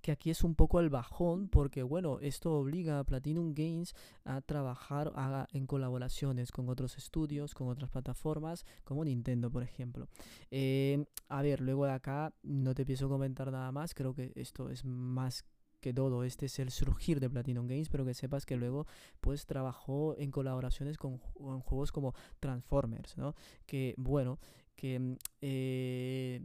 que 0.02 0.12
aquí 0.12 0.30
es 0.30 0.44
un 0.44 0.56
poco 0.56 0.80
el 0.80 0.90
bajón 0.90 1.48
porque 1.48 1.84
bueno, 1.84 2.20
esto 2.22 2.54
obliga 2.54 3.00
a 3.00 3.04
Platinum 3.04 3.54
Games 3.54 3.94
a 4.24 4.42
trabajar 4.42 5.12
en 5.54 5.68
colaboraciones 5.68 6.52
con 6.52 6.70
otros 6.70 6.98
estudios, 6.98 7.54
con 7.54 7.70
otras 7.70 7.90
plataformas, 7.90 8.66
como 8.84 9.06
Nintendo, 9.06 9.52
por 9.52 9.64
ejemplo. 9.64 10.08
Eh, 10.50 11.06
a 11.30 11.42
ver, 11.42 11.62
luego 11.62 11.86
de 11.86 11.92
acá 11.92 12.34
no 12.44 12.74
te 12.74 12.86
pienso 12.86 13.08
comentar 13.10 13.52
nada 13.52 13.72
más, 13.72 13.94
creo 13.94 14.14
que 14.14 14.32
esto 14.36 14.70
es 14.70 14.84
más 14.86 15.46
que 15.80 15.94
todo, 15.94 16.24
este 16.24 16.46
es 16.46 16.60
el 16.60 16.70
surgir 16.70 17.20
de 17.20 17.30
Platinum 17.30 17.68
Games, 17.68 17.90
pero 17.90 18.06
que 18.06 18.14
sepas 18.14 18.46
que 18.46 18.56
luego 18.56 18.86
pues 19.20 19.46
trabajó 19.46 20.16
en 20.18 20.30
colaboraciones 20.30 20.98
con, 20.98 21.18
juegos 21.18 21.92
como 21.92 22.14
Transformers, 22.40 23.18
¿no? 23.18 23.36
Que 23.66 23.96
bueno, 23.98 24.40
que... 24.76 25.18
Eh, 25.42 26.42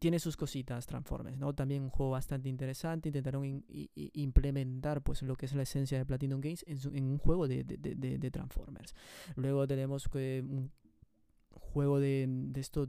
tiene 0.00 0.18
sus 0.18 0.34
cositas 0.34 0.86
Transformers, 0.86 1.36
¿no? 1.36 1.54
También 1.54 1.82
un 1.82 1.90
juego 1.90 2.12
bastante 2.12 2.48
interesante. 2.48 3.10
Intentaron 3.10 3.64
implementar 3.94 5.02
pues 5.02 5.22
lo 5.22 5.36
que 5.36 5.44
es 5.44 5.54
la 5.54 5.62
esencia 5.62 5.98
de 5.98 6.06
Platinum 6.06 6.40
Games 6.40 6.64
en, 6.66 7.04
un 7.04 7.18
juego 7.18 7.46
de, 7.46 8.30
Transformers. 8.32 8.94
Luego 9.36 9.66
tenemos 9.66 10.08
que 10.08 10.42
un 10.42 10.72
juego 11.50 12.00
de, 12.00 12.50
esto 12.56 12.88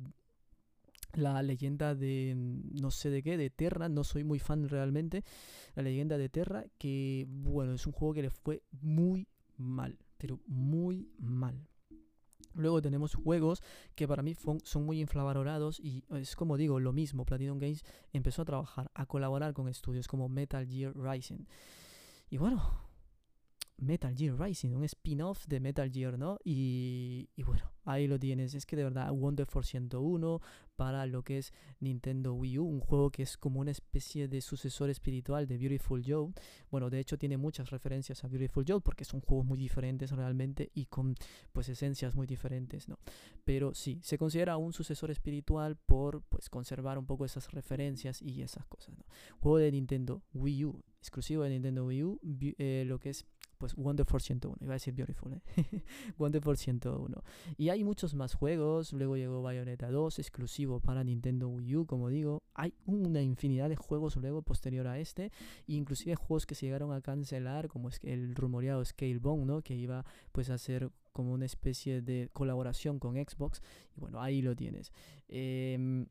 la 1.14 1.44
leyenda 1.44 1.96
de 1.96 2.34
no 2.36 2.92
sé 2.92 3.10
de 3.10 3.22
qué, 3.22 3.36
de 3.36 3.50
Terra, 3.50 3.90
no 3.90 4.06
soy 4.06 4.24
muy 4.24 4.40
fan 4.40 4.70
realmente, 4.70 5.26
la 5.76 5.84
leyenda 5.84 6.18
de 6.18 6.30
Terra, 6.30 6.64
que 6.78 7.26
bueno, 7.28 7.74
es 7.74 7.86
un 7.86 7.92
juego 7.92 8.14
que 8.14 8.22
le 8.22 8.30
fue 8.30 8.64
muy 8.80 9.28
mal, 9.58 10.00
pero 10.18 10.40
muy 10.48 11.10
mal. 11.18 11.68
Luego 12.54 12.82
tenemos 12.82 13.16
juegos 13.16 13.62
que 13.96 14.08
para 14.08 14.24
mí 14.24 14.36
son 14.64 14.86
muy 14.86 15.00
infravalorados 15.00 15.80
y 15.80 16.04
es 16.12 16.36
como 16.36 16.58
digo, 16.58 16.80
lo 16.80 16.94
mismo, 16.94 17.26
Platinum 17.26 17.60
Games 17.60 17.84
empezó 18.14 18.42
a 18.42 18.46
trabajar, 18.46 18.92
a 18.94 19.06
colaborar 19.06 19.54
con 19.54 19.68
estudios 19.68 20.08
como 20.08 20.30
Metal 20.30 20.68
Gear 20.68 20.94
Rising. 20.96 21.46
Y 22.30 22.38
bueno, 22.38 22.91
Metal 23.82 24.16
Gear 24.16 24.40
Rising, 24.40 24.72
un 24.76 24.84
spin-off 24.84 25.46
de 25.48 25.60
Metal 25.60 25.92
Gear, 25.92 26.18
¿no? 26.18 26.38
Y, 26.44 27.30
bueno, 27.44 27.64
ahí 27.84 28.08
lo 28.08 28.20
tienes. 28.20 28.54
Es 28.54 28.66
que 28.66 28.76
de 28.76 28.84
verdad, 28.84 29.12
Wonder 29.12 29.48
for 29.48 29.66
101 29.66 30.40
para 30.76 31.06
lo 31.08 31.24
que 31.24 31.40
es 31.40 31.54
Nintendo 31.80 32.34
Wii 32.34 32.60
U, 32.60 32.66
un 32.66 32.80
juego 32.80 33.12
que 33.12 33.24
es 33.24 33.38
como 33.38 33.60
una 33.60 33.72
especie 33.72 34.28
de 34.28 34.42
sucesor 34.42 34.90
espiritual 34.90 35.48
de 35.48 35.58
Beautiful 35.58 36.04
Joe. 36.06 36.32
Bueno, 36.70 36.90
de 36.90 37.00
hecho 37.00 37.18
tiene 37.18 37.38
muchas 37.38 37.72
referencias 37.72 38.24
a 38.24 38.28
Beautiful 38.28 38.66
Joe 38.68 38.82
porque 38.82 39.04
son 39.04 39.22
juegos 39.22 39.46
muy 39.46 39.58
diferentes 39.58 40.12
realmente 40.12 40.72
y 40.74 40.86
con 40.86 41.16
pues 41.52 41.70
esencias 41.70 42.16
muy 42.16 42.28
diferentes, 42.28 42.88
¿no? 42.88 42.98
Pero 43.44 43.74
sí, 43.74 44.00
se 44.04 44.18
considera 44.18 44.58
un 44.58 44.74
sucesor 44.74 45.12
espiritual 45.12 45.76
por 45.76 46.22
pues 46.24 46.50
conservar 46.50 46.98
un 46.98 47.06
poco 47.06 47.26
esas 47.26 47.52
referencias 47.52 48.22
y 48.22 48.42
esas 48.42 48.66
cosas, 48.66 48.98
¿no? 48.98 49.06
Juego 49.40 49.58
de 49.58 49.72
Nintendo 49.72 50.24
Wii 50.34 50.66
U, 50.66 50.84
exclusivo 51.00 51.44
de 51.44 51.50
Nintendo 51.50 51.86
Wii 51.86 52.04
U, 52.04 52.20
eh, 52.58 52.86
lo 52.88 53.00
que 53.00 53.10
es 53.10 53.26
pues 53.62 53.76
Wonderful 53.78 54.20
101, 54.20 54.58
iba 54.62 54.74
a 54.74 54.76
decir 54.76 54.96
Beautiful, 54.96 55.34
¿eh? 55.34 55.42
Wonderful 56.18 56.58
101. 56.58 57.24
Y 57.58 57.70
hay 57.70 57.84
muchos 57.84 58.16
más 58.16 58.34
juegos, 58.34 58.92
luego 58.92 59.16
llegó 59.16 59.44
Bayonetta 59.44 59.92
2, 59.92 60.18
exclusivo 60.18 60.80
para 60.80 61.04
Nintendo 61.04 61.48
Wii 61.48 61.76
U, 61.76 61.86
como 61.86 62.10
digo. 62.10 62.42
Hay 62.56 62.74
una 62.88 63.22
infinidad 63.22 63.70
de 63.70 63.76
juegos 63.76 64.16
luego 64.16 64.42
posterior 64.42 64.88
a 64.88 64.98
este, 64.98 65.32
inclusive 65.68 66.16
juegos 66.16 66.48
que 66.48 66.56
se 66.56 66.66
llegaron 66.66 66.92
a 66.92 67.02
cancelar, 67.02 67.68
como 67.68 67.90
es 67.90 68.00
el 68.02 68.34
rumoreado 68.34 68.84
Scalebone, 68.84 69.46
¿no? 69.46 69.62
Que 69.62 69.76
iba 69.76 70.04
pues 70.32 70.50
a 70.50 70.58
ser 70.58 70.90
como 71.14 71.34
una 71.34 71.46
especie 71.46 72.02
de 72.02 72.30
colaboración 72.34 72.98
con 72.98 73.14
Xbox. 73.16 73.62
Y 73.96 74.00
bueno, 74.00 74.20
ahí 74.20 74.42
lo 74.42 74.56
tienes. 74.56 74.92
Eh, 75.28 76.08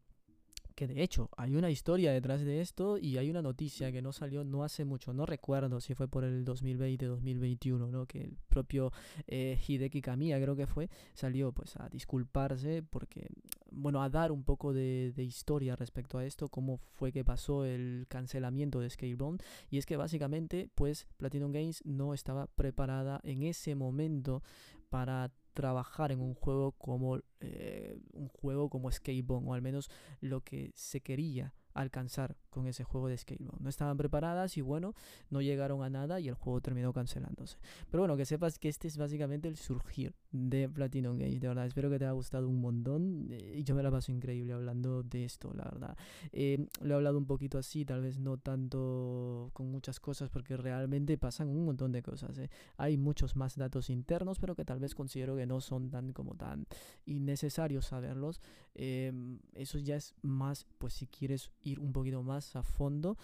que 0.81 0.87
de 0.87 1.03
hecho 1.03 1.29
hay 1.37 1.55
una 1.57 1.71
historia 1.71 2.11
detrás 2.11 2.41
de 2.41 2.63
esto 2.63 2.97
y 2.97 3.19
hay 3.19 3.29
una 3.29 3.43
noticia 3.43 3.93
que 3.93 4.01
no 4.01 4.15
salió 4.15 4.45
no 4.45 4.65
hace 4.65 4.87
mucho, 4.87 5.13
no 5.13 5.27
recuerdo 5.27 5.79
si 5.79 5.95
fue 5.95 6.09
por 6.09 6.25
el 6.25 6.43
2020-2021, 6.47 7.91
¿no? 7.91 8.07
que 8.07 8.23
el 8.23 8.39
propio 8.49 8.91
eh, 9.27 9.61
Hideki 9.69 10.01
Kamiya 10.01 10.41
creo 10.41 10.57
que 10.57 10.67
fue, 10.67 10.89
salió 11.13 11.53
pues 11.53 11.77
a 11.77 11.91
disculparse 11.91 12.83
porque, 12.83 13.29
bueno, 13.71 14.03
a 14.03 14.09
dar 14.09 14.33
un 14.33 14.43
poco 14.43 14.73
de, 14.73 15.13
historia 15.19 15.77
respecto 15.77 16.17
a 16.17 16.25
esto, 16.25 16.49
cómo 16.49 16.79
fue 16.79 17.13
que 17.13 17.27
pasó 17.27 17.67
el 17.67 18.07
cancelamiento 18.09 18.81
de 18.81 18.89
Scalebound 18.89 19.43
y 19.69 19.77
es 19.77 19.85
que 19.85 19.99
básicamente 19.99 20.71
pues 20.75 21.07
Platinum 21.19 21.53
Games 21.53 21.83
no 21.85 22.15
estaba 22.15 22.47
preparada 22.47 23.21
en 23.23 23.43
ese 23.43 23.75
momento 23.75 24.43
para 24.89 25.31
trabajar 25.53 26.13
en 26.13 26.21
un 26.21 26.35
juego 26.35 26.73
como 26.73 27.19
eh, 27.41 27.99
un 28.13 28.29
juego 28.29 28.69
como 28.69 28.89
o 28.89 29.55
al 29.55 29.63
menos 29.63 29.91
lo 30.21 30.43
que 30.43 30.73
se 30.75 31.01
quería 31.01 31.55
alcanzar 31.75 32.37
con 32.51 32.67
ese 32.67 32.85
juego 32.85 33.09
de 33.09 33.17
Skatebone. 33.17 33.59
No 33.61 33.69
estaban 33.69 33.97
preparadas 33.97 34.57
y 34.57 34.61
bueno, 34.61 34.95
no 35.29 35.41
llegaron 35.41 35.83
a 35.83 35.91
nada 35.91 36.21
y 36.21 36.29
el 36.29 36.35
juego 36.35 36.61
terminó 36.61 36.93
cancelándose. 36.93 37.59
Pero 37.91 38.03
bueno, 38.03 38.17
que 38.17 38.25
sepas 38.25 38.59
que 38.59 38.69
este 38.69 38.89
es 38.89 38.97
básicamente 38.97 39.49
el 39.49 39.57
surgir 39.57 40.15
de 40.33 40.69
Platinum 40.69 41.19
Games. 41.19 41.41
De 41.41 41.49
verdad, 41.49 41.67
espero 41.67 41.91
que 41.91 41.99
te 41.99 42.05
haya 42.05 42.13
gustado 42.13 42.49
un 42.49 42.61
montón. 42.61 43.29
Eh, 43.31 43.63
yo 43.65 43.75
me 43.75 43.83
la 43.83 43.91
paso 43.91 44.13
increíble 44.13 44.53
hablando 44.53 45.03
de 45.03 45.25
esto, 45.25 45.53
la 45.55 45.65
verdad. 45.65 45.97
Eh, 46.33 46.67
lo 46.83 46.95
he 46.95 46.97
hablado 46.97 47.19
un 47.19 47.27
poquito 47.27 47.59
así, 47.59 47.85
tal 47.85 48.03
vez 48.03 48.19
no 48.19 48.39
tanto 48.39 49.51
con 49.53 49.71
muchas 49.71 50.01
cosas, 50.01 50.31
porque 50.31 50.57
realmente 50.57 51.19
pasan 51.19 51.49
un 51.49 51.65
montón 51.65 51.93
de 51.93 52.03
cosas. 52.03 52.39
Eh. 52.39 52.51
Hay 52.77 52.97
muchos 52.97 53.37
más 53.37 53.57
datos 53.57 53.91
internos, 53.91 54.39
pero 54.39 54.55
que 54.55 54.65
tal 54.65 54.79
vez 54.79 54.95
considero 54.95 55.37
que 55.37 55.47
no 55.47 55.61
son 55.61 55.91
tan 55.91 56.13
como 56.13 56.35
tan 56.35 56.67
innecesarios 57.07 57.87
saberlos. 57.87 58.41
eso 58.75 59.79
ya 59.79 59.97
es 59.97 60.15
más, 60.23 60.67
pues 60.79 60.95
si 60.95 61.07
quieres 61.07 61.51
ir 61.63 61.81
un 61.81 61.93
poquito 61.93 62.23
más 62.23 62.55
a 62.57 62.63
fondo, 62.63 63.17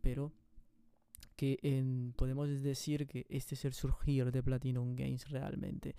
pero 0.00 0.32
que 1.38 1.60
en, 1.62 2.14
podemos 2.16 2.48
decir 2.62 3.06
que 3.06 3.24
este 3.28 3.54
es 3.54 3.64
el 3.64 3.72
surgir 3.72 4.32
de 4.32 4.42
Platinum 4.42 4.96
Games 4.96 5.30
realmente. 5.30 5.94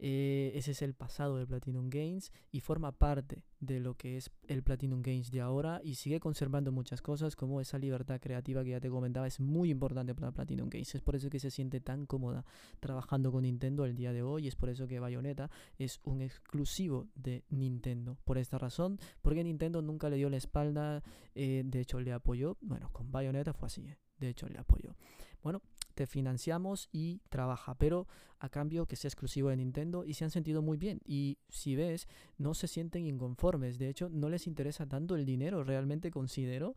Eh, 0.00 0.50
ese 0.56 0.72
es 0.72 0.82
el 0.82 0.94
pasado 0.94 1.36
de 1.36 1.46
Platinum 1.46 1.90
Games 1.90 2.32
y 2.50 2.58
forma 2.58 2.90
parte 2.90 3.44
de 3.60 3.78
lo 3.78 3.94
que 3.94 4.16
es 4.16 4.32
el 4.48 4.64
Platinum 4.64 5.00
Games 5.00 5.30
de 5.30 5.42
ahora 5.42 5.80
y 5.84 5.94
sigue 5.94 6.18
conservando 6.18 6.72
muchas 6.72 7.02
cosas 7.02 7.36
como 7.36 7.60
esa 7.60 7.78
libertad 7.78 8.18
creativa 8.18 8.64
que 8.64 8.70
ya 8.70 8.80
te 8.80 8.90
comentaba 8.90 9.28
es 9.28 9.38
muy 9.38 9.70
importante 9.70 10.12
para 10.12 10.32
Platinum 10.32 10.68
Games. 10.68 10.92
Es 10.96 11.02
por 11.02 11.14
eso 11.14 11.30
que 11.30 11.38
se 11.38 11.52
siente 11.52 11.80
tan 11.80 12.04
cómoda 12.04 12.44
trabajando 12.80 13.30
con 13.30 13.42
Nintendo 13.42 13.84
el 13.84 13.94
día 13.94 14.12
de 14.12 14.24
hoy 14.24 14.48
es 14.48 14.56
por 14.56 14.70
eso 14.70 14.88
que 14.88 14.98
Bayonetta 14.98 15.50
es 15.78 16.00
un 16.02 16.20
exclusivo 16.20 17.06
de 17.14 17.44
Nintendo. 17.48 18.18
Por 18.24 18.38
esta 18.38 18.58
razón, 18.58 18.98
porque 19.22 19.44
Nintendo 19.44 19.82
nunca 19.82 20.10
le 20.10 20.16
dio 20.16 20.30
la 20.30 20.36
espalda, 20.36 21.04
eh, 21.36 21.62
de 21.64 21.80
hecho 21.80 22.00
le 22.00 22.12
apoyó. 22.12 22.58
Bueno, 22.60 22.90
con 22.92 23.12
Bayonetta 23.12 23.52
fue 23.52 23.68
así. 23.68 23.86
¿eh? 23.86 23.96
De 24.20 24.28
hecho 24.28 24.48
le 24.48 24.58
apoyo. 24.58 24.94
Bueno, 25.42 25.62
te 25.94 26.06
financiamos 26.06 26.88
y 26.92 27.20
trabaja, 27.28 27.74
pero 27.74 28.06
a 28.38 28.48
cambio 28.48 28.86
que 28.86 28.96
sea 28.96 29.08
exclusivo 29.08 29.48
de 29.48 29.56
Nintendo 29.56 30.04
y 30.04 30.14
se 30.14 30.24
han 30.24 30.30
sentido 30.30 30.62
muy 30.62 30.78
bien. 30.78 31.00
Y 31.04 31.38
si 31.48 31.76
ves, 31.76 32.08
no 32.38 32.54
se 32.54 32.68
sienten 32.68 33.06
inconformes, 33.06 33.78
de 33.78 33.88
hecho 33.88 34.08
no 34.08 34.28
les 34.28 34.46
interesa 34.46 34.86
tanto 34.86 35.14
el 35.14 35.26
dinero, 35.26 35.64
realmente 35.64 36.10
considero, 36.10 36.74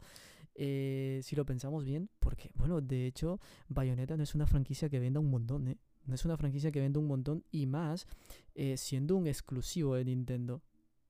eh, 0.55 1.21
si 1.23 1.35
lo 1.35 1.45
pensamos 1.45 1.83
bien, 1.83 2.09
porque 2.19 2.51
bueno, 2.55 2.81
de 2.81 3.05
hecho 3.05 3.39
Bayonetta 3.69 4.17
no 4.17 4.23
es 4.23 4.35
una 4.35 4.45
franquicia 4.45 4.89
que 4.89 4.99
venda 4.99 5.19
un 5.19 5.29
montón, 5.29 5.67
¿eh? 5.67 5.77
No 6.05 6.15
es 6.15 6.25
una 6.25 6.35
franquicia 6.35 6.69
que 6.71 6.81
venda 6.81 6.99
un 6.99 7.07
montón 7.07 7.45
y 7.49 7.65
más 7.65 8.07
eh, 8.55 8.75
siendo 8.75 9.15
un 9.15 9.25
exclusivo 9.25 9.95
de 9.95 10.03
Nintendo. 10.03 10.61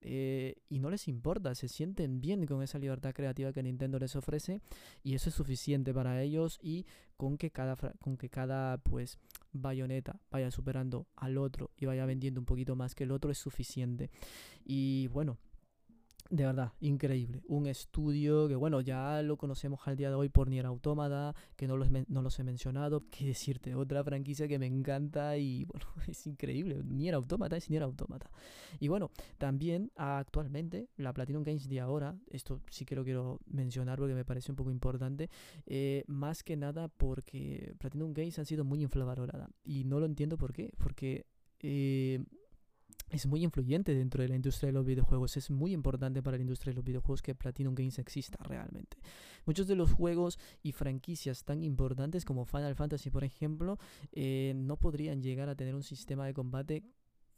Eh, 0.05 0.55
y 0.69 0.79
no 0.79 0.89
les 0.89 1.07
importa, 1.07 1.55
se 1.55 1.67
sienten 1.67 2.19
bien 2.19 2.45
con 2.45 2.61
esa 2.61 2.77
libertad 2.77 3.13
creativa 3.13 3.53
que 3.53 3.63
Nintendo 3.63 3.99
les 3.99 4.15
ofrece 4.15 4.61
y 5.01 5.15
eso 5.15 5.29
es 5.29 5.35
suficiente 5.35 5.93
para 5.93 6.21
ellos 6.21 6.59
y 6.61 6.85
con 7.15 7.37
que 7.37 7.51
cada, 7.51 7.77
con 7.99 8.17
que 8.17 8.29
cada 8.29 8.77
pues 8.79 9.17
bayoneta 9.53 10.19
vaya 10.29 10.51
superando 10.51 11.07
al 11.15 11.37
otro 11.37 11.71
y 11.77 11.85
vaya 11.85 12.05
vendiendo 12.05 12.41
un 12.41 12.45
poquito 12.45 12.75
más 12.75 12.95
que 12.95 13.05
el 13.05 13.11
otro 13.11 13.31
es 13.31 13.37
suficiente. 13.37 14.09
Y 14.65 15.07
bueno, 15.07 15.37
de 16.29 16.45
verdad, 16.45 16.73
increíble. 16.79 17.41
Un 17.47 17.67
estudio 17.67 18.47
que, 18.47 18.55
bueno, 18.55 18.81
ya 18.81 19.21
lo 19.21 19.37
conocemos 19.37 19.79
al 19.85 19.95
día 19.95 20.09
de 20.09 20.15
hoy 20.15 20.29
por 20.29 20.49
Nier 20.49 20.65
Automata, 20.65 21.35
que 21.55 21.67
no 21.67 21.77
los, 21.77 21.89
no 21.91 22.21
los 22.21 22.39
he 22.39 22.43
mencionado. 22.43 23.03
Qué 23.11 23.27
decirte, 23.27 23.75
otra 23.75 24.03
franquicia 24.03 24.47
que 24.47 24.57
me 24.57 24.65
encanta 24.65 25.37
y, 25.37 25.65
bueno, 25.65 25.85
es 26.07 26.25
increíble. 26.25 26.81
Nier 26.83 27.15
Automata 27.15 27.57
es 27.57 27.69
Nier 27.69 27.83
Automata. 27.83 28.31
Y 28.79 28.87
bueno, 28.87 29.11
también 29.37 29.91
actualmente 29.95 30.89
la 30.97 31.13
Platinum 31.13 31.43
Games 31.43 31.67
de 31.69 31.79
ahora, 31.79 32.17
esto 32.31 32.61
sí 32.69 32.85
que 32.85 32.95
lo 32.95 33.03
quiero 33.03 33.39
mencionar 33.45 33.99
porque 33.99 34.15
me 34.15 34.25
parece 34.25 34.51
un 34.51 34.55
poco 34.55 34.71
importante, 34.71 35.29
eh, 35.65 36.03
más 36.07 36.43
que 36.43 36.57
nada 36.57 36.87
porque 36.87 37.75
Platinum 37.77 38.13
Games 38.13 38.39
han 38.39 38.45
sido 38.45 38.63
muy 38.63 38.81
infravalorada. 38.81 39.49
Y 39.63 39.83
no 39.83 39.99
lo 39.99 40.05
entiendo 40.05 40.37
por 40.37 40.53
qué, 40.53 40.71
porque... 40.77 41.25
Eh, 41.65 42.23
es 43.13 43.27
muy 43.27 43.43
influyente 43.43 43.93
dentro 43.93 44.23
de 44.23 44.27
la 44.27 44.35
industria 44.35 44.67
de 44.67 44.73
los 44.73 44.85
videojuegos. 44.85 45.37
Es 45.37 45.51
muy 45.51 45.71
importante 45.71 46.23
para 46.23 46.37
la 46.37 46.41
industria 46.41 46.71
de 46.71 46.77
los 46.77 46.83
videojuegos 46.83 47.21
que 47.21 47.35
Platinum 47.35 47.75
Games 47.75 47.99
exista 47.99 48.43
realmente. 48.43 48.97
Muchos 49.45 49.67
de 49.67 49.75
los 49.75 49.91
juegos 49.91 50.39
y 50.63 50.71
franquicias 50.71 51.43
tan 51.43 51.63
importantes 51.63 52.25
como 52.25 52.45
Final 52.45 52.75
Fantasy, 52.75 53.11
por 53.11 53.23
ejemplo, 53.23 53.77
eh, 54.13 54.53
no 54.55 54.77
podrían 54.77 55.21
llegar 55.21 55.47
a 55.47 55.55
tener 55.55 55.75
un 55.75 55.83
sistema 55.83 56.25
de 56.25 56.33
combate 56.33 56.83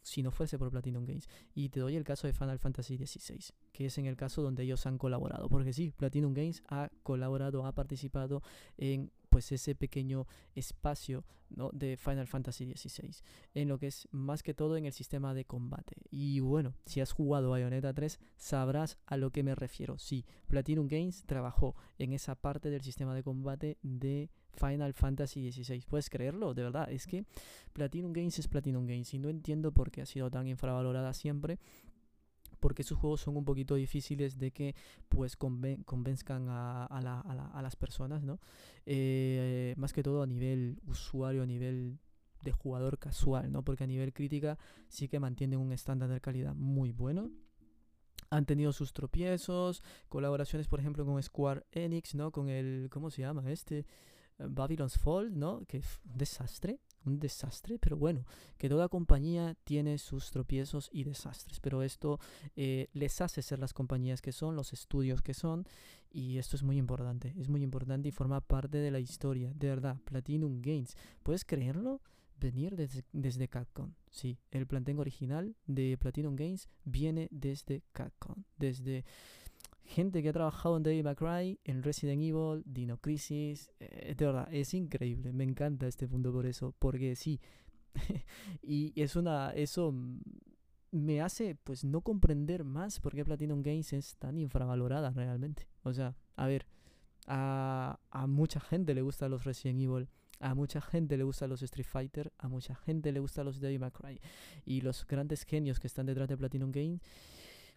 si 0.06 0.22
no 0.22 0.32
fuese 0.32 0.60
por 0.60 0.70
Platinum 0.70 1.04
Games. 1.04 1.28
Y 1.54 1.70
te 1.70 1.80
doy 1.80 1.96
el 1.96 2.04
caso 2.04 2.28
de 2.28 2.34
Final 2.34 2.60
Fantasy 2.60 2.96
XVI, 2.96 3.40
que 3.74 3.88
es 3.88 3.98
en 3.98 4.06
el 4.06 4.16
caso 4.16 4.42
donde 4.42 4.64
ellos 4.64 4.86
han 4.86 4.98
colaborado. 4.98 5.50
Porque 5.50 5.74
sí, 5.74 5.92
Platinum 5.92 6.34
Games 6.34 6.62
ha 6.68 6.90
colaborado, 7.02 7.66
ha 7.66 7.74
participado 7.74 8.44
en 8.78 9.12
pues 9.30 9.52
ese 9.52 9.76
pequeño 9.76 10.28
espacio 10.54 11.26
¿no? 11.50 11.70
de 11.74 11.98
Final 11.98 12.28
Fantasy 12.28 12.72
XVI, 12.72 13.18
en 13.54 13.68
lo 13.68 13.80
que 13.80 13.88
es 13.88 14.08
más 14.12 14.44
que 14.44 14.54
todo 14.54 14.78
en 14.78 14.86
el 14.86 14.94
sistema 14.94 15.34
de 15.34 15.44
combate. 15.44 15.96
Y 16.10 16.40
bueno, 16.40 16.76
si 16.86 17.02
has 17.02 17.12
jugado 17.12 17.50
Bayonetta 17.50 17.94
3, 17.94 18.20
sabrás 18.38 18.98
a 19.06 19.18
lo 19.18 19.32
que 19.32 19.44
me 19.44 19.56
refiero. 19.56 19.98
Sí, 19.98 20.26
Platinum 20.48 20.88
Games 20.88 21.26
trabajó 21.26 21.76
en 21.98 22.14
esa 22.14 22.36
parte 22.36 22.70
del 22.70 22.82
sistema 22.82 23.14
de 23.14 23.24
combate 23.24 23.78
de 23.82 24.30
Final 24.56 24.94
Fantasy 24.94 25.52
XVI. 25.52 25.84
¿Puedes 25.88 26.10
creerlo? 26.10 26.54
De 26.54 26.64
verdad, 26.64 26.92
es 26.92 27.06
que 27.06 27.26
Platinum 27.74 28.14
Games 28.14 28.40
es 28.40 28.48
Platinum 28.48 28.86
Games 28.86 29.14
y 29.14 29.20
no 29.20 29.30
entiendo 29.30 29.72
por 29.72 29.92
qué 29.92 30.02
ha 30.02 30.06
sido 30.06 30.30
tan 30.32 30.48
infravalorada 30.48 31.14
siempre 31.14 31.60
porque 32.60 32.84
sus 32.84 32.98
juegos 32.98 33.22
son 33.22 33.38
un 33.38 33.46
poquito 33.46 33.76
difíciles 33.76 34.40
de 34.40 34.50
que 34.50 34.76
pues 35.08 35.36
convenzcan 35.36 36.48
a, 36.50 37.62
las 37.62 37.76
personas, 37.76 38.24
¿no? 38.24 38.40
Eh, 38.88 39.76
más 39.78 39.94
que 39.94 40.02
todo 40.02 40.24
a 40.24 40.26
nivel 40.26 40.80
usuario, 40.88 41.44
a 41.44 41.46
nivel 41.46 42.00
de 42.42 42.52
jugador 42.52 42.98
casual, 42.98 43.52
¿no? 43.52 43.64
Porque 43.64 43.84
a 43.84 43.88
nivel 43.88 44.14
crítica 44.14 44.58
sí 44.88 45.08
que 45.08 45.20
mantienen 45.20 45.60
un 45.60 45.74
estándar 45.74 46.10
de 46.10 46.22
calidad 46.22 46.56
muy 46.56 46.92
bueno. 46.92 47.30
Han 48.30 48.46
tenido 48.46 48.72
sus 48.72 48.94
tropiezos, 48.94 49.84
colaboraciones, 50.10 50.68
por 50.68 50.80
ejemplo, 50.80 51.06
con 51.06 51.22
Square 51.22 51.66
Enix, 51.72 52.16
¿no? 52.16 52.32
Con 52.32 52.50
el, 52.50 52.88
¿cómo 52.90 53.12
se 53.12 53.22
llama 53.22 53.52
este? 53.52 53.86
Babylon's 54.38 54.98
Fall, 54.98 55.38
¿no? 55.38 55.66
Que 55.68 55.78
es 55.78 56.02
un 56.06 56.18
desastre, 56.18 56.80
un 57.06 57.20
desastre, 57.20 57.80
pero 57.80 57.98
bueno, 57.98 58.26
que 58.58 58.70
toda 58.70 58.90
compañía 58.90 59.56
tiene 59.64 59.98
sus 59.98 60.32
tropiezos 60.32 60.90
y 60.92 61.04
desastres, 61.04 61.60
pero 61.60 61.84
esto 61.84 62.20
eh, 62.56 62.90
les 62.94 63.22
hace 63.22 63.42
ser 63.42 63.60
las 63.60 63.74
compañías 63.74 64.22
que 64.22 64.32
son, 64.32 64.56
los 64.56 64.74
estudios 64.74 65.22
que 65.22 65.34
son, 65.34 65.66
y 66.12 66.38
esto 66.38 66.56
es 66.56 66.64
muy 66.64 66.78
importante, 66.78 67.34
es 67.38 67.50
muy 67.50 67.62
importante 67.64 68.10
y 68.10 68.12
forma 68.12 68.42
parte 68.42 68.78
de 68.80 68.92
la 68.92 69.00
historia, 69.00 69.54
de 69.56 69.68
verdad, 69.68 69.98
Platinum 70.06 70.62
Games, 70.62 70.96
¿puedes 71.24 71.46
creerlo? 71.46 72.02
Venir 72.38 72.76
desde, 72.76 73.06
desde 73.14 73.48
Capcom, 73.48 73.94
sí, 74.10 74.38
el 74.52 74.68
plantel 74.68 75.00
original 75.00 75.56
de 75.68 75.98
Platinum 75.98 76.36
Games 76.36 76.68
viene 76.84 77.30
desde 77.32 77.82
Capcom, 77.94 78.44
desde 78.58 79.06
gente 79.86 80.22
que 80.22 80.30
ha 80.30 80.34
trabajado 80.34 80.78
en 80.78 80.84
Devil 80.84 81.04
May 81.04 81.16
Cry, 81.16 81.60
en 81.64 81.84
Resident 81.84 82.22
Evil, 82.22 82.64
Dino 82.66 82.98
Crisis. 82.98 83.72
Eh, 83.80 84.16
de 84.16 84.26
verdad, 84.26 84.48
es 84.52 84.74
increíble. 84.74 85.32
Me 85.34 85.44
encanta 85.44 85.88
este 85.88 86.08
punto 86.08 86.32
por 86.32 86.46
eso. 86.46 86.74
Porque 86.80 87.16
sí. 87.16 87.40
y 88.62 88.94
es 89.02 89.16
una. 89.16 89.52
Eso 89.52 89.94
me 90.92 91.22
hace 91.22 91.56
pues 91.56 91.84
no 91.84 92.02
comprender 92.02 92.64
más 92.64 93.00
por 93.00 93.14
qué 93.14 93.26
Platinum 93.26 93.62
Games 93.62 93.94
es 93.94 94.16
tan 94.18 94.38
infravalorada 94.38 95.12
realmente. 95.12 95.68
O 95.84 95.94
sea, 95.94 96.16
a 96.36 96.48
ver, 96.48 96.66
a, 97.28 98.00
a 98.10 98.28
mucha 98.28 98.60
gente 98.60 98.94
le 98.94 99.02
gustan 99.02 99.32
los 99.32 99.44
Resident 99.44 99.82
Evil, 99.82 100.08
a 100.40 100.56
mucha 100.56 100.82
gente 100.82 101.18
le 101.18 101.24
gustan 101.24 101.50
los 101.50 101.62
Street 101.62 101.88
Fighter, 101.88 102.32
a 102.38 102.48
mucha 102.48 102.76
gente 102.76 103.12
le 103.12 103.20
gustan 103.20 103.46
los 103.46 103.60
Devil 103.60 103.80
May. 103.80 104.20
Y 104.66 104.82
los 104.82 105.06
grandes 105.06 105.44
genios 105.44 105.80
que 105.80 105.88
están 105.88 106.06
detrás 106.06 106.28
de 106.30 106.38
Platinum 106.38 106.72
Games 106.72 107.02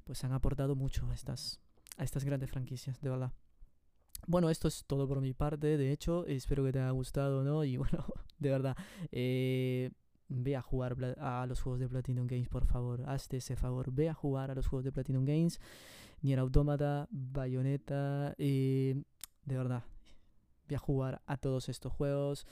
pues 0.04 0.24
han 0.24 0.32
aportado 0.32 0.74
mucho 0.74 1.06
a 1.10 1.14
estas, 1.14 1.60
a 1.98 2.04
estas 2.04 2.24
grandes 2.24 2.50
franquicias, 2.50 3.00
de 3.00 3.10
verdad. 3.10 3.32
Bueno, 4.26 4.50
esto 4.50 4.68
es 4.68 4.84
todo 4.86 5.06
por 5.06 5.20
mi 5.20 5.34
parte, 5.34 5.76
de 5.76 5.92
hecho, 5.92 6.26
espero 6.26 6.64
que 6.64 6.72
te 6.72 6.78
haya 6.80 6.90
gustado, 6.90 7.44
¿no? 7.44 7.64
Y 7.64 7.76
bueno, 7.76 8.04
de 8.38 8.50
verdad, 8.50 8.76
eh, 9.12 9.90
ve 10.28 10.56
a 10.56 10.62
jugar 10.62 10.96
a 11.18 11.46
los 11.46 11.60
juegos 11.60 11.80
de 11.80 11.88
Platinum 11.88 12.26
Games, 12.26 12.48
por 12.48 12.66
favor, 12.66 13.02
hazte 13.08 13.38
ese 13.38 13.56
favor, 13.56 13.92
ve 13.92 14.08
a 14.08 14.14
jugar 14.14 14.50
a 14.50 14.54
los 14.54 14.66
juegos 14.66 14.84
de 14.84 14.92
Platinum 14.92 15.24
Games, 15.24 15.60
Nier 16.22 16.38
Automata, 16.38 17.08
Bayonetta, 17.10 18.34
eh, 18.38 19.02
de 19.44 19.56
verdad, 19.56 19.84
ve 20.68 20.76
a 20.76 20.78
jugar 20.78 21.22
a 21.26 21.36
todos 21.36 21.68
estos 21.68 21.92
juegos 21.92 22.46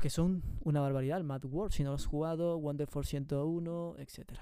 que 0.00 0.10
son 0.10 0.42
una 0.60 0.80
barbaridad. 0.80 1.22
Mad 1.22 1.44
World, 1.44 1.72
si 1.72 1.82
no 1.82 1.90
lo 1.90 1.96
has 1.96 2.06
jugado, 2.06 2.56
Wonderful 2.58 3.04
101, 3.04 3.96
etc. 3.98 4.38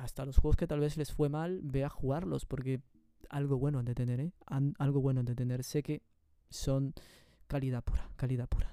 hasta 0.00 0.24
los 0.24 0.38
juegos 0.38 0.56
que 0.56 0.66
tal 0.66 0.80
vez 0.80 0.96
les 0.96 1.12
fue 1.12 1.28
mal, 1.28 1.60
ve 1.62 1.84
a 1.84 1.88
jugarlos, 1.88 2.46
porque 2.46 2.80
algo 3.30 3.58
bueno 3.58 3.82
de 3.82 3.94
tener, 3.94 4.20
¿eh? 4.20 4.32
algo 4.78 5.00
bueno 5.00 5.22
de 5.22 5.34
tener. 5.34 5.64
Sé 5.64 5.82
que 5.82 6.02
son 6.50 6.94
calidad 7.46 7.82
pura, 7.82 8.10
calidad 8.16 8.48
pura. 8.48 8.72